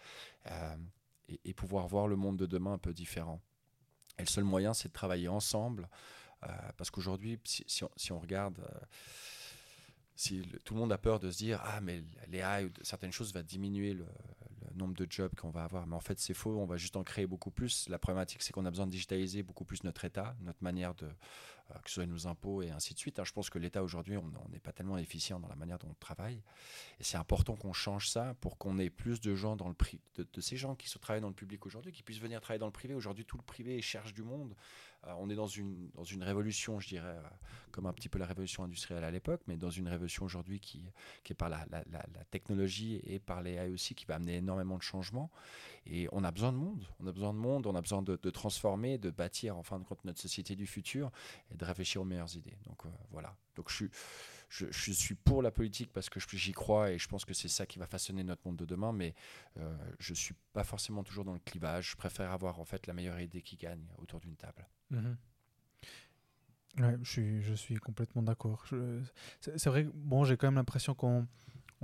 euh, 0.50 0.76
et, 1.44 1.54
pouvoir 1.54 1.87
voir 1.87 2.09
le 2.09 2.16
monde 2.16 2.37
de 2.37 2.46
demain 2.46 2.74
un 2.74 2.78
peu 2.78 2.92
différent. 2.92 3.40
Et 4.18 4.22
le 4.22 4.28
seul 4.28 4.44
moyen, 4.44 4.74
c'est 4.74 4.88
de 4.88 4.92
travailler 4.92 5.28
ensemble 5.28 5.88
euh, 6.42 6.48
parce 6.76 6.90
qu'aujourd'hui, 6.90 7.38
si, 7.44 7.85
on, 8.12 8.18
regarde, 8.18 8.59
euh, 8.59 8.85
si 10.16 10.42
tout 10.64 10.74
le 10.74 10.80
monde 10.80 10.92
a 10.92 10.98
peur 10.98 11.20
de 11.20 11.30
se 11.30 11.38
dire 11.38 11.61
ah 11.64 11.80
mais 11.80 12.02
les 12.28 12.38
AI, 12.38 12.68
certaines 12.83 13.12
choses 13.12 13.33
va 13.33 13.42
diminuer 13.42 13.94
le, 13.94 14.07
nombre 14.76 14.94
de 14.94 15.07
jobs 15.09 15.35
qu'on 15.35 15.50
va 15.50 15.64
avoir. 15.64 15.87
Mais 15.87 15.94
en 15.94 16.00
fait, 16.00 16.18
c'est 16.18 16.35
faux. 16.35 16.59
On 16.59 16.66
va 16.66 16.76
juste 16.76 16.96
en 16.96 17.04
créer 17.04 17.26
beaucoup 17.26 17.50
plus. 17.50 17.88
La 17.88 17.98
problématique, 17.98 18.42
c'est 18.42 18.52
qu'on 18.52 18.66
a 18.66 18.70
besoin 18.70 18.87
de 18.87 18.90
digitaliser 18.90 19.42
beaucoup 19.42 19.64
plus 19.64 19.85
notre 19.85 20.04
État, 20.04 20.35
notre 20.40 20.62
manière 20.62 20.94
de, 20.94 21.07
euh, 21.07 21.63
que 21.83 21.88
ce 21.88 21.94
soit 21.94 22.07
nos 22.07 22.27
impôts 22.27 22.62
et 22.62 22.70
ainsi 22.70 22.94
de 22.94 22.98
suite. 22.98 23.18
Hein. 23.18 23.24
Je 23.24 23.33
pense 23.33 23.50
que 23.50 23.59
l'État 23.59 23.83
aujourd'hui, 23.83 24.16
on 24.16 24.48
n'est 24.50 24.61
pas 24.61 24.72
tellement 24.72 24.98
efficient 24.98 25.40
dans 25.40 25.48
la 25.48 25.57
manière 25.57 25.79
dont 25.79 25.88
on 25.90 25.94
travaille. 25.94 26.42
Et 27.00 27.05
c'est 27.05 27.16
important 27.16 27.57
qu'on 27.57 27.72
change 27.72 28.09
ça 28.09 28.35
pour 28.40 28.59
qu'on 28.59 28.79
ait 28.79 28.90
plus 28.90 29.20
de 29.20 29.35
gens 29.35 29.57
dans 29.57 29.68
le 29.68 29.74
privé, 29.74 30.03
de, 30.16 30.40
ces 30.40 30.57
gens 30.57 30.74
qui 30.74 30.88
se 30.88 30.98
travaillent 30.98 31.22
dans 31.22 31.29
le 31.29 31.35
public 31.35 31.64
aujourd'hui, 31.66 31.92
qui 31.92 32.03
puissent 32.03 32.20
venir 32.20 32.40
travailler 32.40 32.61
dans 32.61 32.66
le 32.66 32.72
privé. 32.72 32.94
Aujourd'hui, 32.94 33.24
tout 33.24 33.37
le 33.37 33.42
privé 33.42 33.81
cherche 33.81 34.12
du 34.12 34.22
monde. 34.22 34.55
Euh, 35.07 35.12
on 35.18 35.29
est 35.29 35.35
dans 35.35 35.46
une, 35.46 35.90
dans 35.94 36.05
une 36.05 36.22
révolution, 36.22 36.81
je 36.81 36.88
dirais, 36.88 37.16
euh, 37.16 37.29
comme 37.70 37.87
un 37.87 37.92
petit 37.92 38.09
peu 38.09 38.18
la 38.18 38.27
révolution 38.27 38.64
industrielle 38.64 39.05
à 39.05 39.11
l'époque, 39.11 39.42
mais 39.46 39.57
dans 39.57 39.70
une 39.70 39.88
révolution 39.88 40.24
aujourd'hui 40.24 40.61
qui, 40.61 40.83
qui 41.24 41.33
est 41.33 41.37
par 41.37 41.48
la, 41.48 41.66
la, 41.70 41.85
la, 41.90 42.24
technologie 42.31 43.00
et 43.05 43.18
par 43.18 43.42
les 43.42 43.53
AI 43.53 43.70
aussi, 43.70 43.94
qui 43.94 44.05
va 44.07 44.14
amener 44.14 44.37
énormément 44.37 44.77
de 44.77 44.83
changements. 44.83 45.31
Et 45.87 46.09
on 46.12 46.24
a 46.24 46.31
besoin 46.31 46.53
de 46.53 46.57
monde. 46.57 46.87
On 47.00 47.07
a 47.07 47.12
besoin 47.12 47.33
de 47.35 47.38
monde, 47.38 47.66
on 47.66 47.74
a 47.74 47.81
besoin 47.81 48.03
de, 48.03 48.16
transformer, 48.31 48.98
de 48.98 49.11
bâtir 49.11 49.57
en 49.57 49.62
fin 49.62 49.79
de 49.79 49.85
compte 49.85 50.05
notre 50.05 50.20
société 50.20 50.57
du 50.57 50.66
futur 50.66 51.11
de 51.57 51.64
réfléchir 51.64 52.03
aux 52.03 52.05
meilleures 52.05 52.35
idées. 52.37 52.57
Donc 52.64 52.85
euh, 52.85 52.88
voilà. 53.11 53.37
Donc 53.57 53.71
je 54.49 54.67
suis 54.71 55.14
pour 55.14 55.43
la 55.43 55.51
politique 55.51 55.93
parce 55.93 56.09
que 56.09 56.21
j'y 56.37 56.53
crois 56.53 56.90
et 56.90 56.99
je 56.99 57.09
pense 57.09 57.25
que 57.25 57.35
c'est 57.35 57.49
ça 57.49 57.67
qui 57.67 57.79
va 57.79 57.87
façonner 57.87 58.25
notre 58.25 58.43
monde 58.47 58.57
de 58.57 58.64
demain, 58.64 58.93
mais 58.93 59.14
euh, 59.59 59.77
je 59.99 60.12
ne 60.12 60.17
suis 60.17 60.35
pas 60.53 60.64
forcément 60.64 61.03
toujours 61.03 61.25
dans 61.25 61.35
le 61.35 61.40
clivage. 61.40 61.90
Je 61.90 61.97
préfère 61.97 62.31
avoir 62.31 62.61
en 62.61 62.64
fait 62.64 62.87
la 62.87 62.95
meilleure 62.95 63.21
idée 63.21 63.43
qui 63.43 63.57
gagne 63.57 63.87
autour 63.99 64.21
d'une 64.21 64.37
table. 64.37 64.67
Mhm. 64.90 65.17
Ouais, 66.81 66.99
je 67.03 67.55
suis, 67.55 67.77
complètement 67.77 68.23
d'accord. 68.23 68.67
C'est 69.40 69.67
vrai 69.67 69.87
bon, 69.95 70.25
j'ai 70.25 70.37
quand 70.37 70.49
même 70.49 70.57
l'impression 70.57 70.95
qu'en 70.95 71.25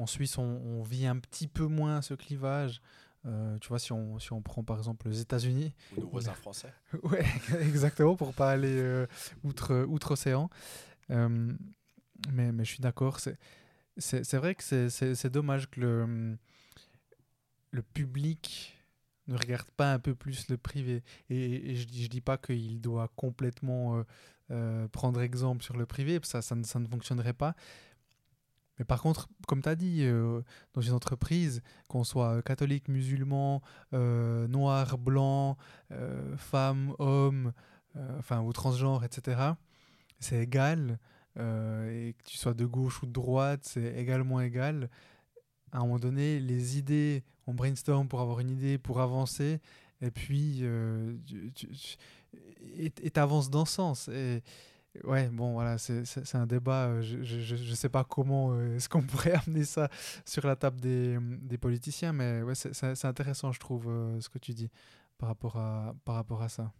en 0.00 0.06
Suisse, 0.06 0.38
on, 0.38 0.82
vit 0.82 1.06
un 1.06 1.18
petit 1.18 1.46
peu 1.46 1.66
moins 1.66 2.02
ce 2.02 2.14
clivage. 2.14 2.80
Euh, 3.26 3.58
tu 3.58 3.68
vois, 3.68 3.78
si 3.78 3.92
on, 3.92 4.18
si 4.18 4.32
on 4.32 4.40
prend 4.40 4.64
par 4.64 4.78
exemple 4.78 5.08
les 5.08 5.20
États-Unis. 5.20 5.74
Ou 5.96 6.00
nos 6.00 6.08
voisins 6.08 6.34
français. 6.34 6.72
ouais, 7.02 7.24
exactement, 7.60 8.16
pour 8.16 8.32
pas 8.34 8.50
aller 8.50 8.80
euh, 8.80 9.06
outre, 9.44 9.84
outre-océan. 9.88 10.48
Euh, 11.10 11.52
mais, 12.32 12.52
mais 12.52 12.64
je 12.64 12.70
suis 12.72 12.80
d'accord. 12.80 13.20
C'est 13.98 14.34
vrai 14.34 14.54
que 14.54 14.88
c'est 14.88 15.30
dommage 15.30 15.68
que 15.70 15.80
le, 15.80 16.38
le 17.70 17.82
public 17.82 18.78
ne 19.26 19.36
regarde 19.36 19.70
pas 19.72 19.92
un 19.92 19.98
peu 19.98 20.14
plus 20.14 20.48
le 20.48 20.56
privé. 20.56 21.02
Et, 21.28 21.74
je 21.74 21.86
ne 21.86 22.08
dis 22.08 22.20
pas 22.20 22.38
qu'il 22.38 22.80
doit 22.80 23.10
complètement 23.16 24.02
prendre 24.92 25.20
exemple 25.20 25.62
sur 25.62 25.76
le 25.76 25.86
privé, 25.86 26.18
ça, 26.22 26.42
ça, 26.42 26.54
ne, 26.56 26.64
ça 26.64 26.80
ne 26.80 26.86
fonctionnerait 26.88 27.34
pas. 27.34 27.54
Mais 28.80 28.84
par 28.84 29.00
contre, 29.00 29.28
comme 29.46 29.62
tu 29.62 29.68
as 29.68 29.76
dit, 29.76 30.00
euh, 30.02 30.40
dans 30.74 30.80
une 30.80 30.94
entreprise, 30.94 31.62
qu'on 31.86 32.02
soit 32.02 32.42
catholique, 32.42 32.88
musulman, 32.88 33.62
noir, 33.92 34.98
blanc, 34.98 35.56
femme, 36.36 36.94
homme, 36.98 37.52
enfin, 38.18 38.40
ou 38.40 38.52
transgenre, 38.52 39.04
etc., 39.04 39.52
c'est 40.18 40.42
égal. 40.42 40.98
et 41.36 42.14
que 42.18 42.24
tu 42.24 42.36
sois 42.36 42.54
de 42.54 42.66
gauche 42.66 43.02
ou 43.02 43.06
de 43.06 43.12
droite, 43.12 43.60
c'est 43.62 43.94
également 43.96 44.40
égal. 44.40 44.90
À 45.72 45.78
un 45.78 45.80
moment 45.82 45.98
donné, 45.98 46.40
les 46.40 46.78
idées 46.78 47.22
on 47.50 47.54
brainstorm 47.54 48.08
pour 48.08 48.20
avoir 48.20 48.40
une 48.40 48.50
idée, 48.50 48.78
pour 48.78 49.00
avancer, 49.00 49.60
et 50.00 50.10
puis 50.10 50.60
euh, 50.62 51.16
et 52.76 53.10
t'avances 53.10 53.50
dans 53.50 53.64
ce 53.64 53.74
sens. 53.74 54.10
Ouais, 55.04 55.28
bon, 55.28 55.52
voilà, 55.52 55.78
c'est 55.78 56.34
un 56.34 56.46
débat. 56.46 56.86
Euh, 56.86 57.02
je 57.02 57.54
ne 57.54 57.74
sais 57.74 57.88
pas 57.88 58.04
comment 58.04 58.52
euh, 58.52 58.76
est-ce 58.76 58.88
qu'on 58.88 59.02
pourrait 59.02 59.34
amener 59.46 59.64
ça 59.64 59.88
sur 60.24 60.46
la 60.46 60.56
table 60.56 60.80
des, 60.80 61.18
des 61.20 61.58
politiciens, 61.58 62.12
mais 62.12 62.42
ouais, 62.42 62.54
c'est 62.54 63.04
intéressant, 63.04 63.52
je 63.52 63.60
trouve, 63.60 63.84
ce 64.20 64.28
que 64.28 64.38
tu 64.38 64.52
dis 64.52 64.70
par 65.18 65.28
rapport 65.28 65.56
à, 65.56 65.94
par 66.04 66.14
rapport 66.14 66.42
à 66.42 66.48
ça. 66.48 66.72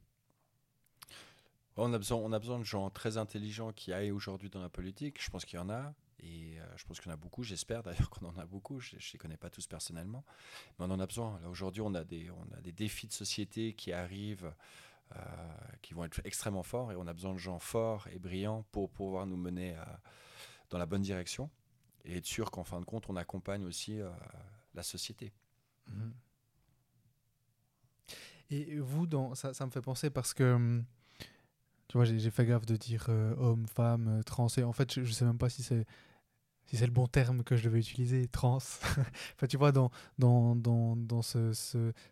On 1.76 1.92
a, 1.94 1.98
besoin, 1.98 2.18
on 2.18 2.32
a 2.32 2.38
besoin 2.38 2.58
de 2.58 2.64
gens 2.64 2.90
très 2.90 3.16
intelligents 3.16 3.72
qui 3.72 3.92
aillent 3.92 4.10
aujourd'hui 4.10 4.50
dans 4.50 4.60
la 4.60 4.68
politique. 4.68 5.22
Je 5.22 5.30
pense 5.30 5.44
qu'il 5.44 5.58
y 5.58 5.62
en 5.62 5.70
a. 5.70 5.94
Et 6.22 6.60
euh, 6.60 6.64
je 6.76 6.84
pense 6.84 6.98
en 7.06 7.10
a 7.10 7.16
beaucoup, 7.16 7.42
j'espère 7.42 7.82
d'ailleurs 7.82 8.10
qu'on 8.10 8.26
en 8.26 8.36
a 8.36 8.44
beaucoup, 8.44 8.78
je 8.80 8.96
ne 8.96 9.00
les 9.12 9.18
connais 9.18 9.36
pas 9.36 9.48
tous 9.48 9.66
personnellement, 9.66 10.22
mais 10.78 10.84
on 10.86 10.90
en 10.90 11.00
a 11.00 11.06
besoin. 11.06 11.40
Aujourd'hui, 11.48 11.80
on, 11.80 11.86
on 11.86 11.94
a 11.94 12.04
des 12.60 12.72
défis 12.72 13.06
de 13.06 13.12
société 13.12 13.72
qui 13.72 13.92
arrivent, 13.92 14.52
euh, 15.16 15.22
qui 15.82 15.94
vont 15.94 16.04
être 16.04 16.20
extrêmement 16.24 16.62
forts, 16.62 16.92
et 16.92 16.96
on 16.96 17.06
a 17.06 17.12
besoin 17.12 17.32
de 17.32 17.38
gens 17.38 17.58
forts 17.58 18.06
et 18.12 18.18
brillants 18.18 18.64
pour 18.72 18.90
pouvoir 18.90 19.26
nous 19.26 19.36
mener 19.36 19.76
euh, 19.76 19.84
dans 20.70 20.78
la 20.78 20.86
bonne 20.86 21.02
direction, 21.02 21.50
et 22.04 22.16
être 22.16 22.26
sûr 22.26 22.50
qu'en 22.50 22.64
fin 22.64 22.80
de 22.80 22.84
compte, 22.84 23.08
on 23.08 23.16
accompagne 23.16 23.64
aussi 23.64 24.00
la 24.74 24.82
société. 24.82 25.32
Mhm. 25.88 26.14
Et 28.52 28.78
vous, 28.80 29.06
dans, 29.06 29.34
ça, 29.34 29.54
ça, 29.54 29.64
me 29.66 29.70
fait 29.70 29.82
penser 29.82 30.10
parce 30.10 30.34
que 30.34 30.54
hum, 30.54 30.84
tu 31.88 31.96
vois, 31.96 32.04
j'ai 32.04 32.30
fait 32.30 32.46
gaffe 32.46 32.66
de 32.66 32.76
dire 32.76 33.08
homme, 33.08 33.66
femme, 33.66 34.22
trans. 34.24 34.48
Et 34.56 34.62
en 34.62 34.72
fait, 34.72 34.94
je, 34.94 35.00
ne 35.00 35.06
sais 35.06 35.24
même 35.24 35.38
pas 35.38 35.48
si 35.50 35.62
c'est 35.62 35.86
si 36.70 36.76
c'est 36.76 36.86
le 36.86 36.92
bon 36.92 37.08
terme 37.08 37.42
que 37.42 37.56
je 37.56 37.64
devais 37.64 37.80
utiliser, 37.80 38.28
trans. 38.28 38.58
enfin, 39.34 39.46
tu 39.48 39.56
vois, 39.56 39.72
dans, 39.72 39.90
dans, 40.18 40.54
dans, 40.54 40.94
dans 40.94 41.20
ce, 41.20 41.52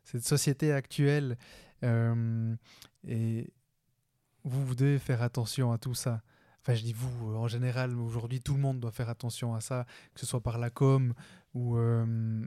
cette 0.03 0.25
société 0.25 0.73
actuelle, 0.73 1.39
euh, 1.85 2.57
et 3.07 3.53
vous, 4.43 4.75
devez 4.75 4.99
faire 4.99 5.23
attention 5.23 5.71
à 5.71 5.79
tout 5.79 5.95
ça. 5.95 6.23
Enfin, 6.61 6.75
je 6.75 6.83
dis 6.83 6.93
vous, 6.93 7.37
en 7.37 7.47
général, 7.47 7.97
aujourd'hui, 8.01 8.41
tout 8.41 8.55
le 8.55 8.59
monde 8.59 8.81
doit 8.81 8.91
faire 8.91 9.09
attention 9.09 9.55
à 9.55 9.61
ça, 9.61 9.87
que 10.13 10.19
ce 10.19 10.27
soit 10.27 10.43
par 10.43 10.59
la 10.59 10.71
com 10.71 11.15
ou. 11.55 11.77
Euh, 11.77 12.45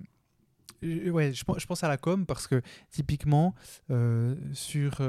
ouais, 0.82 1.32
je, 1.32 1.46
pense 1.46 1.84
à 1.86 1.88
la 1.88 1.96
com 1.96 2.26
parce 2.26 2.46
que 2.46 2.62
typiquement, 2.90 3.56
euh, 3.90 4.36
sur 4.52 5.00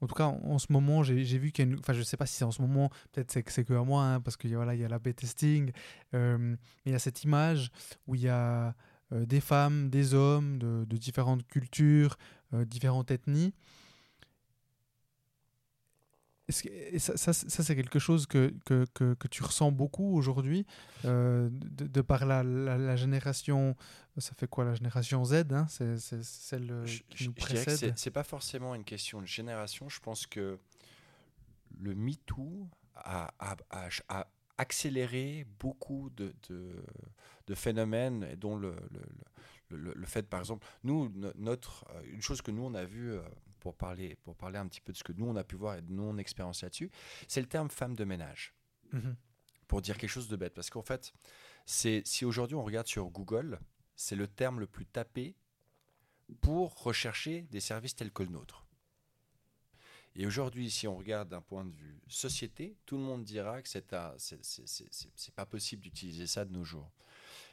en 0.00 0.06
tout 0.06 0.14
cas, 0.14 0.26
en, 0.26 0.58
ce 0.58 0.66
moment, 0.70 1.02
j'ai 1.02 1.38
vu 1.38 1.52
qu'il 1.52 1.64
y 1.64 1.68
a 1.68 1.72
une. 1.72 1.78
Enfin, 1.78 1.94
je 1.94 2.00
ne 2.00 2.04
sais 2.04 2.16
pas 2.16 2.26
si 2.26 2.34
c'est 2.34 2.44
en 2.44 2.50
ce 2.50 2.60
moment, 2.60 2.90
peut-être 3.12 3.30
c'est 3.30 3.48
c'est 3.48 3.64
que 3.64 3.72
à 3.72 3.82
moi, 3.82 4.04
hein, 4.04 4.20
parce 4.20 4.36
qu'il 4.36 4.54
voilà, 4.54 4.74
y 4.74 4.84
a 4.84 4.88
la 4.88 4.98
B-testing. 4.98 5.72
Euh, 6.14 6.54
il 6.84 6.92
y 6.92 6.94
a 6.94 6.98
cette 6.98 7.24
image 7.24 7.70
où 8.06 8.14
il 8.14 8.22
y 8.22 8.28
a 8.28 8.74
euh, 9.12 9.24
des 9.24 9.40
femmes, 9.40 9.88
des 9.88 10.12
hommes 10.12 10.58
de, 10.58 10.84
de 10.84 10.96
différentes 10.96 11.46
cultures, 11.46 12.16
euh, 12.52 12.64
différentes 12.64 13.10
ethnies 13.10 13.54
et 16.48 16.98
ça, 17.00 17.16
ça, 17.16 17.32
c'est 17.32 17.74
quelque 17.74 17.98
chose 17.98 18.26
que, 18.26 18.54
que, 18.64 18.84
que, 18.94 19.28
tu 19.28 19.42
ressens 19.42 19.72
beaucoup 19.72 20.16
aujourd'hui, 20.16 20.64
euh, 21.04 21.48
de, 21.50 22.00
par 22.02 22.24
la, 22.24 22.44
la, 22.44 22.94
génération, 22.94 23.74
ça 24.16 24.32
fait 24.34 24.46
quoi 24.46 24.64
la 24.64 24.74
génération 24.74 25.24
Z 25.24 25.46
hein 25.50 25.66
C'est 25.68 25.98
celle 25.98 26.70
euh, 26.70 26.86
qui 27.10 27.26
nous 27.26 27.32
précède. 27.32 27.94
C'est 27.96 28.12
pas 28.12 28.22
forcément 28.22 28.76
une 28.76 28.84
question 28.84 29.20
de 29.20 29.26
génération. 29.26 29.88
Je 29.88 29.98
pense 29.98 30.28
que 30.28 30.60
le 31.80 31.94
MeToo 31.96 32.68
a, 32.94 33.34
a, 33.40 33.56
a, 34.08 34.28
accéléré 34.56 35.46
beaucoup 35.58 36.10
de, 36.10 36.32
de, 36.48 36.76
de, 37.48 37.54
phénomènes, 37.56 38.36
dont 38.36 38.56
le, 38.56 38.76
le, 38.92 39.76
le, 39.76 39.94
le, 39.94 40.06
fait, 40.06 40.28
par 40.28 40.38
exemple, 40.38 40.64
nous, 40.84 41.12
notre, 41.34 41.84
euh, 41.90 42.02
une 42.12 42.22
chose 42.22 42.40
que 42.40 42.52
nous 42.52 42.62
on 42.62 42.74
a 42.74 42.84
vu 42.84 43.18
pour 43.66 43.74
parler, 43.74 44.14
pour 44.22 44.36
parler 44.36 44.58
un 44.58 44.68
petit 44.68 44.80
peu 44.80 44.92
de 44.92 44.96
ce 44.96 45.02
que 45.02 45.12
nous 45.12 45.26
on 45.26 45.34
a 45.34 45.42
pu 45.42 45.56
voir 45.56 45.74
et 45.74 45.82
de 45.82 45.90
non 45.90 46.18
expérience 46.18 46.62
là-dessus, 46.62 46.88
c'est 47.26 47.40
le 47.40 47.48
terme 47.48 47.68
femme 47.68 47.96
de 47.96 48.04
ménage. 48.04 48.54
Mhm. 48.92 49.16
Pour 49.66 49.82
dire 49.82 49.98
quelque 49.98 50.08
chose 50.08 50.28
de 50.28 50.36
bête. 50.36 50.54
Parce 50.54 50.70
qu'en 50.70 50.82
fait, 50.82 51.12
c'est 51.64 52.02
si 52.06 52.24
aujourd'hui 52.24 52.54
on 52.54 52.62
regarde 52.62 52.86
sur 52.86 53.10
Google, 53.10 53.58
c'est 53.96 54.14
le 54.14 54.28
terme 54.28 54.60
le 54.60 54.68
plus 54.68 54.86
tapé 54.86 55.34
pour 56.40 56.80
rechercher 56.80 57.42
des 57.50 57.58
services 57.58 57.96
tels 57.96 58.12
que 58.12 58.22
le 58.22 58.28
nôtre. 58.28 58.68
Et 60.14 60.26
aujourd'hui, 60.26 60.70
si 60.70 60.86
on 60.86 60.96
regarde 60.96 61.28
d'un 61.28 61.42
point 61.42 61.64
de 61.64 61.74
vue 61.74 62.00
société, 62.06 62.76
tout 62.86 62.96
le 62.98 63.02
monde 63.02 63.24
dira 63.24 63.62
que 63.62 63.68
c'est 63.68 63.92
c'est 64.16 65.34
pas 65.34 65.46
possible 65.46 65.82
d'utiliser 65.82 66.28
ça 66.28 66.44
de 66.44 66.52
nos 66.52 66.62
jours. 66.62 66.92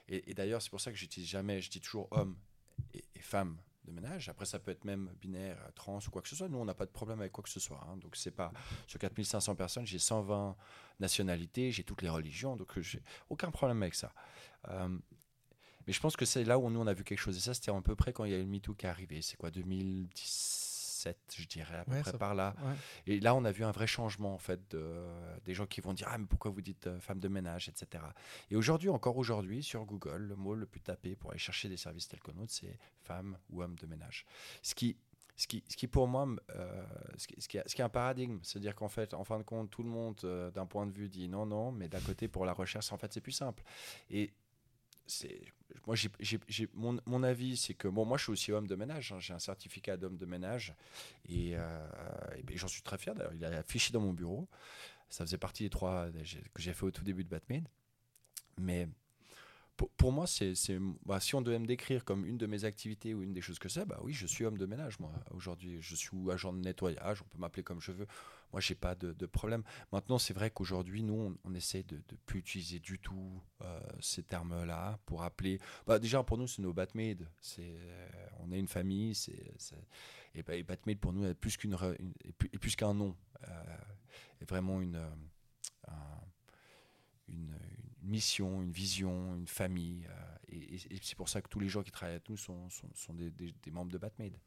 Et, 0.07 0.35
d'ailleurs, 0.35 0.61
c'est 0.61 0.69
pour 0.69 0.81
ça 0.81 0.91
que 0.91 0.97
j'utilise 0.97 1.29
jamais, 1.29 1.59
je 1.59 1.71
dis 1.71 1.81
toujours 1.81 2.07
homme 2.11 2.37
et, 2.93 3.03
et 3.15 3.19
femme 3.19 3.57
de 3.85 3.91
ménage. 3.91 4.29
Après, 4.29 4.45
ça 4.45 4.59
peut 4.59 4.71
être 4.71 4.85
même 4.85 5.09
binaire, 5.21 5.57
trans 5.75 5.99
ou 5.99 6.09
quoi 6.09 6.21
que 6.21 6.27
ce 6.29 6.35
soit. 6.35 6.47
Nous, 6.49 6.57
on 6.57 6.65
n'a 6.65 6.73
pas 6.73 6.85
de 6.85 6.91
problème 6.91 7.19
avec 7.19 7.31
quoi 7.31 7.43
que 7.43 7.49
ce 7.49 7.59
soit. 7.59 7.81
hein. 7.89 7.97
Donc, 7.97 8.15
c'est 8.15 8.31
pas 8.31 8.51
sur 8.87 8.99
4500 8.99 9.55
personnes, 9.55 9.85
j'ai 9.85 9.99
120 9.99 10.55
nationalités, 10.99 11.71
j'ai 11.71 11.83
toutes 11.83 12.01
les 12.01 12.09
religions, 12.09 12.55
donc 12.55 12.77
euh, 12.77 12.81
j'ai 12.81 13.01
aucun 13.29 13.51
problème 13.51 13.81
avec 13.81 13.95
ça. 13.95 14.13
Euh, 14.69 14.97
mais 15.85 15.93
je 15.93 15.99
pense 15.99 16.15
que 16.15 16.25
c'est 16.25 16.43
là 16.45 16.57
où 16.57 16.69
nous, 16.69 16.79
on 16.79 16.87
a 16.87 16.93
vu 16.93 17.03
quelque 17.03 17.19
chose. 17.19 17.35
Et 17.35 17.41
ça, 17.41 17.53
c'était 17.53 17.71
à 17.71 17.81
peu 17.81 17.95
près 17.95 18.13
quand 18.13 18.23
il 18.25 18.31
y 18.31 18.35
a 18.35 18.37
eu 18.37 18.43
le 18.43 18.47
MeToo 18.47 18.73
qui 18.73 18.85
est 18.85 18.89
arrivé. 18.89 19.21
C'est 19.21 19.35
quoi, 19.37 19.51
2017, 19.51 20.62
je 21.35 21.45
dirais, 21.47 21.77
à 21.77 21.85
peu 21.85 21.91
Ouais, 21.91 22.01
près 22.01 22.11
ça- 22.11 22.17
par 22.17 22.35
là. 22.35 22.55
Ouais. 22.63 22.73
Et 23.07 23.19
là, 23.19 23.35
on 23.35 23.43
a 23.45 23.51
vu 23.51 23.63
un 23.63 23.71
vrai 23.71 23.87
changement, 23.87 24.33
en 24.33 24.37
fait, 24.37 24.59
de, 24.71 25.03
des 25.45 25.53
gens 25.53 25.65
qui 25.65 25.81
vont 25.81 25.93
dire 25.93 26.07
Ah, 26.09 26.17
mais 26.17 26.25
pourquoi 26.25 26.51
vous 26.51 26.61
dites 26.61 26.87
euh, 26.87 26.99
femme 26.99 27.19
de 27.19 27.27
ménage, 27.27 27.69
etc. 27.69 28.03
Et 28.49 28.55
aujourd'hui, 28.55 28.89
encore 28.89 29.17
aujourd'hui, 29.17 29.63
sur 29.63 29.85
Google, 29.85 30.17
le 30.23 30.35
mot 30.35 30.55
le 30.55 30.65
plus 30.65 30.81
tapé 30.81 31.15
pour 31.15 31.31
aller 31.31 31.39
chercher 31.39 31.69
des 31.69 31.77
services 31.77 32.07
tels 32.07 32.21
que 32.21 32.31
nôtre, 32.31 32.51
c'est 32.53 32.77
femme 33.01 33.37
ou 33.49 33.61
homme 33.61 33.75
de 33.75 33.85
ménage. 33.87 34.25
Ce 34.61 34.73
qui, 34.75 34.97
ce 35.35 35.47
qui, 35.47 35.63
ce 35.67 35.75
qui 35.75 35.87
pour 35.87 36.07
moi, 36.07 36.27
euh, 36.51 36.83
ce, 37.17 37.27
qui, 37.27 37.41
ce, 37.41 37.47
qui, 37.47 37.57
est- 37.57 37.67
ce 37.67 37.73
qui 37.75 37.81
est 37.81 37.85
un 37.85 37.89
paradigme, 37.89 38.39
c'est-à-dire 38.43 38.75
qu'en 38.75 38.87
fait, 38.89 39.13
en 39.13 39.23
fin 39.23 39.39
de 39.39 39.43
compte, 39.43 39.69
tout 39.71 39.81
le 39.83 39.89
monde, 39.89 40.19
euh, 40.23 40.51
d'un 40.51 40.65
point 40.67 40.85
de 40.85 40.91
vue, 40.93 41.09
dit 41.09 41.27
non, 41.27 41.45
non, 41.45 41.71
mais 41.71 41.87
d'un 41.89 42.01
côté, 42.01 42.27
pour 42.27 42.45
la 42.45 42.53
recherche, 42.53 42.91
en 42.93 42.97
fait, 42.97 43.11
c'est 43.13 43.21
plus 43.21 43.31
simple. 43.31 43.63
Et 44.11 44.31
moi 45.85 45.95
mon, 47.05 47.23
avis 47.23 47.57
c'est 47.57 47.73
que 47.73 47.87
bon 47.87 48.05
moi 48.05 48.17
je 48.17 48.23
suis 48.23 48.31
aussi 48.31 48.51
homme 48.51 48.67
de 48.67 48.75
ménage 48.75 49.11
hein, 49.11 49.19
j'ai 49.19 49.33
un 49.33 49.39
certificat 49.39 49.97
d'homme 49.97 50.17
de 50.17 50.25
ménage 50.25 50.73
et, 51.27 51.53
euh, 51.55 51.87
ben, 52.43 52.57
j'en 52.57 52.67
suis 52.67 52.81
très 52.81 52.97
fier 52.97 53.13
d'ailleurs. 53.15 53.33
Il 53.33 53.43
est 53.43 53.47
affiché 53.47 53.91
dans 53.93 53.99
mon 53.99 54.13
bureau. 54.13 54.47
Ça 55.09 55.25
faisait 55.25 55.37
partie 55.37 55.63
des 55.63 55.69
trois 55.69 56.09
que 56.53 56.61
j'ai 56.61 56.73
fait 56.73 56.85
au 56.85 56.91
tout 56.91 57.03
début 57.03 57.23
de 57.23 57.29
Batman. 57.29 57.67
Mais 58.57 58.87
pour, 59.97 60.11
moi 60.11 60.27
c'est, 60.27 60.53
bah, 61.05 61.19
si 61.19 61.35
on 61.35 61.41
devait 61.41 61.59
me 61.59 61.65
décrire 61.65 62.05
comme 62.05 62.25
une 62.25 62.37
de 62.37 62.45
mes 62.45 62.63
activités 62.63 63.13
ou 63.13 63.23
une 63.23 63.33
des 63.33 63.41
choses 63.41 63.59
que 63.59 63.69
c'est 63.69 63.85
bah 63.85 63.99
oui 64.03 64.13
je 64.13 64.27
suis 64.27 64.45
homme 64.45 64.57
de 64.57 64.65
ménage 64.65 64.99
moi 64.99 65.11
aujourd'hui. 65.31 65.77
Je 65.81 65.95
suis 65.95 66.09
agent 66.31 66.53
de 66.53 66.59
nettoyage 66.59 67.21
on 67.21 67.25
peut 67.25 67.39
m'appeler 67.39 67.63
comme 67.63 67.81
je 67.81 67.91
veux 67.91 68.07
moi 68.53 68.61
j'ai 68.61 68.75
pas 68.75 68.95
de, 68.95 69.25
problème 69.25 69.63
Maintenant, 69.91 70.19
c'est 70.19 70.33
vrai 70.33 70.51
qu'aujourd'hui, 70.51 71.03
nous, 71.03 71.13
on, 71.13 71.37
on 71.43 71.53
essaie 71.55 71.83
de 71.83 71.95
ne 71.95 72.17
plus 72.25 72.39
utiliser 72.39 72.79
du 72.79 72.99
tout 72.99 73.41
euh, 73.61 73.79
ces 73.99 74.23
termes-là 74.23 74.99
pour 75.05 75.23
appeler. 75.23 75.59
Bah, 75.87 75.99
déjà, 75.99 76.23
pour 76.23 76.37
nous, 76.37 76.47
c'est 76.47 76.61
nos 76.61 76.73
batmaids. 76.73 77.17
C'est, 77.41 77.61
euh, 77.63 78.27
on 78.39 78.51
est 78.51 78.59
une 78.59 78.67
famille. 78.67 79.15
C'est, 79.15 79.55
et, 80.35 80.43
bah, 80.43 80.55
et 80.55 80.95
pour 80.95 81.13
nous, 81.13 81.25
est 81.25 81.33
plus, 81.33 81.57
qu'une, 81.57 81.75
plus, 82.37 82.75
qu'un 82.75 82.93
nom. 82.93 83.15
Euh, 83.47 83.77
est 84.39 84.49
vraiment 84.49 84.81
une, 84.81 85.03
un- 85.87 86.21
une, 87.27 87.57
mission, 88.01 88.61
une 88.61 88.71
vision, 88.71 89.35
une 89.35 89.47
famille. 89.47 90.07
et, 90.49 90.77
c'est 91.01 91.15
pour 91.15 91.29
ça 91.29 91.41
que 91.41 91.47
tous 91.47 91.59
les 91.59 91.69
gens 91.69 91.81
qui 91.81 91.91
travaillent 91.91 92.15
avec 92.15 92.29
nous 92.29 92.37
sont, 92.37 92.69
sont, 92.69 92.89
sont 92.93 93.13
des 93.13 93.71
membres 93.71 93.91
de 93.91 93.97
Batmaid. 93.97 94.37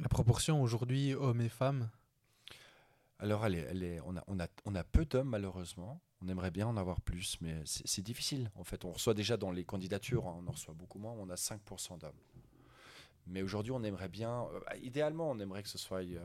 La 0.00 0.08
proportion 0.08 0.62
aujourd'hui, 0.62 1.14
hommes 1.14 1.42
et 1.42 1.48
femmes, 1.48 1.90
Alors, 3.18 3.44
elle 3.44 4.02
on, 4.06 4.74
a, 4.74 4.84
peu 4.84 5.04
d'hommes, 5.04 5.28
malheureusement. 5.28 6.00
On 6.22 6.28
aimerait 6.28 6.50
bien 6.50 6.66
en 6.66 6.76
avoir 6.78 7.00
plus, 7.02 7.38
mais 7.42 7.54
c'est 7.64 8.02
difficile. 8.02 8.50
En 8.54 8.64
fait, 8.64 8.84
on 8.84 8.92
reçoit 8.92 9.14
déjà 9.14 9.36
dans 9.36 9.50
les 9.50 9.64
candidatures, 9.64 10.26
hein, 10.26 10.36
on 10.38 10.46
en 10.48 10.52
reçoit 10.52 10.74
beaucoup 10.74 10.98
moins, 10.98 11.12
on 11.12 11.28
a 11.28 11.34
5% 11.34 11.98
d'hommes. 11.98 12.12
Mais 13.26 13.42
aujourd'hui, 13.42 13.72
on 13.72 13.82
aimerait 13.82 14.08
bien, 14.08 14.44
euh, 14.54 14.76
idéalement, 14.82 15.30
on 15.30 15.38
aimerait 15.38 15.62
que 15.62 15.68
ce 15.68 15.78
soit 15.78 16.00
euh, 16.00 16.18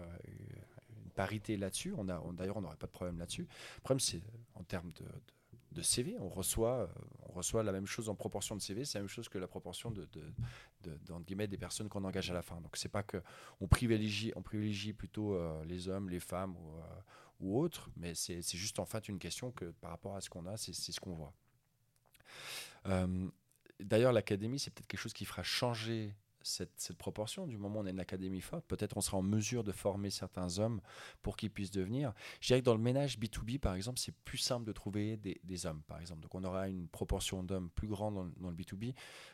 une 1.04 1.12
parité 1.12 1.58
là-dessus. 1.58 1.94
On 1.98 2.06
D'ailleurs, 2.06 2.58
on 2.58 2.62
n'aurait 2.62 2.78
pas 2.78 2.88
de 2.88 2.92
problème 2.92 3.20
là-dessus. 3.20 3.44
Le 3.76 3.82
problème, 3.82 4.00
c'est 4.00 4.22
en 4.56 4.64
termes 4.64 4.92
de- 4.94 5.06
de 5.76 5.82
CV, 5.82 6.16
on 6.20 6.30
reçoit, 6.30 6.80
euh, 6.80 6.88
on 7.30 7.34
reçoit 7.34 7.62
la 7.62 7.72
même 7.72 7.86
chose 7.86 8.10
en 8.10 8.16
proportion 8.16 8.56
de 8.56 8.62
CV, 8.62 8.86
c'est 8.86 8.98
la 8.98 9.04
même 9.04 9.10
chose 9.10 9.30
que 9.30 9.38
la 9.38 9.48
proportion 9.48 9.92
de, 9.92 10.08
guillemets, 11.28 11.48
des 11.48 11.58
personnes 11.58 11.90
qu'on 11.90 12.04
engage 12.04 12.32
à 12.32 12.34
la 12.34 12.42
fin. 12.42 12.60
Donc, 12.62 12.78
c'est 12.78 12.90
pas 12.90 13.04
que 13.04 13.22
on 13.62 13.68
privilégie, 13.68 14.32
plutôt 14.94 15.36
euh, 15.36 15.64
les 15.66 15.90
hommes, 15.90 16.10
les 16.10 16.22
femmes 16.22 16.56
ou, 16.58 16.78
euh, 16.78 17.58
autres, 17.58 17.90
mais 17.98 18.16
c'est 18.16 18.42
juste 18.42 18.80
en 18.80 18.86
fait 18.86 19.08
une 19.10 19.20
question 19.20 19.52
que 19.52 19.66
par 19.82 19.92
rapport 19.92 20.16
à 20.16 20.22
ce 20.22 20.30
qu'on 20.30 20.46
a, 20.48 20.58
c'est 20.58 20.74
ce 20.74 21.00
qu'on 21.00 21.14
voit. 21.14 21.34
D'ailleurs, 23.82 24.14
l'académie, 24.14 24.58
c'est 24.58 24.72
peut-être 24.72 24.88
quelque 24.88 25.00
chose 25.00 25.14
qui 25.14 25.26
fera 25.26 25.44
changer 25.44 26.16
cette, 26.46 26.94
proportion. 26.98 27.48
Du 27.48 27.58
moment 27.58 27.80
où 27.80 27.84
on 27.84 27.86
est 27.86 27.92
une 27.92 28.00
académie 28.00 28.42
forte, 28.42 28.66
peut-être 28.66 28.96
on 28.98 29.02
sera 29.02 29.18
en 29.18 29.22
mesure 29.22 29.64
de 29.64 29.72
former 29.72 30.10
certains 30.10 30.60
hommes 30.60 30.80
pour 31.22 31.38
qu'ils 31.38 31.52
puissent 31.52 31.72
devenir. 31.72 32.14
Je 32.40 32.48
dirais 32.48 32.60
que 32.60 32.66
dans 32.66 32.76
le 32.76 32.82
ménage 32.82 33.18
B2B, 33.20 33.60
par 33.60 33.74
exemple, 33.76 34.00
c'est 34.00 34.16
plus 34.24 34.38
simple 34.38 34.66
de 34.66 34.72
trouver 34.72 35.18
des, 35.18 35.66
hommes, 35.66 35.82
par 35.88 36.00
exemple. 36.00 36.22
Donc 36.22 36.36
on 36.36 36.44
aura 36.44 36.70
une 36.70 36.88
proportion 36.88 37.44
d'hommes 37.44 37.70
plus 37.72 37.88
grande 37.88 38.34
dans, 38.38 38.50
le 38.50 38.56
B2B. 38.56 38.94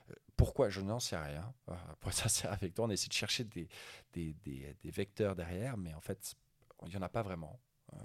Euh, 0.09 0.13
pourquoi? 0.37 0.69
Je 0.69 0.81
n'en 0.81 0.99
sais 0.99 1.17
rien. 1.17 1.53
Euh, 1.69 1.75
Pour 1.99 2.11
être 2.11 2.17
sincère 2.17 2.53
avec 2.53 2.73
toi, 2.73 2.85
on 2.85 2.89
essaie 2.89 3.09
de 3.09 3.13
chercher 3.13 3.43
des, 3.43 3.67
des, 4.13 4.33
des- 4.43 4.91
vecteurs 4.91 5.35
derrière, 5.35 5.77
mais 5.77 5.93
en 5.93 6.01
fait, 6.01 6.35
il 6.83 6.89
n'y 6.89 6.97
en 6.97 7.01
a 7.01 7.09
pas 7.09 7.21
vraiment. 7.21 7.59
Euh, 7.93 7.97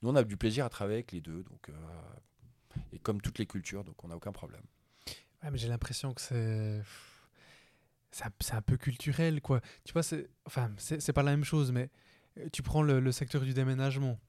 nous, 0.00 0.10
on 0.10 0.16
a 0.16 0.24
du 0.24 0.36
plaisir 0.36 0.64
à 0.64 0.68
travailler 0.68 0.96
avec 0.96 1.12
les 1.12 1.20
deux, 1.20 1.42
donc, 1.44 1.68
euh, 1.68 1.72
et 2.92 2.98
comme 2.98 3.20
toutes 3.20 3.38
les 3.38 3.46
cultures, 3.46 3.84
donc 3.84 4.02
on 4.04 4.08
n'a 4.08 4.16
aucun 4.16 4.32
problème. 4.32 4.64
Mais 5.50 5.58
j'ai 5.58 5.68
l'impression 5.68 6.14
que 6.14 6.20
c'est. 6.20 6.82
C'est 8.12 8.54
un, 8.54 8.60
peu 8.62 8.76
culturel, 8.76 9.40
quoi. 9.40 9.60
Tu 9.84 9.92
vois, 9.94 10.02
c'est. 10.02 10.28
Enfin, 10.44 10.70
c'est 10.76 11.12
pas 11.14 11.22
la 11.22 11.30
même 11.30 11.44
chose, 11.44 11.72
mais 11.72 11.88
euh, 12.38 12.46
tu 12.52 12.62
prends 12.62 12.82
le, 12.82 13.00
le 13.00 13.10
secteur 13.10 13.42
du 13.42 13.54
déménagement. 13.54 14.20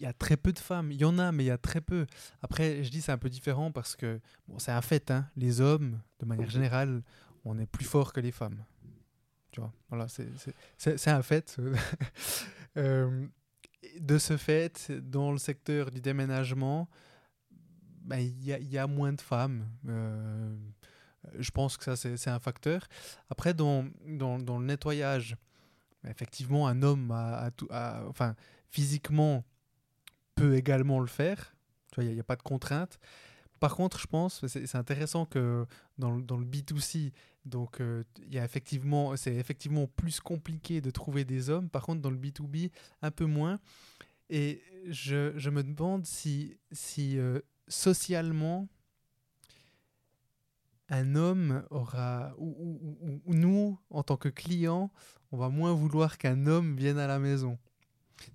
Il 0.00 0.02
y 0.02 0.06
a 0.06 0.12
très 0.12 0.36
peu 0.36 0.52
de 0.52 0.58
femmes. 0.58 0.90
Il 0.90 1.00
y 1.00 1.04
en 1.04 1.16
a, 1.18 1.30
mais 1.30 1.44
il 1.44 1.46
y 1.46 1.50
a 1.52 1.58
très 1.58 1.80
peu. 1.80 2.06
Après, 2.42 2.82
je 2.82 2.90
dis 2.90 3.00
c'est 3.00 3.12
un 3.12 3.18
peu 3.18 3.30
différent 3.30 3.70
parce 3.70 3.94
que, 3.94 4.20
bon, 4.48 4.58
c'est 4.58 4.72
un 4.72 4.82
fait, 4.82 5.12
hein. 5.12 5.30
Les 5.36 5.60
hommes, 5.60 6.00
de 6.18 6.26
manière 6.26 6.50
générale, 6.50 7.04
on 7.44 7.56
est 7.58 7.66
plus 7.66 7.84
fort 7.84 8.12
que 8.12 8.20
les 8.20 8.32
femmes. 8.32 8.64
Tu 9.52 9.60
vois, 9.60 9.72
voilà, 9.88 10.08
c'est- 10.08 11.08
un 11.08 11.22
fait. 11.22 11.56
Euh, 12.78 13.26
de 14.00 14.16
ce 14.16 14.38
fait, 14.38 14.90
dans 14.90 15.30
le 15.30 15.36
secteur 15.36 15.90
du 15.90 16.00
déménagement, 16.00 16.88
ben, 18.00 18.16
il 18.16 18.42
y, 18.42 18.46
y 18.46 18.78
a 18.78 18.86
moins 18.86 19.12
de 19.12 19.20
femmes. 19.20 19.68
Euh, 19.86 20.56
je 21.38 21.50
pense 21.50 21.76
que 21.76 21.84
ça, 21.84 21.96
c'est 21.96 22.30
un 22.30 22.38
facteur. 22.38 22.86
Après, 23.30 23.54
dans, 23.54 23.84
dans, 24.06 24.58
le 24.58 24.64
nettoyage, 24.64 25.36
effectivement, 26.08 26.66
un 26.68 26.82
homme, 26.82 27.10
a, 27.10 27.50
tout- 27.50 27.68
enfin, 27.70 28.34
physiquement, 28.70 29.44
peut 30.34 30.56
également 30.56 31.00
le 31.00 31.06
faire. 31.06 31.54
Il 31.98 32.12
n'y 32.12 32.20
a, 32.20 32.24
pas 32.24 32.36
de 32.36 32.42
contrainte. 32.42 32.98
Par 33.60 33.76
contre, 33.76 33.98
je 34.00 34.06
pense, 34.06 34.44
c'est 34.46 34.74
intéressant 34.76 35.26
que 35.26 35.66
dans, 35.98 36.10
le- 36.10 36.22
dans 36.22 36.36
le 36.36 36.44
B2C, 36.44 37.12
donc 37.44 37.80
euh, 37.80 38.02
il 38.28 38.36
effectivement, 38.36 39.14
c'est 39.16 39.34
effectivement 39.34 39.86
plus 39.86 40.20
compliqué 40.20 40.80
de 40.80 40.90
trouver 40.90 41.24
des 41.24 41.50
hommes. 41.50 41.68
Par 41.68 41.82
contre, 41.82 42.00
dans 42.00 42.10
le 42.10 42.16
B2B, 42.16 42.70
un 43.02 43.10
peu 43.10 43.26
moins. 43.26 43.60
Et 44.30 44.62
je, 44.88 45.32
je 45.36 45.50
me 45.50 45.62
demande 45.62 46.06
si, 46.06 46.56
si 46.72 47.18
euh, 47.18 47.40
socialement, 47.68 48.68
un 50.92 51.16
homme 51.16 51.64
aura, 51.70 52.32
ou, 52.38 52.54
ou- 52.58 52.98
ou- 53.00 53.22
ou 53.24 53.34
nous, 53.34 53.78
en 53.90 54.02
tant 54.02 54.16
que 54.16 54.28
clients, 54.28 54.92
on 55.32 55.38
va 55.38 55.48
moins 55.48 55.72
vouloir 55.72 56.18
qu'un 56.18 56.46
homme 56.46 56.76
vienne 56.76 56.98
à 56.98 57.06
la 57.06 57.18
maison. 57.18 57.58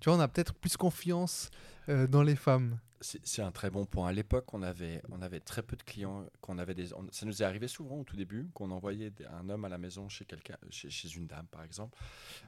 Tu 0.00 0.10
vois, 0.10 0.18
on 0.18 0.20
a 0.20 0.28
peut-être 0.28 0.54
plus 0.54 0.76
confiance 0.76 1.50
euh, 1.88 2.06
dans 2.06 2.22
les 2.22 2.36
femmes. 2.36 2.78
C'est 3.00 3.42
un 3.42 3.52
très 3.52 3.70
bon 3.70 3.86
point. 3.86 4.08
À 4.08 4.12
l'époque, 4.12 4.52
on 4.52 4.62
avait, 4.62 5.00
on 5.08 5.22
avait 5.22 5.38
très 5.38 5.62
peu 5.62 5.76
de 5.76 5.84
clients. 5.84 6.26
Qu'on 6.40 6.58
avait 6.58 6.74
des, 6.74 6.92
on- 6.94 7.06
ça 7.12 7.26
nous 7.26 7.40
est 7.42 7.44
arrivé 7.44 7.68
souvent 7.68 7.94
au 8.00 8.04
tout 8.04 8.16
début 8.16 8.50
qu'on 8.54 8.72
envoyait 8.72 9.12
un 9.30 9.48
homme 9.48 9.64
à 9.64 9.68
la 9.68 9.78
maison 9.78 10.08
chez 10.08 10.24
quelqu'un, 10.24 10.56
chez, 10.70 10.90
chez 10.90 11.08
une 11.16 11.28
dame 11.28 11.46
par 11.46 11.62
exemple. 11.62 11.96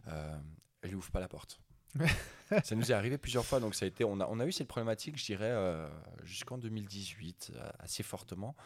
Euh, 0.09 0.37
elle 0.83 0.91
lui 0.91 0.97
ouvre 0.97 1.11
pas 1.13 1.21
la 1.21 1.29
porte. 1.29 1.61
ça 2.65 2.75
nous 2.75 2.91
est 2.91 2.95
arrivé 2.95 3.19
plusieurs 3.19 3.45
fois. 3.45 3.61
Donc 3.61 3.75
ça 3.75 3.85
a 3.85 3.89
été, 3.89 4.05
on 4.05 4.21
a, 4.21 4.27
on 4.29 4.41
a 4.41 4.47
eu 4.47 4.53
cette 4.53 4.69
problématique, 4.69 5.19
je 5.19 5.25
dirais, 5.25 5.51
euh, 5.51 5.89
jusqu'en 6.25 6.59
2018, 6.59 7.53
euh, 7.55 7.71
assez 7.79 8.03
fortement. 8.03 8.57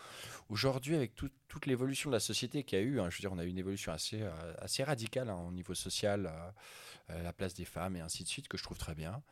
Aujourd'hui, 0.48 0.94
avec 0.96 1.14
tout- 1.14 1.30
toute 1.48 1.66
l'évolution 1.66 2.10
de 2.10 2.14
la 2.16 2.20
société 2.20 2.64
qu'il 2.64 2.78
y 2.78 2.82
a 2.82 2.84
eu, 2.84 3.00
hein, 3.00 3.08
je 3.10 3.16
veux 3.16 3.20
dire, 3.20 3.32
on 3.32 3.38
a 3.38 3.44
eu 3.44 3.48
une 3.48 3.58
évolution 3.58 3.92
assez, 3.92 4.22
euh, 4.22 4.54
assez 4.58 4.84
radicale 4.84 5.28
hein, 5.30 5.38
au 5.48 5.52
niveau 5.52 5.74
social, 5.74 6.30
euh, 7.10 7.22
la 7.22 7.32
place 7.32 7.54
des 7.54 7.64
femmes 7.64 7.96
et 7.96 8.00
ainsi 8.00 8.22
de 8.24 8.28
suite, 8.28 8.48
que 8.48 8.56
je 8.58 8.62
trouve 8.62 8.78
très 8.78 8.94
bien. 8.94 9.22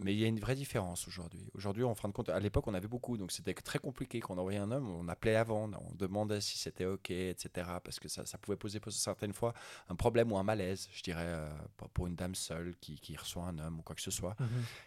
Euh, 0.00 0.04
mais 0.04 0.14
il 0.14 0.18
y 0.20 0.24
a 0.24 0.28
une 0.28 0.38
vraie 0.40 0.54
différence 0.54 1.06
aujourd'hui. 1.08 1.50
Aujourd'hui, 1.54 1.84
en 1.84 1.94
fin 1.94 2.08
de 2.08 2.12
compte, 2.12 2.28
à 2.28 2.38
l'époque, 2.40 2.66
on 2.66 2.74
avait 2.74 2.88
beaucoup, 2.88 3.16
donc 3.16 3.32
c'était 3.32 3.54
très 3.54 3.78
compliqué. 3.78 4.20
Quand 4.20 4.34
on 4.34 4.38
envoyait 4.38 4.58
un 4.58 4.70
homme, 4.70 4.88
on 4.90 5.08
appelait 5.08 5.36
avant, 5.36 5.70
on 5.72 5.94
demandait 5.94 6.40
si 6.40 6.56
c'était 6.58 6.84
OK, 6.86 7.10
etc. 7.10 7.68
Parce 7.82 7.98
que 7.98 8.08
ça, 8.08 8.24
ça 8.26 8.38
pouvait 8.38 8.56
poser 8.56 8.80
certaines 8.90 9.32
fois 9.32 9.54
un 9.88 9.96
problème 9.96 10.30
ou 10.32 10.38
un 10.38 10.42
malaise, 10.44 10.88
je 10.92 11.02
dirais, 11.02 11.24
euh, 11.26 11.48
pour- 11.94 12.06
une 12.06 12.14
dame 12.16 12.34
seule 12.34 12.74
qui, 12.80 12.98
qui 13.00 13.16
reçoit 13.16 13.44
un 13.44 13.58
homme 13.58 13.80
ou 13.80 13.82
quoi 13.82 13.94
que 13.96 14.02
ce 14.02 14.10
soit. 14.10 14.34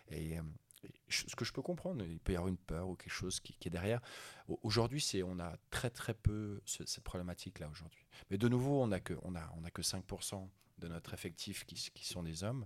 Et, 0.09 0.38
euh, 0.38 0.41
et 0.84 0.89
je- 1.07 1.28
ce 1.28 1.36
que 1.36 1.45
je 1.45 1.51
peux 1.53 1.62
comprendre, 1.62 2.03
il 2.05 2.20
peut 2.20 2.32
y 2.34 2.36
avoir 2.36 2.47
une 2.49 2.57
peur 2.57 2.88
ou 2.88 2.95
quelque 2.95 3.12
chose 3.14 3.39
qui, 3.39 3.53
qui 3.53 3.68
est 3.68 3.72
derrière. 3.72 4.01
Au- 4.47 4.59
Aujourd'hui, 4.64 5.01
c'est 5.01 5.22
on 5.24 5.39
a 5.39 5.55
très 5.70 5.89
très 5.89 6.14
peu 6.14 6.62
ce- 6.66 6.86
cette 6.86 7.03
problématique-là 7.03 7.68
aujourd'hui. 7.70 8.05
Mais 8.30 8.38
de 8.38 8.47
nouveau, 8.47 8.82
on 8.82 8.88
n'a 8.88 8.99
que 8.99 9.14
on 9.24 9.36
a 9.36 9.51
on 9.57 9.64
a 9.66 9.70
que 9.72 9.82
5% 9.84 10.49
de 10.80 10.88
notre 10.88 11.14
effectif 11.14 11.64
qui, 11.66 11.76
qui 11.93 12.05
sont 12.07 12.24
des 12.24 12.43
hommes, 12.43 12.66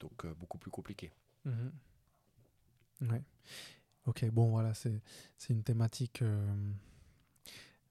donc 0.00 0.24
euh, 0.24 0.34
beaucoup 0.34 0.58
plus 0.58 0.72
compliqué. 0.72 1.12
Ouais. 1.46 3.22
Ok, 4.06 4.24
bon, 4.30 4.50
voilà, 4.50 4.74
c'est 4.74 5.00
une 5.50 5.62
thématique 5.62 6.22
euh, 6.22 6.54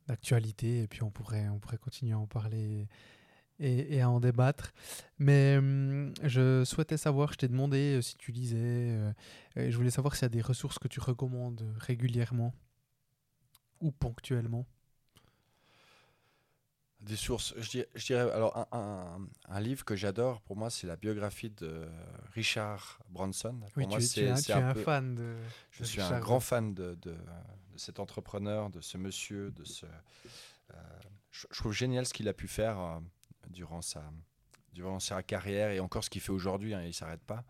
d'actualité 0.07 0.83
et 0.83 0.87
puis 0.87 1.03
on 1.03 1.11
pourrait, 1.11 1.49
on 1.49 1.59
pourrait 1.59 1.77
continuer 1.77 2.13
à 2.13 2.19
en 2.19 2.27
parler 2.27 2.87
et, 3.59 4.01
à 4.01 4.09
en 4.09 4.19
débattre. 4.19 4.73
Mais 5.17 5.57
hum, 5.57 6.13
je 6.23 6.63
souhaitais 6.65 6.97
savoir, 6.97 7.33
je 7.33 7.37
t'ai 7.39 7.47
demandé 7.47 7.99
si 8.01 8.15
tu 8.17 8.31
lisais, 8.31 8.97
je 9.55 9.75
voulais 9.75 9.91
savoir 9.91 10.15
s'il 10.15 10.23
y 10.23 10.25
a 10.25 10.29
des 10.29 10.41
ressources 10.41 10.79
que 10.79 10.87
tu 10.87 10.99
recommandes 10.99 11.63
régulièrement 11.79 12.53
ou 13.81 13.91
ponctuellement. 13.91 14.65
Des 17.03 17.17
sources, 17.17 17.53
je 17.57 18.05
dirais, 18.05 18.31
alors 18.31 18.67
un, 18.71 19.59
livre 19.59 19.83
que 19.83 19.95
j'adore, 19.95 20.41
pour 20.41 20.55
moi, 20.55 20.69
c'est 20.69 20.87
la 20.87 20.95
biographie 20.95 21.49
de 21.49 21.85
Richard 22.33 22.99
Branson. 23.09 23.59
Oui, 23.75 23.85
moi, 23.87 23.99
tu, 23.99 24.21
es, 24.21 24.29
un, 24.29 24.73
fan 24.73 25.15
de. 25.15 25.35
Je 25.71 25.83
suis 25.83 26.01
un 26.01 26.19
grand 26.19 26.39
fan 26.39 26.73
de, 26.73 26.95
de, 27.01 27.15
cet 27.75 27.99
entrepreneur, 27.99 28.69
de 28.69 28.79
ce 28.79 28.97
monsieur, 28.97 29.51
de 29.51 29.65
ce. 29.65 29.85
Euh, 29.85 30.77
je, 31.31 31.45
trouve 31.47 31.73
génial 31.73 32.05
ce 32.05 32.13
qu'il 32.13 32.29
a 32.29 32.33
pu 32.33 32.47
faire 32.47 32.79
euh, 32.79 32.99
durant 33.49 33.81
sa 33.81 34.03
durant 34.71 34.99
sa 34.99 35.21
carrière 35.21 35.69
et 35.69 35.79
encore 35.79 36.03
ce 36.03 36.09
qu'il 36.09 36.21
fait 36.21 36.31
aujourd'hui. 36.31 36.73
Hein, 36.73 36.83
il 36.83 36.93
s'arrête 36.93 37.23
pas. 37.23 37.43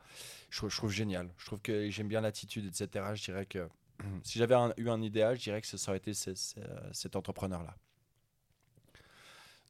Je, 0.50 0.68
je, 0.68 0.76
trouve 0.76 0.92
génial. 0.92 1.30
Je 1.38 1.46
trouve 1.46 1.62
que 1.62 1.90
j'aime 1.90 2.08
bien 2.08 2.22
l'attitude, 2.22 2.66
etc. 2.66 3.06
Je 3.14 3.24
dirais 3.24 3.46
que 3.46 3.70
si 4.24 4.40
j'avais 4.40 4.56
eu 4.78 4.90
un 4.90 5.02
idéal, 5.02 5.38
je 5.38 5.44
dirais 5.44 5.62
que 5.62 5.68
ça 5.68 5.92
aurait 5.92 5.98
été 5.98 6.14
cet 6.14 7.16
entrepreneur-là. 7.16 7.76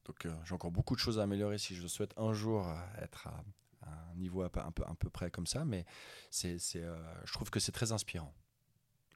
Donc 0.06 0.26
euh, 0.26 0.34
j'ai 0.44 0.54
encore 0.54 0.72
beaucoup 0.72 0.96
de 0.96 1.00
choses 1.00 1.20
à 1.20 1.24
améliorer 1.24 1.58
si 1.58 1.76
je 1.76 1.88
souhaite 1.88 2.14
un 2.18 2.34
jour 2.34 2.68
euh, 2.68 2.76
être 3.02 3.28
à, 3.28 3.44
un 3.86 4.16
niveau 4.16 4.42
un 4.44 4.50
peu, 4.50 4.62
un 4.62 4.72
peu, 4.72 4.84
un 4.88 4.96
peu 4.96 5.10
près 5.10 5.30
comme 5.30 5.48
ça, 5.48 5.66
mais 5.66 5.86
c'est, 6.30 6.58
euh, 6.76 6.98
je 7.26 7.34
trouve 7.34 7.50
que 7.50 7.60
c'est 7.60 7.72
très 7.72 7.92
inspirant. 7.92 8.34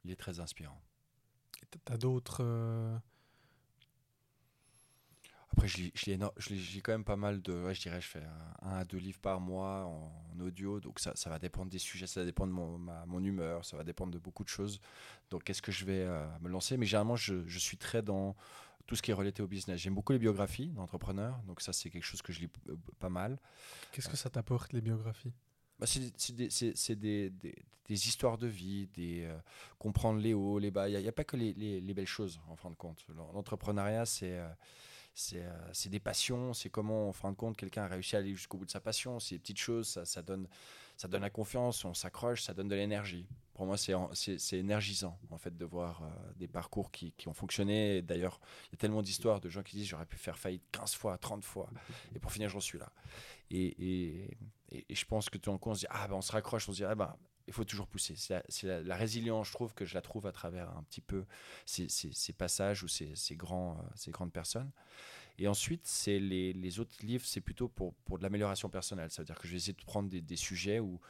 Il 0.04 0.10
est 0.10 0.16
très 0.16 0.40
inspirant. 0.40 0.80
Tu 1.70 1.78
as 1.92 1.96
d'autres... 1.96 2.44
Après, 5.50 5.66
je 5.66 5.78
lis, 5.78 5.92
je, 5.96 6.50
lis, 6.50 6.82
quand 6.82 6.92
même 6.92 7.04
pas 7.04 7.16
mal 7.16 7.40
de. 7.40 7.72
je 7.72 7.80
dirais, 7.80 8.00
je 8.00 8.06
fais 8.06 8.22
un, 8.62 8.76
à 8.76 8.84
deux 8.84 8.98
livres 8.98 9.18
par 9.18 9.40
mois 9.40 9.86
en, 9.86 10.40
audio. 10.40 10.78
Donc, 10.78 11.00
ça, 11.00 11.12
ça, 11.16 11.30
va 11.30 11.38
dépendre 11.38 11.70
des 11.70 11.78
sujets, 11.78 12.06
ça 12.06 12.20
va 12.20 12.26
dépendre 12.26 12.52
de 12.52 12.56
mon, 12.56 12.78
mon 13.06 13.24
humeur, 13.24 13.64
ça 13.64 13.76
va 13.76 13.82
dépendre 13.82 14.12
de 14.12 14.18
beaucoup 14.18 14.44
de 14.44 14.48
choses. 14.48 14.78
Donc, 15.30 15.44
qu'est-ce 15.44 15.62
que 15.62 15.72
je 15.72 15.84
vais 15.84 16.06
me 16.40 16.48
lancer? 16.48 16.76
Mais 16.76 16.86
généralement, 16.86 17.16
je, 17.16 17.44
je, 17.46 17.58
suis 17.58 17.78
très 17.78 18.02
dans 18.02 18.36
tout 18.88 18.96
ce 18.96 19.02
qui 19.02 19.10
est 19.10 19.14
relaté 19.14 19.42
au 19.42 19.46
business. 19.46 19.78
J'aime 19.78 19.94
beaucoup 19.94 20.12
les 20.12 20.18
biographies 20.18 20.68
d'entrepreneurs, 20.68 21.38
donc 21.46 21.60
ça 21.60 21.72
c'est 21.74 21.90
quelque 21.90 22.04
chose 22.04 22.22
que 22.22 22.32
je 22.32 22.40
lis 22.40 22.48
euh, 22.70 22.74
pas 22.98 23.10
mal. 23.10 23.38
Qu'est-ce 23.92 24.08
que 24.08 24.16
ça 24.16 24.30
t'apporte 24.30 24.72
les 24.72 24.80
biographies? 24.80 25.34
Bah, 25.78 25.86
c'est 25.86 26.00
des, 26.34 27.30
des, 27.30 27.54
des, 27.84 28.08
histoires 28.08 28.38
de 28.38 28.48
vie, 28.48 28.88
des, 28.88 29.24
euh, 29.24 29.38
comprendre 29.78 30.18
les 30.20 30.32
hauts, 30.32 30.58
les 30.58 30.70
bas. 30.70 30.88
Il 30.88 30.98
n'y 30.98 31.06
a, 31.06 31.12
pas 31.12 31.22
que 31.22 31.36
les, 31.36 31.52
les, 31.52 31.94
belles 31.94 32.06
choses, 32.06 32.40
en 32.48 32.56
fin 32.56 32.70
de 32.70 32.74
compte. 32.74 33.06
L'entrepreneuriat, 33.34 34.06
c'est 34.06 34.40
euh, 35.34 35.68
c'est 35.72 35.88
des 35.88 36.00
passions, 36.00 36.54
c'est 36.54 36.70
comment, 36.70 37.08
en 37.08 37.12
fin 37.12 37.30
de 37.30 37.36
compte, 37.36 37.56
quelqu'un 37.56 37.82
a 37.82 37.88
réussi 37.88 38.16
à 38.16 38.20
aller 38.20 38.34
jusqu'au 38.34 38.56
bout 38.56 38.64
de 38.64 38.70
sa 38.70 38.80
passion. 38.80 39.20
C'est 39.20 39.34
des 39.34 39.38
petites 39.40 39.58
choses, 39.58 39.88
ça, 39.88 40.04
ça, 40.04 40.22
donne, 40.22 40.48
ça 40.98 41.08
donne 41.08 41.22
la 41.22 41.30
confiance, 41.30 41.86
on 41.86 41.94
s'accroche, 41.94 42.42
ça 42.42 42.52
donne 42.52 42.68
de 42.68 42.74
l'énergie 42.74 43.26
pour 43.58 43.66
moi, 43.66 43.76
c'est 43.76 44.56
énergisant 44.56 45.18
en 45.30 45.36
fait 45.36 45.56
de 45.56 45.64
voir 45.64 46.04
euh, 46.04 46.32
des 46.36 46.46
parcours 46.46 46.92
qui, 46.92 47.10
qui 47.14 47.26
ont 47.26 47.34
fonctionné. 47.34 48.02
D'ailleurs, 48.02 48.40
il 48.66 48.74
y 48.74 48.74
a 48.74 48.78
tellement 48.78 49.02
d'histoires 49.02 49.40
de 49.40 49.48
gens 49.48 49.64
qui 49.64 49.74
disent 49.74 49.88
j'aurais 49.88 50.06
pu 50.06 50.16
faire 50.16 50.38
faillite 50.38 50.62
15 50.70 50.94
fois, 50.94 51.18
30 51.18 51.44
fois, 51.44 51.68
et 52.14 52.20
pour 52.20 52.30
finir, 52.30 52.48
j'en 52.50 52.60
suis 52.60 52.78
là. 52.78 52.92
Et, 53.50 53.66
et, 53.66 54.38
et, 54.70 54.94
je 54.94 55.04
pense 55.06 55.28
que 55.28 55.38
tout 55.38 55.50
en 55.50 55.58
coup, 55.58 55.70
on 55.70 55.74
se 55.74 55.80
dit 55.80 55.86
ah 55.90 56.06
ben 56.06 56.14
on 56.14 56.20
se 56.20 56.30
raccroche, 56.30 56.68
on 56.68 56.72
se 56.72 56.76
dit 56.76 56.84
ah 56.84 56.94
ben 56.94 57.16
il 57.48 57.52
faut 57.52 57.64
toujours 57.64 57.88
pousser. 57.88 58.14
C'est 58.16 58.84
la, 58.84 58.94
résilience, 58.94 59.48
je 59.48 59.54
trouve 59.54 59.74
que 59.74 59.84
je 59.84 59.94
la 59.94 60.02
trouve 60.02 60.28
à 60.28 60.32
travers 60.32 60.70
un 60.76 60.84
petit 60.84 61.00
peu 61.00 61.24
ces, 61.66 61.88
ces, 61.88 62.12
ces 62.12 62.32
passages 62.32 62.84
ou 62.84 62.88
ces, 62.88 63.16
ces, 63.16 63.34
grands, 63.34 63.78
euh, 63.78 63.88
ces 63.96 64.12
grandes 64.12 64.32
personnes. 64.32 64.70
Et 65.38 65.46
ensuite, 65.46 65.86
c'est 65.86 66.18
les, 66.18 66.80
autres 66.80 66.96
livres, 67.04 67.24
c'est 67.24 67.40
plutôt 67.40 67.68
pour, 67.68 67.94
pour 68.04 68.18
de 68.18 68.24
l'amélioration 68.24 68.68
personnelle. 68.68 69.10
Ça 69.10 69.22
veut 69.22 69.26
dire 69.26 69.38
que 69.38 69.46
je 69.46 69.52
vais 69.52 69.58
essayer 69.58 69.72
de 69.72 69.84
prendre 69.84 70.08
des, 70.08 70.20
des 70.20 70.36
sujets 70.36 70.80
où 70.80 71.00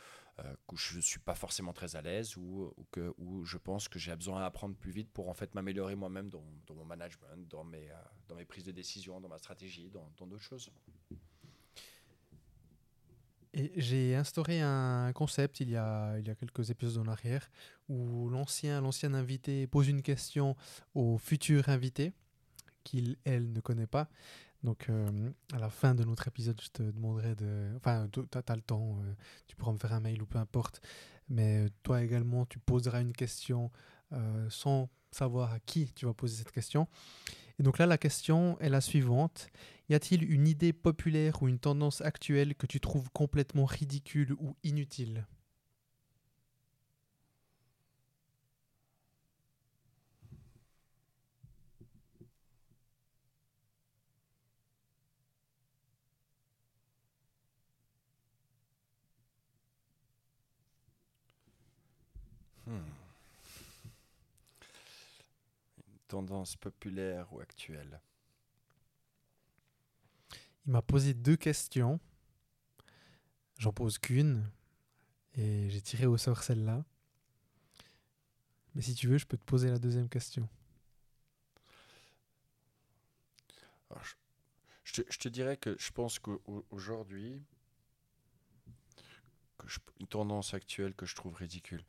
euh, 0.45 0.55
où 0.71 0.77
je 0.77 0.97
ne 0.99 1.01
suis 1.01 1.19
pas 1.19 1.35
forcément 1.35 1.73
très 1.73 1.97
à 1.97 2.01
l'aise 2.03 2.37
ou, 2.37 2.73
où 3.19 3.45
je 3.45 3.57
pense 3.59 3.89
que 3.89 3.99
j'ai 3.99 4.15
besoin 4.15 4.39
d'apprendre 4.39 4.77
plus 4.77 4.93
vite 4.93 5.11
pour 5.11 5.29
en 5.29 5.35
fait 5.35 5.53
m'améliorer 5.57 5.97
moi-même 5.97 6.31
dans, 6.31 6.45
mon 6.77 6.85
management, 6.85 7.49
dans 7.51 7.65
mes, 7.65 7.91
euh, 7.91 7.95
dans 8.29 8.37
mes 8.37 8.45
prises 8.45 8.63
de 8.63 8.71
décision, 8.71 9.21
dans 9.21 9.29
ma 9.29 9.39
stratégie, 9.39 9.91
dans 9.91 10.27
d'autres 10.29 10.45
choses. 10.45 10.71
Et 13.53 13.73
j'ai 13.81 14.15
instauré 14.15 14.61
un 14.61 15.13
concept 15.13 15.59
il 15.59 15.71
y, 15.71 15.77
a, 15.77 16.17
il 16.19 16.29
y 16.29 16.31
a 16.31 16.37
quelques 16.37 16.71
épisodes 16.71 17.05
en 17.05 17.11
arrière 17.11 17.51
où 17.89 18.29
l'ancien 18.29 18.85
invité 19.15 19.67
pose 19.67 19.89
une 19.89 20.03
question 20.03 20.55
au 20.95 21.19
futur 21.19 21.69
invité 21.69 22.13
qu'il, 22.89 23.17
elle, 23.25 23.53
ne 23.53 23.61
connaît 23.61 23.87
pas. 23.87 24.09
Donc, 24.65 24.89
euh, 24.89 25.31
à 25.53 25.59
la 25.59 25.71
fin 25.71 25.95
de 25.95 26.05
notre 26.05 26.27
épisode, 26.27 26.61
je 26.61 26.69
te 26.71 26.83
demanderai 26.83 27.35
de. 27.35 27.71
Enfin, 27.77 28.09
tu 28.11 28.21
as, 28.21 28.57
le 28.57 28.63
temps, 28.63 28.99
euh, 29.03 29.15
tu 29.47 29.57
pourras 29.57 29.73
me 29.73 29.79
faire 29.79 29.93
un 29.93 30.01
mail 30.01 30.21
ou 30.23 30.27
peu 30.27 30.39
importe. 30.39 30.81
Mais 31.29 31.67
euh, 31.67 31.69
toi 31.83 32.03
également, 32.03 32.47
tu 32.47 32.59
poseras 32.59 33.01
une 33.01 33.13
question 33.13 33.71
sans 34.49 34.89
savoir 35.11 35.53
à 35.53 35.61
qui 35.61 35.93
tu 35.93 36.07
vas 36.07 36.15
poser 36.15 36.39
cette 36.39 36.51
question. 36.51 36.89
Et 37.59 37.63
donc 37.63 37.77
là, 37.77 37.85
la 37.85 37.99
question 37.99 38.59
est 38.59 38.71
la 38.71 38.81
suivante. 38.81 39.49
Y 39.91 39.95
a-t-il 39.95 40.33
une 40.33 40.49
idée 40.49 40.73
populaire 40.73 41.43
ou 41.43 41.49
une 41.49 41.59
tendance 41.59 42.01
actuelle 42.01 42.55
que 42.55 42.67
tu 42.67 42.81
trouves 42.81 43.11
complètement 43.11 43.67
ridicule 43.67 44.33
ou 44.41 44.57
inutile 44.65 45.27
Hmm. 62.69 62.85
Une 65.79 65.99
tendance 66.19 66.57
populaire 66.57 67.33
ou 67.33 67.41
actuelle 67.41 68.01
Il 70.67 70.73
m'a 70.73 70.83
posé 70.83 71.15
deux 71.15 71.37
questions. 71.37 72.01
J'en 73.59 73.73
pose 73.73 73.99
qu'une. 73.99 74.51
Et 75.35 75.71
j'ai 75.71 75.81
tiré 75.81 76.07
au 76.07 76.17
sort 76.17 76.43
celle-là. 76.43 76.85
Mais 78.75 78.83
si 78.83 78.95
tu 78.95 79.07
veux, 79.07 79.19
je 79.19 79.27
peux 79.27 79.37
te 79.37 79.45
poser 79.45 79.71
la 79.71 79.79
deuxième 79.79 80.09
question. 80.09 80.49
je, 84.85 85.03
je, 85.09 85.19
te, 85.19 85.29
dirais 85.29 85.57
que 85.57 85.77
je 85.79 85.91
pense 85.93 86.19
qu'aujourd'hui, 86.19 87.45
une 90.01 90.07
tendance 90.07 90.55
actuelle 90.55 90.95
que 90.95 91.07
je 91.07 91.15
trouve 91.15 91.35
ridicule. 91.35 91.85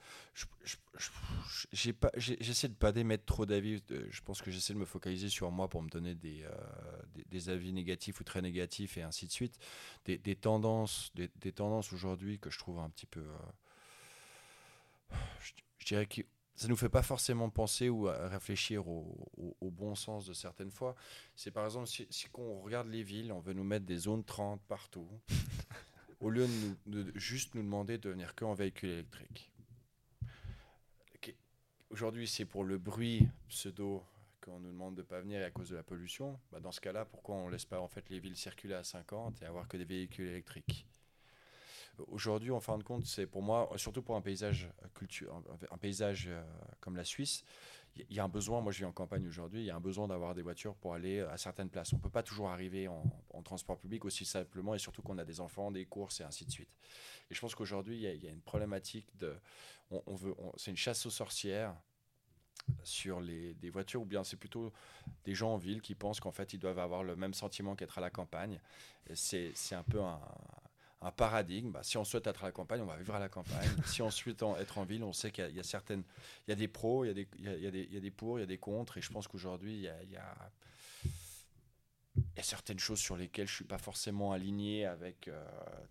J'essaie 1.72 2.68
de 2.68 2.74
ne 2.74 2.78
pas 2.78 2.92
d'émettre 2.92 3.26
trop 3.26 3.46
d'avis. 3.46 3.82
Je 3.90 4.22
pense 4.22 4.42
que 4.42 4.52
j'essaie 4.52 4.74
de 4.74 4.80
me 4.80 4.86
focaliser 4.86 5.30
sur 5.30 5.52
moi 5.52 5.70
pour 5.70 5.82
me 5.82 5.90
donner 5.90 6.16
des, 6.16 6.44
euh, 6.44 6.52
des, 7.28 7.50
avis 7.50 7.74
négatifs 7.74 8.20
ou 8.20 8.24
très 8.24 8.42
négatifs 8.42 8.98
et 8.98 9.04
ainsi 9.04 9.28
de 9.28 9.32
suite. 9.32 9.60
Des, 10.06 10.18
des 10.18 10.36
tendances, 10.36 11.12
des, 11.16 11.30
des 11.38 11.52
tendances 11.52 11.94
aujourd'hui 11.94 12.40
que 12.40 12.50
je 12.50 12.58
trouve 12.58 12.80
un 12.80 12.90
petit 12.90 13.06
peu. 13.06 13.22
Euh, 15.12 15.16
je, 15.40 15.86
dirais 15.86 16.06
que 16.06 16.22
ça 16.56 16.68
nous 16.68 16.76
fait 16.76 16.90
pas 16.90 17.04
forcément 17.04 17.50
penser 17.50 17.90
ou 17.90 18.04
réfléchir 18.04 18.88
au, 18.88 19.32
au, 19.62 19.72
bon 19.72 19.96
sens 19.96 20.26
de 20.26 20.34
certaines 20.34 20.72
fois. 20.72 20.96
C'est 21.36 21.52
par 21.52 21.66
exemple, 21.66 21.88
si, 21.88 22.06
si 22.10 22.28
on 22.34 22.60
regarde 22.62 22.90
les 22.90 23.02
villes, 23.02 23.32
on 23.32 23.40
veut 23.40 23.54
nous 23.54 23.64
mettre 23.64 23.86
des 23.86 23.98
zones 23.98 24.26
30 24.26 24.62
partout 24.68 25.10
au 26.20 26.30
lieu 26.30 26.48
de, 26.86 27.12
juste 27.16 27.56
nous 27.56 27.64
demander 27.64 27.98
de 27.98 28.10
venir 28.10 28.36
qu'en 28.36 28.54
véhicule 28.54 28.90
électrique. 28.90 29.52
Aujourd'hui, 31.92 32.28
c'est 32.28 32.46
pour 32.46 32.64
le 32.64 32.78
bruit 32.78 33.28
pseudo 33.48 34.04
qu'on 34.42 34.60
nous 34.60 34.70
demande 34.70 34.94
de 34.94 35.02
ne 35.02 35.08
pas 35.08 35.22
venir 35.22 35.44
à 35.44 35.50
cause 35.50 35.70
de 35.70 35.76
la 35.76 35.82
pollution. 35.82 36.40
Bah, 36.52 36.60
dans 36.60 36.72
ce 36.72 36.80
cas-là, 36.82 37.04
pourquoi 37.04 37.36
on 37.36 37.48
ne 37.48 37.52
laisse 37.52 37.66
pas 37.66 37.80
en 37.80 37.88
fait 37.88 38.08
les 38.12 38.20
villes 38.20 38.38
circuler 38.38 38.76
à 38.76 38.84
50 38.84 39.42
et 39.42 39.46
avoir 39.46 39.68
que 39.68 39.76
des 39.76 39.86
véhicules 39.86 40.28
électriques? 40.28 40.86
Aujourd'hui, 42.08 42.52
en 42.52 42.60
fin 42.60 42.78
de 42.78 42.84
compte, 42.84 43.08
c'est 43.08 43.26
pour 43.26 43.42
moi, 43.42 43.70
surtout 43.78 44.04
pour 44.04 44.16
un 44.16 44.22
paysage, 44.22 44.70
culture, 44.94 45.42
un 45.72 45.78
paysage 45.80 46.28
euh, 46.28 46.44
comme 46.80 46.96
la 46.96 47.04
Suisse, 47.04 47.44
il 48.10 48.16
y 48.16 48.20
a 48.20 48.24
un 48.24 48.30
besoin, 48.30 48.62
moi 48.62 48.72
je 48.72 48.80
vis 48.80 48.86
en 48.86 48.92
campagne 48.92 49.28
aujourd'hui, 49.28 49.62
il 49.62 49.66
y 49.66 49.70
a 49.70 49.76
un 49.76 49.80
besoin 49.82 50.08
d'avoir 50.08 50.36
des 50.36 50.42
voitures 50.42 50.76
pour 50.76 50.94
aller 50.94 51.22
à 51.22 51.38
certaines 51.38 51.70
places. 51.70 51.94
On 51.94 51.98
ne 51.98 52.02
peut 52.02 52.10
pas 52.10 52.24
toujours 52.24 52.50
arriver 52.50 52.88
en, 52.88 53.04
transport 53.44 53.78
public 53.78 54.06
aussi 54.06 54.26
simplement 54.26 54.76
et 54.76 54.80
surtout 54.80 55.02
qu'on 55.02 55.18
a 55.18 55.26
des 55.26 55.40
enfants, 55.40 55.72
des 55.72 55.86
courses 55.86 56.20
et 56.20 56.24
ainsi 56.24 56.46
de 56.46 56.52
suite. 56.52 56.70
Et 57.32 57.36
je 57.36 57.40
pense 57.40 57.56
qu'aujourd'hui, 57.56 57.96
il, 57.96 58.24
y, 58.24 58.28
a 58.28 58.32
une 58.32 58.42
problématique 58.42 59.08
de. 59.18 59.36
On, 59.90 60.16
veut, 60.16 60.36
c'est 60.58 60.72
une 60.72 60.78
chasse 60.78 61.06
aux 61.06 61.10
sorcières 61.10 61.76
sur 62.84 63.22
les, 63.22 63.54
des 63.56 63.70
voitures 63.70 64.02
ou 64.02 64.06
bien 64.06 64.24
c'est 64.24 64.38
plutôt 64.38 64.72
des 65.24 65.34
gens 65.34 65.54
en 65.54 65.58
ville 65.58 65.82
qui 65.82 65.96
pensent 65.96 66.20
qu'en 66.20 66.32
fait 66.32 66.54
ils 66.54 66.60
doivent 66.60 66.78
avoir 66.78 67.04
le 67.04 67.16
même 67.16 67.34
sentiment 67.34 67.76
qu'être 67.76 67.98
à 67.98 68.02
la 68.02 68.10
campagne. 68.10 68.60
C'est 69.14 69.54
un 69.72 69.84
peu 69.84 70.02
un, 70.02 70.20
un 71.02 71.12
paradigme. 71.12 71.72
Bah, 71.72 71.82
si 71.84 71.98
on 71.98 72.04
souhaite 72.04 72.28
être 72.28 72.44
à 72.44 72.48
la 72.48 72.52
campagne, 72.52 72.82
on 72.82 72.86
va 72.86 72.98
vivre 72.98 73.16
à 73.16 73.20
la 73.20 73.30
campagne. 73.30 73.70
si 73.86 74.02
on 74.02 74.10
souhaite 74.10 74.44
être 74.60 74.78
en 74.78 74.84
ville, 74.84 75.04
on 75.04 75.14
sait 75.14 75.32
qu'il 75.32 75.56
y, 75.56 75.60
a 75.60 75.64
certaines, 75.64 76.04
il 76.48 76.52
y 76.52 76.54
a 76.54 76.56
des 76.56 76.68
pros, 76.68 77.06
il 77.06 77.08
y 77.08 77.12
a 77.12 77.14
des, 77.14 77.28
il 77.38 77.46
y 77.46 77.68
a, 77.68 77.72
des, 77.72 77.84
il 77.84 77.94
y 77.94 77.98
a 77.98 78.02
des 78.02 78.12
pour, 78.12 78.40
il 78.40 78.42
y 78.42 78.44
a 78.44 78.48
des 78.48 78.58
contre. 78.58 78.98
Et 78.98 79.02
je 79.02 79.12
pense 79.12 79.28
qu'aujourd'hui, 79.28 79.76
il 79.76 79.82
y 79.82 79.88
a, 79.88 80.04
il 80.04 80.12
y 80.12 80.18
a 80.18 80.36
il 82.20 82.38
y 82.38 82.40
a 82.40 82.44
certaines 82.44 82.80
choses 82.80 83.00
sur 83.00 83.16
lesquelles 83.16 83.48
je 83.48 83.56
suis 83.56 83.66
pas 83.66 83.78
forcément 83.78 84.32
aligné 84.32 84.86
avec 84.86 85.28
euh, 85.28 85.44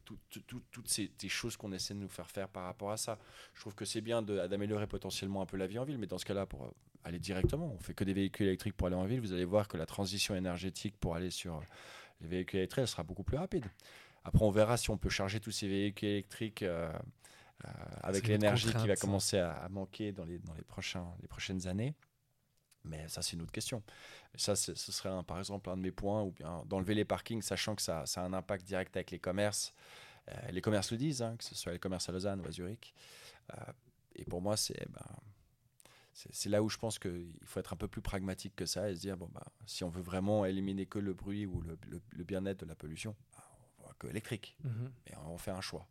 toutes 0.05 0.89
ces, 0.89 1.11
choses 1.29 1.57
qu'on 1.57 1.73
essaie 1.73 1.95
de 1.95 2.01
nous 2.01 2.09
faire 2.09 2.31
faire 2.31 2.49
par 2.49 2.65
rapport 2.65 2.91
à 2.91 2.97
ça. 2.97 3.19
Je 3.55 3.61
trouve 3.61 3.75
que 3.75 3.85
c'est 3.85 4.01
bien 4.01 4.23
d'améliorer 4.23 4.87
potentiellement 4.87 5.43
un 5.43 5.47
peu 5.47 5.57
la 5.57 5.67
vie 5.67 5.79
en 5.79 5.85
ville, 5.85 5.99
mais 5.99 6.07
dans 6.07 6.19
ce 6.19 6.25
cas-là, 6.25 6.47
pour 6.47 6.65
euh, 6.65 6.71
aller 7.05 7.19
directement, 7.19 7.73
on 7.73 7.79
fait 7.79 7.95
que 7.95 8.05
des 8.05 8.15
véhicules 8.15 8.47
électriques 8.47 8.77
pour 8.77 8.87
aller 8.87 8.97
en 8.97 9.05
ville. 9.05 9.21
Vous 9.21 9.33
allez 9.33 9.45
voir 9.45 9.69
que 9.69 9.77
la 9.77 9.87
transition 9.87 10.35
énergétique 10.35 10.97
pour 10.99 11.15
aller 11.15 11.31
sur 11.31 11.57
euh, 11.57 11.61
les 12.21 12.29
véhicules 12.29 12.59
électriques 12.59 12.83
elle 12.83 12.89
sera 12.89 13.03
beaucoup 13.03 13.25
plus 13.25 13.37
rapide. 13.37 13.67
Après, 14.25 14.45
on 14.45 14.51
verra 14.51 14.77
si 14.77 14.91
on 14.91 14.99
peut 14.99 15.09
charger 15.09 15.41
tous 15.41 15.51
ces 15.51 15.69
véhicules 15.69 16.09
électriques 16.09 16.65
avec 18.03 18.27
l'énergie 18.27 18.73
qui 18.73 18.87
va 18.87 18.97
commencer 18.97 19.39
à, 19.39 19.53
à, 19.53 19.69
manquer 19.69 20.13
dans 20.13 20.25
les, 20.25 20.39
dans 20.39 20.55
les, 20.55 20.63
prochains, 20.63 21.07
les 21.23 21.29
prochaines 21.29 21.67
années. 21.67 21.95
Mais 22.85 23.09
ça, 23.09 23.23
c'est 23.23 23.35
une 23.35 23.43
autre 23.43 23.53
question. 23.53 23.83
Ça, 24.35 24.57
ce 24.57 24.75
serait 24.75 25.09
un, 25.09 25.23
par 25.23 25.39
exemple 25.39 25.71
un 25.71 25.77
de 25.77 25.83
mes 25.83 25.91
points, 25.91 26.23
ou 26.23 26.33
bien 26.33 26.63
d'enlever 26.67 26.95
les 26.95 27.05
parkings, 27.05 27.43
sachant 27.43 27.75
que 27.75 27.83
ça, 27.83 28.07
ça, 28.07 28.23
a 28.23 28.25
un 28.25 28.33
impact 28.33 28.65
direct 28.67 28.97
avec 28.97 29.11
les 29.11 29.19
commerces. 29.19 29.75
Euh, 30.29 30.51
les 30.51 30.61
commerces 30.61 30.91
le 30.91 30.99
disent, 30.99 31.23
hein, 31.23 31.37
que 31.37 31.45
ce 31.45 31.55
soit 31.55 31.73
les 31.73 31.79
commerces 31.79 32.09
à 32.09 32.13
Lausanne 32.13 32.41
ou 32.41 32.47
à 32.47 32.51
Zurich. 32.51 32.95
Euh, 33.53 33.73
et 34.15 34.25
pour 34.25 34.43
moi, 34.43 34.57
c'est 34.57 34.87
ben, 34.91 35.07
c'est 36.13 36.49
là 36.49 36.65
où 36.65 36.69
je 36.69 36.79
pense 36.79 36.99
qu'il 36.99 37.33
faut 37.45 37.61
être 37.61 37.73
un 37.73 37.77
peu 37.77 37.87
plus 37.87 38.03
pragmatique 38.03 38.57
que 38.57 38.67
ça 38.67 38.91
et 38.91 38.97
se 38.97 39.01
dire 39.01 39.17
bon, 39.17 39.29
bah, 39.33 39.47
si 39.67 39.85
on 39.85 39.89
veut 39.89 40.03
vraiment 40.03 40.45
éliminer 40.45 40.85
que 40.85 40.99
le 40.99 41.15
bruit 41.15 41.47
ou 41.47 41.61
le, 41.61 41.79
le, 41.87 42.25
bien-être 42.25 42.59
de 42.59 42.67
la 42.67 42.75
pollution, 42.75 43.15
que 43.99 44.07
électrique. 44.07 44.57
Mhm. 44.65 44.91
Mais 45.07 45.17
on 45.27 45.39
fait 45.39 45.51
un 45.51 45.61
choix. 45.61 45.87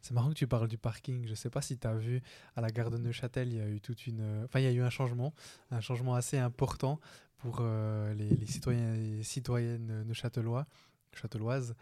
C'est 0.00 0.14
marrant 0.14 0.28
que 0.28 0.34
tu 0.34 0.46
parles 0.46 0.68
du 0.68 0.78
parking. 0.78 1.24
Je 1.24 1.30
ne 1.30 1.34
sais 1.34 1.50
pas 1.50 1.62
si 1.62 1.78
tu 1.78 1.86
as 1.86 1.94
vu 1.94 2.22
à 2.56 2.60
la 2.60 2.70
gare 2.70 2.90
de 2.90 2.98
Neuchâtel, 2.98 3.48
il 3.48 3.56
y 3.56 3.60
a 3.60 3.68
eu 3.68 3.80
toute 3.80 4.06
une. 4.06 4.44
Enfin, 4.44 4.60
il 4.60 4.64
y 4.64 4.68
a 4.68 4.72
eu 4.72 4.82
un 4.82 4.90
changement, 4.90 5.34
un 5.70 5.80
changement 5.80 6.14
assez 6.14 6.38
important 6.38 7.00
pour 7.38 7.58
euh, 7.60 8.14
les, 8.14 8.46
citoyens 8.46 8.94
et 8.94 9.22
citoyennes 9.22 10.04
neuchâtelois, 10.04 10.66
châteloises. 11.12 11.74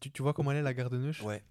Tu, 0.00 0.10
tu, 0.10 0.22
vois 0.22 0.34
comment 0.34 0.50
elle 0.50 0.58
est 0.58 0.62
la 0.62 0.74
gare 0.74 0.90
de 0.90 0.98
Neuch? 0.98 1.22
Ouais. 1.22 1.42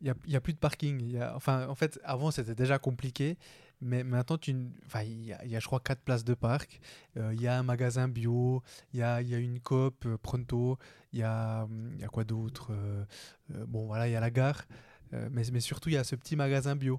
Il 0.00 0.12
n'y 0.26 0.34
a, 0.34 0.38
a, 0.38 0.40
plus 0.40 0.52
de 0.52 0.58
parking. 0.58 1.00
Y 1.00 1.18
a, 1.18 1.34
enfin, 1.34 1.66
en 1.68 1.74
fait, 1.74 1.98
avant, 2.04 2.30
c'était 2.30 2.54
déjà 2.54 2.78
compliqué. 2.78 3.38
Mais 3.84 4.02
maintenant, 4.02 4.38
il 4.46 4.72
y, 5.26 5.32
a, 5.34 5.60
je 5.60 5.66
crois, 5.66 5.78
quatre 5.78 6.00
places 6.00 6.24
de 6.24 6.32
parc. 6.32 6.80
Euh, 7.18 7.34
il 7.34 7.42
y 7.42 7.46
a 7.46 7.58
un 7.58 7.62
magasin 7.62 8.08
bio, 8.08 8.62
il 8.94 9.00
y 9.00 9.02
a, 9.02 9.20
y 9.20 9.34
a, 9.34 9.38
une 9.38 9.60
coop 9.60 10.06
euh, 10.06 10.16
pronto, 10.16 10.78
il 11.12 11.18
y 11.18 11.22
a, 11.22 11.68
y 11.98 12.02
a 12.02 12.08
quoi 12.08 12.24
d'autre 12.24 12.68
euh, 12.70 13.04
Bon, 13.66 13.86
voilà, 13.86 14.08
il 14.08 14.12
y 14.12 14.16
a 14.16 14.20
la 14.20 14.30
gare. 14.30 14.64
mais, 15.30 15.60
surtout, 15.60 15.90
il 15.90 15.96
y 15.96 15.98
a 15.98 16.04
ce 16.04 16.16
petit 16.16 16.34
magasin 16.34 16.76
bio. 16.76 16.98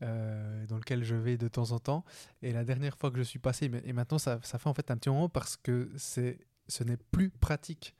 dans 0.00 0.76
lequel 0.76 1.02
je 1.02 1.16
vais 1.16 1.36
de 1.36 1.48
temps 1.48 1.72
en 1.72 1.80
temps. 1.80 2.04
Et 2.40 2.52
la 2.52 2.64
dernière 2.64 2.96
fois 2.96 3.10
que 3.10 3.18
je 3.18 3.24
suis 3.24 3.40
passé, 3.40 3.68
et 3.84 3.92
maintenant 3.92 4.18
ça, 4.18 4.38
ça 4.44 4.58
fait 4.60 4.68
en 4.68 4.74
fait 4.74 4.88
un 4.92 4.96
petit 4.96 5.08
moment 5.08 5.28
parce 5.28 5.56
que 5.56 5.90
ce 5.96 6.84
n'est 6.84 6.98
plus 7.10 7.30
pratique 7.30 7.96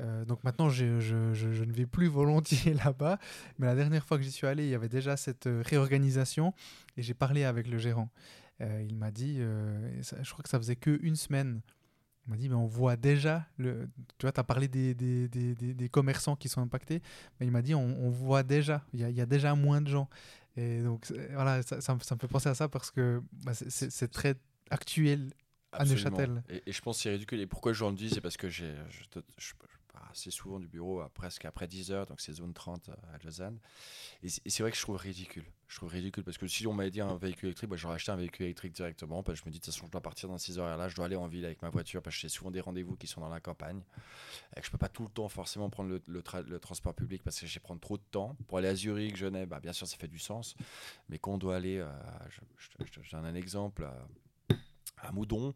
euh, 0.00 0.24
donc 0.24 0.44
maintenant, 0.44 0.68
je, 0.68 1.00
je, 1.00 1.32
je, 1.32 1.64
ne 1.64 1.72
vais 1.72 1.86
plus 1.86 2.06
volontiers 2.08 2.74
là-bas. 2.74 3.18
Mais 3.58 3.66
la 3.66 3.74
dernière 3.74 4.04
fois 4.04 4.18
que 4.18 4.22
j'y 4.22 4.32
suis 4.32 4.46
allé, 4.46 4.64
il 4.64 4.70
y 4.70 4.74
avait 4.74 4.88
déjà 4.88 5.16
cette 5.16 5.46
euh, 5.46 5.62
réorganisation 5.64 6.54
et 6.96 7.02
j'ai 7.02 7.14
parlé 7.14 7.44
avec 7.44 7.68
le 7.68 7.78
gérant. 7.78 8.10
Euh, 8.60 8.84
il 8.88 8.96
m'a 8.96 9.10
dit, 9.10 9.38
je 9.38 10.32
crois 10.32 10.42
que 10.42 10.48
ça 10.48 10.58
faisait 10.58 10.76
que 10.76 10.98
une 11.02 11.16
semaine. 11.16 11.60
Il 12.26 12.30
m'a 12.30 12.36
dit, 12.36 12.48
mais 12.48 12.56
on 12.56 12.66
voit 12.66 12.96
déjà, 12.96 13.46
le, 13.56 13.88
tu 14.18 14.24
vois, 14.24 14.32
tu 14.32 14.40
as 14.40 14.44
parlé 14.44 14.66
des, 14.66 14.94
des, 14.94 15.28
des, 15.28 15.54
des, 15.54 15.88
commerçants 15.88 16.34
qui 16.34 16.48
sont 16.48 16.60
impactés, 16.60 17.00
mais 17.38 17.46
il 17.46 17.52
m'a 17.52 17.62
dit, 17.62 17.72
on, 17.72 17.84
on, 17.84 18.10
voit 18.10 18.42
déjà, 18.42 18.84
il 18.92 19.00
y, 19.00 19.04
a, 19.04 19.10
il 19.10 19.16
y, 19.16 19.20
a, 19.20 19.26
déjà 19.26 19.54
moins 19.54 19.80
de 19.80 19.86
gens. 19.86 20.08
Et 20.56 20.80
donc, 20.82 21.06
voilà, 21.34 21.62
ça, 21.62 21.80
ça, 21.80 21.94
me 21.94 22.00
fait 22.00 22.26
penser 22.26 22.48
à 22.48 22.54
ça 22.54 22.68
parce 22.68 22.90
que 22.90 23.22
bah, 23.44 23.52
c'est 23.54 24.10
très 24.10 24.34
actuel 24.70 25.30
à 25.70 25.84
Neuchâtel. 25.84 26.42
Et, 26.48 26.62
et, 26.66 26.72
je 26.72 26.80
pense 26.80 26.96
que 26.96 27.04
c'est 27.04 27.10
ridicule. 27.10 27.38
Et 27.40 27.46
pourquoi 27.46 27.72
je 27.72 27.84
le 27.84 27.92
dis, 27.92 28.10
c'est 28.10 28.20
parce 28.20 28.36
que 28.36 28.48
j'ai, 28.48 28.74
je, 28.88 29.52
assez 30.10 30.30
souvent 30.30 30.58
du 30.58 30.68
bureau 30.68 31.02
presque 31.14 31.44
après 31.44 31.66
10 31.66 31.90
heures, 31.90 32.06
donc 32.06 32.20
c'est 32.20 32.32
zone 32.32 32.54
30 32.54 32.90
à 32.90 33.24
Lausanne. 33.24 33.58
Et 34.22 34.28
c'est 34.28 34.62
vrai 34.62 34.70
que 34.70 34.76
je 34.76 34.82
trouve 34.82 34.96
ridicule. 34.96 35.44
Je 35.68 35.76
trouve 35.76 35.90
ridicule 35.90 36.22
parce 36.22 36.38
que 36.38 36.46
si 36.46 36.66
on 36.66 36.72
m'avait 36.72 36.92
dit 36.92 37.00
un 37.00 37.16
véhicule 37.16 37.48
électrique, 37.48 37.68
bah, 37.68 37.76
j'aurais 37.76 37.96
acheté 37.96 38.12
un 38.12 38.16
véhicule 38.16 38.46
électrique 38.46 38.72
directement. 38.72 39.22
Parce 39.22 39.40
je 39.40 39.44
me 39.44 39.50
dis, 39.50 39.58
de 39.58 39.64
toute 39.64 39.74
façon, 39.74 39.86
je 39.86 39.90
dois 39.90 40.00
partir 40.00 40.28
dans 40.28 40.38
6 40.38 40.58
heures 40.58 40.72
et 40.72 40.76
là, 40.76 40.88
je 40.88 40.94
dois 40.94 41.06
aller 41.06 41.16
en 41.16 41.26
ville 41.26 41.44
avec 41.44 41.60
ma 41.62 41.70
voiture 41.70 42.02
parce 42.02 42.14
que 42.14 42.22
j'ai 42.22 42.28
souvent 42.28 42.52
des 42.52 42.60
rendez-vous 42.60 42.96
qui 42.96 43.06
sont 43.06 43.20
dans 43.20 43.28
la 43.28 43.40
campagne. 43.40 43.82
Et 44.56 44.60
que 44.60 44.66
je 44.66 44.70
peux 44.70 44.78
pas 44.78 44.88
tout 44.88 45.02
le 45.02 45.08
temps 45.08 45.28
forcément 45.28 45.68
prendre 45.68 45.98
le, 46.06 46.58
transport 46.60 46.94
public 46.94 47.22
parce 47.24 47.40
que 47.40 47.46
j'ai 47.46 47.58
prendre 47.60 47.80
trop 47.80 47.96
de 47.96 48.04
temps. 48.10 48.36
Pour 48.46 48.58
aller 48.58 48.68
à 48.68 48.74
Zurich, 48.74 49.16
Genève, 49.16 49.48
bah, 49.48 49.60
bien 49.60 49.72
sûr, 49.72 49.86
ça 49.88 49.96
fait 49.96 50.08
du 50.08 50.20
sens. 50.20 50.54
Mais 51.08 51.18
quand 51.18 51.32
on 51.32 51.38
doit 51.38 51.56
aller, 51.56 51.78
euh, 51.78 51.90
je, 52.28 52.84
je, 53.02 53.10
donne 53.10 53.26
un 53.26 53.34
exemple, 53.34 53.84
à, 53.84 54.06
à 54.98 55.12
Moudon, 55.12 55.54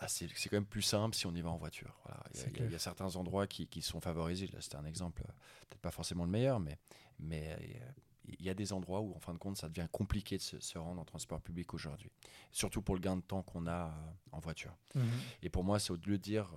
bah, 0.00 0.08
c'est 0.08 0.26
quand 0.26 0.56
même 0.56 0.66
plus 0.66 0.82
simple 0.82 1.14
si 1.14 1.26
on 1.26 1.34
y 1.34 1.40
va 1.40 1.50
en 1.50 1.56
voiture. 1.56 1.94
Il, 2.34 2.70
y 2.70 2.74
a, 2.74 2.78
certains 2.78 3.14
endroits 3.16 3.46
qui, 3.46 3.66
qui 3.66 3.82
sont 3.82 4.00
favorisés. 4.00 4.46
Là, 4.48 4.60
c'était 4.60 4.76
un 4.76 4.86
exemple, 4.86 5.22
euh, 5.28 5.32
peut-être 5.68 5.82
pas 5.82 5.90
forcément 5.90 6.24
le 6.24 6.30
meilleur, 6.30 6.60
mais, 6.60 6.78
mais 7.18 7.50
euh, 7.50 7.80
il 8.24 8.42
y 8.42 8.48
a 8.48 8.54
des 8.54 8.72
endroits 8.72 9.00
où, 9.00 9.14
en 9.14 9.20
fin 9.20 9.34
de 9.34 9.38
compte, 9.38 9.58
ça 9.58 9.68
devient 9.68 9.86
compliqué 9.92 10.38
de 10.38 10.42
se, 10.42 10.78
rendre 10.78 11.00
en 11.00 11.04
transport 11.04 11.42
public 11.42 11.74
aujourd'hui. 11.74 12.10
Surtout 12.52 12.80
pour 12.80 12.94
le 12.94 13.00
gain 13.00 13.16
de 13.16 13.22
temps 13.22 13.42
qu'on 13.42 13.66
a 13.66 13.88
euh, 13.88 13.90
en 14.32 14.40
voiture. 14.40 14.74
Mhm. 14.94 15.04
Et 15.42 15.50
pour 15.50 15.62
moi, 15.62 15.78
c'est 15.78 15.90
au-delà 15.90 16.16
de 16.16 16.22
dire 16.22 16.48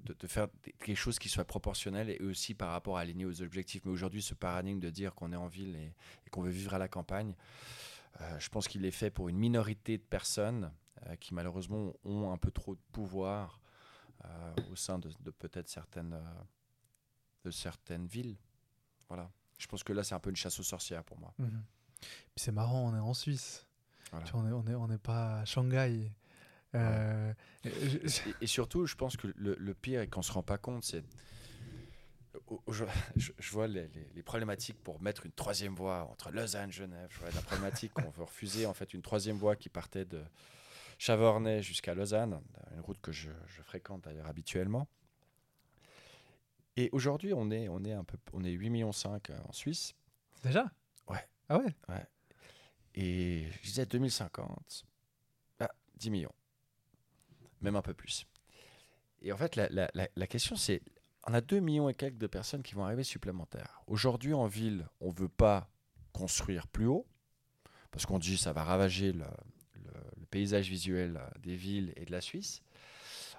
de, 0.00 0.26
faire 0.26 0.48
quelque 0.80 0.96
chose 0.96 1.18
qui 1.20 1.28
soit 1.28 1.44
proportionnel 1.44 2.10
et 2.10 2.18
aussi 2.18 2.54
par 2.54 2.70
rapport 2.70 2.98
à 2.98 3.02
aligner 3.02 3.24
aux 3.24 3.42
objectifs. 3.42 3.82
Mais 3.84 3.92
aujourd'hui, 3.92 4.22
ce 4.22 4.34
paradigme 4.34 4.80
de 4.80 4.90
dire 4.90 5.14
qu'on 5.14 5.32
est 5.32 5.36
en 5.36 5.48
ville 5.48 5.76
et, 5.76 5.94
et 6.26 6.30
qu'on 6.30 6.42
veut 6.42 6.50
vivre 6.50 6.74
à 6.74 6.78
la 6.78 6.88
campagne, 6.88 7.34
je 8.38 8.48
pense 8.50 8.68
qu'il 8.68 8.84
est 8.84 8.90
fait 8.90 9.10
pour 9.10 9.28
une 9.28 9.38
minorité 9.38 9.98
de 9.98 10.02
personnes 10.02 10.64
euh, 10.64 10.81
qui 11.20 11.34
malheureusement 11.34 11.92
ont 12.04 12.32
un 12.32 12.36
peu 12.36 12.50
trop 12.50 12.74
de 12.74 12.80
pouvoir 12.92 13.60
euh, 14.24 14.54
au 14.70 14.76
sein 14.76 14.98
de, 14.98 15.08
peut-être 15.30 15.68
certaines, 15.68 16.12
euh, 16.12 16.42
de 17.44 17.50
certaines 17.50 18.06
villes. 18.06 18.36
Voilà. 19.08 19.30
Je 19.58 19.66
pense 19.66 19.82
que 19.82 19.92
là, 19.92 20.04
c'est 20.04 20.14
un 20.14 20.20
peu 20.20 20.30
une 20.30 20.36
chasse 20.36 20.58
aux 20.60 20.64
sorcières 20.64 21.04
pour 21.04 21.18
moi. 21.18 21.34
Mhm. 21.38 21.62
C'est 22.36 22.52
marrant, 22.52 22.88
on 22.88 22.96
est 22.96 23.00
en 23.00 23.14
Suisse. 23.14 23.66
on 24.34 24.42
n'est 24.42 24.52
on 24.52 24.66
est, 24.66 24.74
on 24.74 24.90
est 24.90 24.98
pas 24.98 25.40
à 25.40 25.44
Shanghai. 25.44 26.12
et, 26.74 28.46
surtout, 28.46 28.86
je 28.86 28.94
pense 28.94 29.16
que 29.16 29.28
le, 29.36 29.56
le 29.56 29.74
pire 29.74 30.00
et 30.00 30.08
qu'on 30.08 30.20
ne 30.20 30.24
se 30.24 30.32
rend 30.32 30.42
pas 30.42 30.58
compte, 30.58 30.84
c'est. 30.84 31.04
Je, 32.68 32.84
je, 33.16 33.50
vois 33.50 33.66
les, 33.66 33.88
les, 34.14 34.22
problématiques 34.22 34.82
pour 34.82 35.00
mettre 35.00 35.26
une 35.26 35.32
troisième 35.32 35.74
voie 35.74 36.08
entre 36.10 36.30
Lausanne 36.30 36.68
et 36.68 36.72
Genève. 36.72 37.08
Je 37.10 37.20
vois 37.20 37.30
la 37.30 37.40
problématique 37.40 37.92
qu'on 37.92 38.10
veut 38.10 38.24
refuser 38.24 38.66
en 38.66 38.74
fait 38.74 38.92
une 38.94 39.00
troisième 39.00 39.36
voie 39.36 39.56
qui 39.56 39.68
partait 39.68 40.04
de, 40.04 40.22
Chavornay 41.02 41.62
jusqu'à 41.62 41.94
Lausanne, 41.94 42.40
une 42.72 42.80
route 42.80 43.00
que 43.00 43.10
je, 43.10 43.28
fréquente 43.64 44.04
d'ailleurs 44.04 44.28
habituellement. 44.28 44.86
Et 46.76 46.90
aujourd'hui, 46.92 47.34
on 47.34 47.50
est, 47.50 47.68
on 47.68 47.82
est 47.82 47.92
un 47.92 48.04
peu, 48.04 48.16
on 48.32 48.44
est 48.44 48.52
8 48.52 48.70
millions 48.70 48.92
5 48.92 49.30
euh, 49.30 49.38
en 49.48 49.52
Suisse. 49.52 49.96
Déjà? 50.44 50.70
Ouais. 51.08 51.28
Ah 51.48 51.58
ouais? 51.58 51.74
Ouais. 51.88 52.06
Et 52.94 53.48
je 53.50 53.62
disais 53.62 53.84
2050, 53.84 54.84
ah, 55.58 55.68
10 55.96 56.10
millions. 56.10 56.34
Même 57.62 57.74
un 57.74 57.82
peu 57.82 57.94
plus. 57.94 58.24
Et 59.22 59.32
en 59.32 59.36
fait, 59.36 59.56
la, 59.56 59.68
la, 59.70 59.90
la, 59.92 60.26
question, 60.28 60.54
c'est 60.54 60.82
on 61.26 61.34
a 61.34 61.40
2 61.40 61.58
millions 61.58 61.88
et 61.88 61.94
quelques 61.94 62.18
de 62.18 62.28
personnes 62.28 62.62
qui 62.62 62.76
vont 62.76 62.84
arriver 62.84 63.02
supplémentaires. 63.02 63.82
Aujourd'hui, 63.88 64.34
en 64.34 64.46
ville, 64.46 64.88
on 65.00 65.08
ne 65.08 65.16
veut 65.16 65.28
pas 65.28 65.68
construire 66.12 66.68
plus 66.68 66.86
haut, 66.86 67.08
parce 67.90 68.06
qu'on 68.06 68.20
dit 68.20 68.38
ça 68.38 68.52
va 68.52 68.62
ravager 68.62 69.12
le, 69.12 69.26
paysage 70.32 70.68
visuel 70.68 71.16
euh, 71.16 71.38
des 71.38 71.54
villes 71.54 71.92
et 71.94 72.04
de 72.04 72.10
la 72.10 72.20
Suisse. 72.20 72.62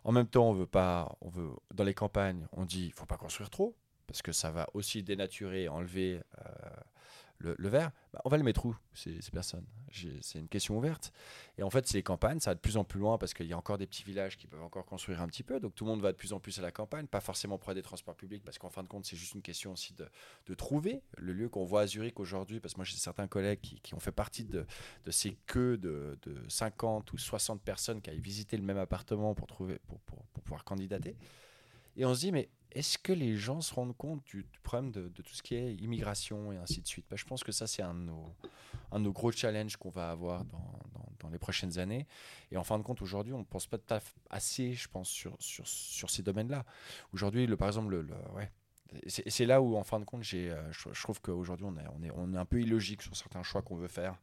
En 0.05 0.13
même 0.13 0.27
temps, 0.27 0.49
on 0.49 0.53
veut 0.53 0.67
pas, 0.67 1.17
on 1.19 1.29
veut 1.29 1.49
dans 1.73 1.83
les 1.83 1.93
campagnes, 1.93 2.47
on 2.53 2.63
dit 2.63 2.85
il 2.85 2.93
faut 2.93 3.05
pas 3.05 3.17
construire 3.17 3.49
trop 3.49 3.75
parce 4.07 4.21
que 4.21 4.31
ça 4.31 4.51
va 4.51 4.69
aussi 4.73 5.03
dénaturer, 5.03 5.67
enlever 5.67 6.21
euh, 6.39 6.69
le, 7.39 7.69
verre, 7.69 7.91
bah, 8.13 8.21
on 8.25 8.29
va 8.29 8.37
le 8.37 8.43
mettre 8.43 8.65
où 8.65 8.75
ces, 8.93 9.21
ces 9.21 9.31
personnes? 9.31 9.65
C'est 10.21 10.39
une 10.39 10.47
question 10.47 10.77
ouverte. 10.77 11.11
Et 11.57 11.63
en 11.63 11.69
fait, 11.69 11.87
c'est 11.87 12.01
campagnes, 12.01 12.39
ça 12.39 12.51
va 12.51 12.55
de 12.55 12.59
plus 12.59 12.77
en 12.77 12.83
plus 12.83 12.99
loin 12.99 13.17
parce 13.17 13.33
qu'il 13.33 13.45
y 13.45 13.53
a 13.53 13.57
encore 13.57 13.77
des 13.77 13.85
petits 13.85 14.03
villages 14.03 14.37
qui 14.37 14.47
peuvent 14.47 14.63
encore 14.63 14.85
construire 14.85 15.21
un 15.21 15.27
petit 15.27 15.43
peu. 15.43 15.59
Donc 15.59 15.75
tout 15.75 15.85
le 15.85 15.91
monde 15.91 16.01
va 16.01 16.11
de 16.11 16.17
plus 16.17 16.33
en 16.33 16.39
plus 16.39 16.57
à 16.59 16.61
la 16.61 16.71
campagne, 16.71 17.05
pas 17.05 17.21
forcément 17.21 17.57
près 17.57 17.75
des 17.75 17.81
transports 17.81 18.15
publics 18.15 18.43
parce 18.43 18.57
qu'en 18.57 18.69
fin 18.69 18.81
de 18.81 18.87
compte, 18.87 19.05
c'est 19.05 19.15
juste 19.15 19.35
une 19.35 19.41
question 19.41 19.73
aussi 19.73 19.93
de, 19.93 20.53
trouver 20.55 21.01
le 21.17 21.33
lieu 21.33 21.49
qu'on 21.49 21.65
voit 21.65 21.81
à 21.81 21.87
Zurich 21.87 22.19
aujourd'hui. 22.19 22.59
Parce 22.59 22.73
que 22.73 22.79
moi, 22.79 22.85
j'ai 22.85 22.97
certains 22.97 23.27
collègues 23.27 23.59
qui, 23.59 23.93
ont 23.93 23.99
fait 23.99 24.11
partie 24.11 24.45
de, 24.45 24.65
ces 25.09 25.37
queues 25.45 25.77
de, 25.77 26.17
de, 26.23 26.35
50 26.47 27.11
ou 27.13 27.17
60 27.17 27.61
personnes 27.61 28.01
qui 28.01 28.09
avaient 28.09 28.19
visité 28.19 28.57
le 28.57 28.63
même 28.63 28.77
appartement 28.77 29.35
pour, 29.35 29.47
trouver, 29.47 29.79
pour 29.87 29.99
pouvoir 30.43 30.63
candidater. 30.63 31.15
Et 31.95 32.05
on 32.05 32.13
se 32.13 32.21
dit, 32.21 32.31
mais 32.31 32.49
est-ce 32.71 32.97
que 32.97 33.13
les 33.13 33.35
gens 33.35 33.61
se 33.61 33.73
rendent 33.73 33.95
compte 33.95 34.23
du, 34.25 34.45
problème 34.63 34.91
de, 34.91 35.07
tout 35.09 35.33
ce 35.33 35.43
qui 35.43 35.55
est 35.55 35.75
immigration 35.75 36.51
et 36.51 36.57
ainsi 36.57 36.81
de 36.81 36.87
suite? 36.87 37.05
Bah, 37.09 37.15
Je 37.15 37.25
pense 37.25 37.43
que 37.43 37.51
ça, 37.51 37.67
c'est 37.67 37.83
un, 37.83 37.93
de 37.93 38.97
nos, 38.97 39.11
gros 39.11 39.31
challenges 39.31 39.77
qu'on 39.77 39.89
va 39.89 40.09
avoir 40.09 40.43
dans, 40.45 41.29
les 41.31 41.39
prochaines 41.39 41.79
années. 41.79 42.05
Et 42.51 42.57
en 42.57 42.63
fin 42.63 42.77
de 42.77 42.83
compte, 42.83 43.01
aujourd'hui, 43.01 43.33
on 43.33 43.39
ne 43.39 43.43
pense 43.43 43.65
pas 43.65 43.77
assez, 44.29 44.73
je 44.73 44.87
pense, 44.89 45.09
sur, 45.09 46.09
ces 46.09 46.21
domaines-là. 46.21 46.65
Aujourd'hui, 47.13 47.47
par 47.55 47.69
exemple, 47.69 48.05
c'est 49.07 49.45
là 49.45 49.61
où, 49.61 49.77
en 49.77 49.83
fin 49.83 49.99
de 49.99 50.05
compte, 50.05 50.23
euh, 50.33 50.71
je, 50.71 51.01
trouve 51.01 51.21
qu'aujourd'hui, 51.21 51.65
on 51.65 52.03
est, 52.03 52.37
un 52.37 52.45
peu 52.45 52.61
illogique 52.61 53.01
sur 53.01 53.15
certains 53.15 53.41
choix 53.41 53.61
qu'on 53.61 53.77
veut 53.77 53.87
faire, 53.87 54.19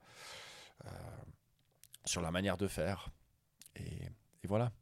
euh, 0.85 0.89
sur 2.05 2.21
la 2.21 2.31
manière 2.31 2.57
de 2.57 2.69
faire. 2.69 3.11
Et 3.77 4.47
voilà. 4.47 4.73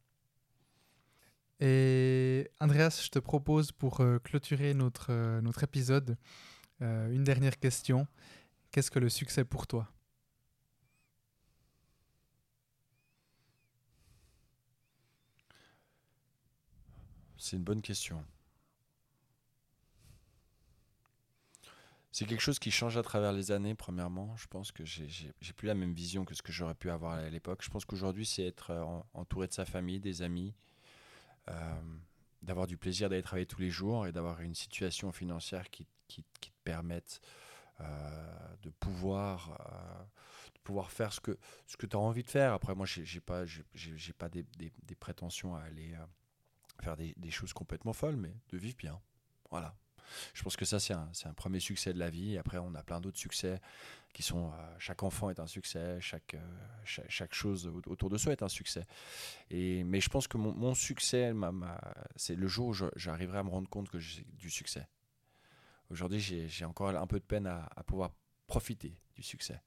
Et 1.60 2.48
Andreas, 2.60 3.00
je 3.04 3.08
te 3.10 3.18
propose 3.18 3.72
pour 3.72 4.00
euh, 4.00 4.18
clôturer 4.20 4.74
notre, 4.74 5.10
euh, 5.10 5.40
notre 5.40 5.64
épisode 5.64 6.16
euh, 6.82 7.12
une 7.12 7.24
dernière 7.24 7.58
question. 7.58 8.06
Qu'est-ce 8.70 8.90
que 8.90 9.00
le 9.00 9.08
succès 9.08 9.44
pour 9.44 9.66
toi? 9.66 9.90
C'est 17.36 17.56
une 17.56 17.64
bonne 17.64 17.82
question. 17.82 18.24
C'est 22.12 22.24
quelque 22.26 22.40
chose 22.40 22.58
qui 22.58 22.70
change 22.70 22.96
à 22.96 23.02
travers 23.02 23.32
les 23.32 23.52
années, 23.52 23.74
premièrement. 23.74 24.36
Je 24.36 24.46
pense 24.48 24.72
que 24.72 24.84
j'ai 24.84 25.32
plus 25.56 25.66
la 25.66 25.74
même 25.74 25.92
vision 25.92 26.24
que 26.24 26.34
ce 26.34 26.42
que 26.42 26.52
j'aurais 26.52 26.74
pu 26.74 26.90
avoir 26.90 27.12
à 27.14 27.28
l'époque. 27.30 27.62
Je 27.62 27.70
pense 27.70 27.84
qu'aujourd'hui, 27.84 28.26
c'est 28.26 28.44
être 28.44 28.72
entouré 29.14 29.46
de 29.46 29.52
sa 29.52 29.64
famille, 29.64 30.00
des 30.00 30.22
amis, 30.22 30.54
d'avoir 32.42 32.66
du 32.66 32.76
plaisir 32.76 33.08
d'aller 33.08 33.22
travailler 33.22 33.46
tous 33.46 33.60
les 33.60 33.70
jours 33.70 34.06
et 34.06 34.12
d'avoir 34.12 34.40
une 34.40 34.54
situation 34.54 35.12
financière 35.12 35.70
qui, 35.70 35.86
te 36.06 36.48
permette 36.64 37.20
euh, 37.80 38.56
de 38.62 38.70
pouvoir 38.70 39.58
euh, 39.60 40.04
de 40.54 40.60
pouvoir 40.62 40.90
faire 40.90 41.12
ce 41.12 41.20
que 41.20 41.38
ce 41.66 41.76
que 41.76 41.86
tu 41.86 41.96
as 41.96 42.00
envie 42.00 42.22
de 42.22 42.30
faire. 42.30 42.52
Après 42.52 42.74
moi 42.74 42.86
j'ai 42.86 43.20
pas 43.20 43.44
j'ai 43.46 44.12
pas 44.12 44.28
des, 44.28 44.44
prétentions 44.98 45.54
à 45.54 45.60
aller 45.60 45.94
faire 46.82 46.96
des, 46.96 47.30
choses 47.30 47.52
complètement 47.52 47.92
folles 47.92 48.16
mais 48.16 48.34
de 48.50 48.58
vivre 48.58 48.76
bien. 48.76 49.00
Voilà 49.50 49.74
je 50.34 50.42
pense 50.42 50.56
que 50.56 50.64
ça, 50.64 50.78
c'est 50.80 50.94
un, 50.94 51.34
premier 51.34 51.60
succès 51.60 51.92
de 51.92 51.98
la 51.98 52.10
vie. 52.10 52.38
Après, 52.38 52.58
on 52.58 52.74
a 52.74 52.82
plein 52.82 53.00
d'autres 53.00 53.18
succès 53.18 53.60
qui 54.12 54.22
sont. 54.22 54.48
Euh, 54.48 54.76
chaque 54.78 55.02
enfant 55.02 55.30
est 55.30 55.40
un 55.40 55.46
succès, 55.46 55.98
chaque, 56.00 56.34
euh, 56.34 57.26
chose 57.30 57.70
autour 57.86 58.10
de 58.10 58.18
soi 58.18 58.32
est 58.32 58.42
un 58.42 58.48
succès. 58.48 58.86
Mais 59.50 60.00
je 60.00 60.08
pense 60.08 60.28
que 60.28 60.36
mon, 60.36 60.74
succès, 60.74 61.32
c'est 62.16 62.36
le 62.36 62.48
jour 62.48 62.68
où 62.68 62.74
j'arriverai 62.96 63.38
à 63.38 63.42
me 63.42 63.50
rendre 63.50 63.68
compte 63.68 63.88
que 63.88 63.98
j'ai 63.98 64.24
du 64.38 64.50
succès. 64.50 64.86
Aujourd'hui, 65.90 66.20
j'ai 66.20 66.64
encore 66.64 66.90
un 66.90 67.06
peu 67.06 67.18
de 67.18 67.24
peine 67.24 67.46
à 67.46 67.82
pouvoir 67.84 68.10
profiter 68.46 68.96
du 69.14 69.22
succès 69.22 69.60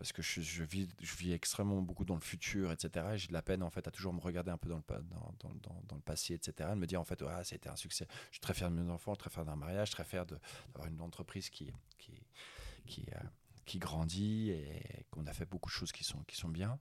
parce 0.00 0.12
que 0.12 0.22
je, 0.22 0.62
vis, 0.62 0.88
extrêmement 1.30 1.82
beaucoup 1.82 2.06
dans 2.06 2.14
le 2.14 2.22
futur, 2.22 2.72
etc. 2.72 3.06
Et 3.12 3.18
j'ai 3.18 3.28
de 3.28 3.34
la 3.34 3.42
peine 3.42 3.62
en 3.62 3.68
fait 3.68 3.86
à 3.86 3.90
toujours 3.90 4.14
me 4.14 4.20
regarder 4.20 4.50
un 4.50 4.56
peu 4.56 4.70
dans 4.70 4.78
le, 4.78 6.00
passé, 6.00 6.32
etc. 6.32 6.70
Et 6.72 6.74
de 6.74 6.80
me 6.80 6.86
dire 6.86 6.98
en 7.02 7.04
fait, 7.04 7.22
ah, 7.28 7.42
été 7.42 7.68
un 7.68 7.76
succès. 7.76 8.06
Je 8.30 8.36
suis 8.36 8.40
très 8.40 8.54
fier 8.54 8.70
de 8.70 8.76
mes 8.76 8.90
enfants, 8.90 9.14
très 9.14 9.28
fier 9.28 9.44
d'un 9.44 9.56
mariage, 9.56 9.90
très 9.90 10.04
fier 10.04 10.24
d'avoir 10.24 10.88
une 10.88 11.02
entreprise 11.02 11.50
euh, 11.60 13.14
qui 13.66 13.78
grandit 13.78 14.48
et 14.48 15.04
qu'on 15.10 15.26
a 15.26 15.34
fait 15.34 15.44
beaucoup 15.44 15.68
de 15.68 15.74
choses 15.74 15.92
qui 15.92 16.02
sont, 16.02 16.48
bien. 16.48 16.78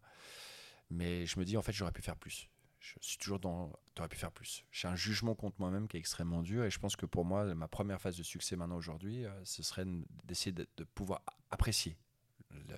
Mais 0.90 1.26
je 1.26 1.38
me 1.40 1.44
dis 1.44 1.58
en 1.58 1.62
fait, 1.62 1.74
j'aurais 1.74 1.92
pu 1.92 2.02
faire 2.02 2.16
plus. 2.16 2.48
Je 2.80 2.94
suis 3.02 3.18
toujours 3.18 3.40
dans. 3.40 3.78
Tu 3.96 4.02
aurais 4.02 4.08
pu 4.08 4.16
faire 4.16 4.32
plus. 4.32 4.64
J'ai 4.72 4.88
un 4.88 4.96
jugement 4.96 5.36
contre 5.36 5.58
moi-même 5.60 5.90
qui 5.90 5.98
est 5.98 6.00
extrêmement 6.00 6.42
dur 6.42 6.64
et 6.64 6.72
je 6.72 6.80
pense 6.80 6.96
que 6.96 7.06
pour 7.06 7.26
moi, 7.26 7.54
ma 7.54 7.68
première 7.68 8.00
phase 8.00 8.16
de 8.16 8.24
succès 8.24 8.56
maintenant 8.56 8.78
aujourd'hui, 8.78 9.26
euh, 9.26 9.44
ce 9.44 9.62
serait 9.62 9.84
d'essayer 10.24 10.54
de, 10.54 10.66
de 10.78 10.84
pouvoir 10.86 11.22
apprécier 11.52 11.98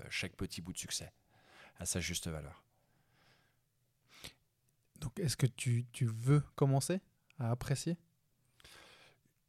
chaque 0.09 0.35
petit 0.35 0.61
bout 0.61 0.73
de 0.73 0.77
succès 0.77 1.11
à 1.79 1.85
sa 1.85 1.99
juste 1.99 2.27
valeur. 2.27 2.63
Donc, 4.99 5.19
est-ce 5.19 5.35
que 5.35 5.47
tu, 5.47 5.85
tu, 5.91 6.05
veux 6.05 6.43
commencer 6.55 7.01
à 7.39 7.49
apprécier? 7.49 7.97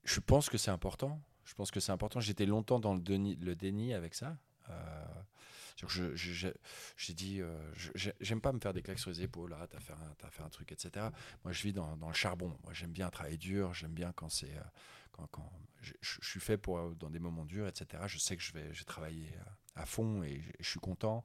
Je 0.04 0.18
pense 0.20 0.48
que 0.48 0.56
c'est 0.56 0.70
important. 0.70 1.20
Je 1.44 1.54
pense 1.54 1.70
que 1.70 1.78
c'est 1.78 1.92
important. 1.92 2.20
J'étais 2.20 2.46
longtemps 2.46 2.80
dans 2.80 2.94
le 2.94 3.00
déni, 3.00 3.36
le 3.36 3.54
déni 3.54 3.92
avec 3.92 4.14
ça. 4.14 4.38
Euh, 4.70 5.04
je, 5.76 6.14
j'ai 6.96 7.14
dit, 7.14 7.40
euh, 7.40 7.72
j'aime 8.20 8.40
pas 8.40 8.52
me 8.52 8.60
faire 8.60 8.72
des 8.72 8.82
claques 8.82 8.98
sur 8.98 9.10
les 9.10 9.22
épaules. 9.22 9.54
Ah, 9.60 9.66
t'as 9.66 9.80
fait, 9.80 9.92
as 10.22 10.30
fait 10.30 10.42
un 10.42 10.48
truc, 10.48 10.72
etc. 10.72 11.08
Moi, 11.44 11.52
je 11.52 11.62
vis 11.62 11.72
dans, 11.72 11.96
dans 11.96 12.08
le 12.08 12.14
charbon. 12.14 12.56
Moi, 12.64 12.72
j'aime 12.72 12.92
bien 12.92 13.10
travailler 13.10 13.36
dur. 13.36 13.74
J'aime 13.74 13.92
bien 13.92 14.12
quand 14.12 14.28
c'est, 14.28 14.56
euh, 14.56 14.62
quand, 15.12 15.26
quand 15.28 15.52
je, 15.80 15.92
je, 16.00 16.18
suis 16.28 16.40
fait 16.40 16.58
pour 16.58 16.94
dans 16.96 17.10
des 17.10 17.18
moments 17.18 17.44
durs, 17.44 17.68
etc. 17.68 18.02
Je 18.06 18.18
sais 18.18 18.36
que 18.36 18.42
je 18.42 18.52
vais, 18.52 18.72
j'ai 18.72 18.84
travaillé 18.84 19.32
à 19.74 19.86
fond 19.86 20.22
et 20.22 20.42
je 20.60 20.68
suis 20.68 20.80
content. 20.80 21.24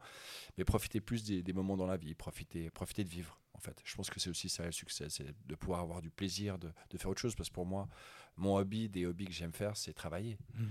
Mais 0.58 0.64
profiter 0.64 1.02
plus 1.02 1.24
des, 1.24 1.54
moments 1.54 1.78
dans 1.78 1.88
la 1.88 1.98
vie, 1.98 2.14
profiter, 2.16 2.70
profiter 2.70 3.04
de 3.04 3.10
vivre. 3.10 3.40
En 3.54 3.60
fait, 3.60 3.82
je 3.84 3.96
pense 3.96 4.12
que 4.12 4.20
c'est 4.20 4.30
aussi 4.30 4.50
ça 4.50 4.66
le 4.66 4.72
succès, 4.72 5.10
c'est 5.10 5.26
de 5.48 5.56
pouvoir 5.56 5.80
avoir 5.80 6.02
du 6.02 6.12
plaisir 6.12 6.60
de, 6.60 6.72
de, 6.92 6.98
faire 6.98 7.10
autre 7.10 7.20
chose. 7.20 7.34
Parce 7.34 7.50
que 7.50 7.56
pour 7.56 7.66
moi, 7.66 7.90
mon 8.36 8.56
hobby, 8.56 8.88
des 8.88 9.08
hobbies 9.08 9.26
que 9.26 9.32
j'aime 9.32 9.52
faire, 9.52 9.76
c'est 9.76 9.94
travailler. 9.94 10.38
Mmh. 10.54 10.66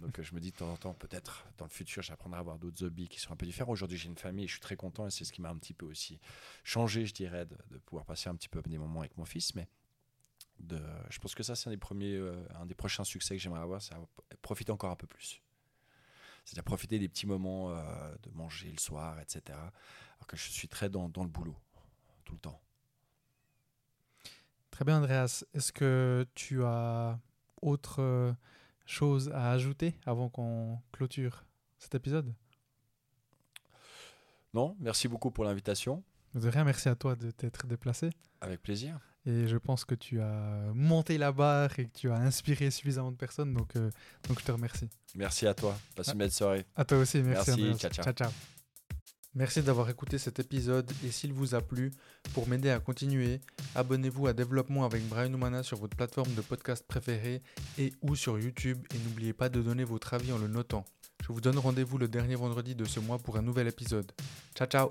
Donc 0.00 0.20
je 0.20 0.34
me 0.34 0.40
dis 0.40 0.50
de 0.50 0.56
temps 0.56 0.70
en 0.70 0.76
temps, 0.76 0.94
peut-être 0.94 1.46
dans 1.58 1.66
le 1.66 1.70
futur, 1.70 2.02
j'apprendrai 2.02 2.38
à 2.38 2.40
avoir 2.40 2.58
d'autres 2.58 2.86
hobbies 2.86 3.08
qui 3.08 3.20
sont 3.20 3.32
un 3.32 3.36
peu 3.36 3.44
différents. 3.44 3.72
Aujourd'hui, 3.72 3.98
j'ai 3.98 4.08
une 4.08 4.16
famille 4.16 4.46
et 4.46 4.48
je 4.48 4.54
suis 4.54 4.62
très 4.62 4.76
content 4.76 5.06
et 5.06 5.10
c'est 5.10 5.24
ce 5.24 5.32
qui 5.32 5.42
m'a 5.42 5.50
un 5.50 5.58
petit 5.58 5.74
peu 5.74 5.84
aussi 5.84 6.20
changé, 6.64 7.04
je 7.04 7.12
dirais, 7.12 7.44
de, 7.44 7.56
de, 7.70 7.78
pouvoir 7.78 8.06
passer 8.06 8.30
un 8.30 8.34
petit 8.34 8.48
peu 8.48 8.62
des 8.62 8.78
moments 8.78 9.00
avec 9.00 9.18
mon 9.18 9.26
fils. 9.26 9.54
Mais 9.54 9.68
de, 10.62 10.80
je 11.10 11.18
pense 11.18 11.34
que 11.34 11.42
ça, 11.42 11.54
c'est 11.54 11.68
un 11.68 11.72
des 11.72 11.76
premiers, 11.76 12.14
euh, 12.14 12.34
un 12.54 12.66
des 12.66 12.74
prochains 12.74 13.04
succès 13.04 13.36
que 13.36 13.42
j'aimerais 13.42 13.60
avoir, 13.60 13.82
c'est 13.82 13.94
profiter 14.40 14.72
encore 14.72 14.90
un 14.90 14.96
peu 14.96 15.06
plus 15.06 15.42
c'est-à-dire 16.44 16.64
profiter 16.64 16.98
des 16.98 17.08
petits 17.08 17.26
moments 17.26 17.70
euh, 17.70 18.14
de 18.22 18.30
manger 18.30 18.70
le 18.70 18.78
soir, 18.78 19.20
etc. 19.20 19.42
Alors 19.58 20.26
que 20.26 20.36
je 20.36 20.50
suis 20.50 20.68
très 20.68 20.88
dans, 20.88 21.08
dans, 21.08 21.22
le 21.22 21.28
boulot, 21.28 21.56
tout 22.24 22.34
le 22.34 22.40
temps. 22.40 22.60
Très 24.70 24.84
bien, 24.84 24.98
Andreas. 24.98 25.44
Est-ce 25.54 25.72
que 25.72 26.26
tu 26.34 26.64
as 26.64 27.20
autre 27.60 28.02
euh, 28.02 28.32
chose 28.86 29.30
à 29.30 29.52
ajouter 29.52 29.94
avant 30.06 30.28
qu'on 30.28 30.80
clôture 30.92 31.44
cet 31.78 31.94
épisode? 31.94 32.34
Non, 34.54 34.76
merci 34.80 35.08
beaucoup 35.08 35.30
pour 35.30 35.44
l'invitation. 35.44 36.02
De 36.34 36.48
rien, 36.48 36.64
merci 36.64 36.88
à 36.88 36.94
toi 36.94 37.14
de 37.14 37.30
t'être 37.30 37.66
déplacé. 37.66 38.10
Avec 38.40 38.62
plaisir. 38.62 38.98
Et 39.24 39.46
je 39.46 39.56
pense 39.56 39.84
que 39.84 39.94
tu 39.94 40.20
as 40.20 40.72
monté 40.74 41.16
la 41.16 41.30
barre 41.30 41.78
et 41.78 41.86
que 41.86 41.96
tu 41.96 42.10
as 42.10 42.16
inspiré 42.16 42.70
suffisamment 42.70 43.12
de 43.12 43.16
personnes. 43.16 43.54
Donc, 43.54 43.76
euh, 43.76 43.90
donc 44.28 44.40
je 44.40 44.44
te 44.44 44.52
remercie. 44.52 44.88
Merci 45.14 45.46
à 45.46 45.54
toi. 45.54 45.78
Passe 45.94 46.08
une 46.08 46.18
belle 46.18 46.32
soirée. 46.32 46.64
À 46.74 46.84
toi 46.84 46.98
aussi. 46.98 47.22
Merci. 47.22 47.50
merci 47.62 47.78
ciao, 47.78 47.90
ciao. 47.90 48.12
ciao, 48.12 48.30
Merci 49.34 49.62
d'avoir 49.62 49.88
écouté 49.88 50.18
cet 50.18 50.40
épisode 50.40 50.90
et 51.06 51.10
s'il 51.10 51.32
vous 51.32 51.54
a 51.54 51.62
plu, 51.62 51.90
pour 52.34 52.46
m'aider 52.46 52.68
à 52.68 52.80
continuer, 52.80 53.40
abonnez-vous 53.74 54.26
à 54.26 54.34
Développement 54.34 54.84
avec 54.84 55.08
Brian 55.08 55.32
Oumana 55.32 55.62
sur 55.62 55.78
votre 55.78 55.96
plateforme 55.96 56.34
de 56.34 56.42
podcast 56.42 56.84
préférée 56.86 57.40
et 57.78 57.94
ou 58.02 58.14
sur 58.14 58.38
YouTube 58.38 58.84
et 58.94 58.98
n'oubliez 58.98 59.32
pas 59.32 59.48
de 59.48 59.62
donner 59.62 59.84
votre 59.84 60.12
avis 60.12 60.32
en 60.32 60.38
le 60.38 60.48
notant. 60.48 60.84
Je 61.22 61.32
vous 61.32 61.40
donne 61.40 61.58
rendez-vous 61.58 61.96
le 61.96 62.08
dernier 62.08 62.34
vendredi 62.34 62.74
de 62.74 62.84
ce 62.84 63.00
mois 63.00 63.18
pour 63.18 63.38
un 63.38 63.42
nouvel 63.42 63.68
épisode. 63.68 64.12
Ciao 64.54 64.66
ciao 64.66 64.90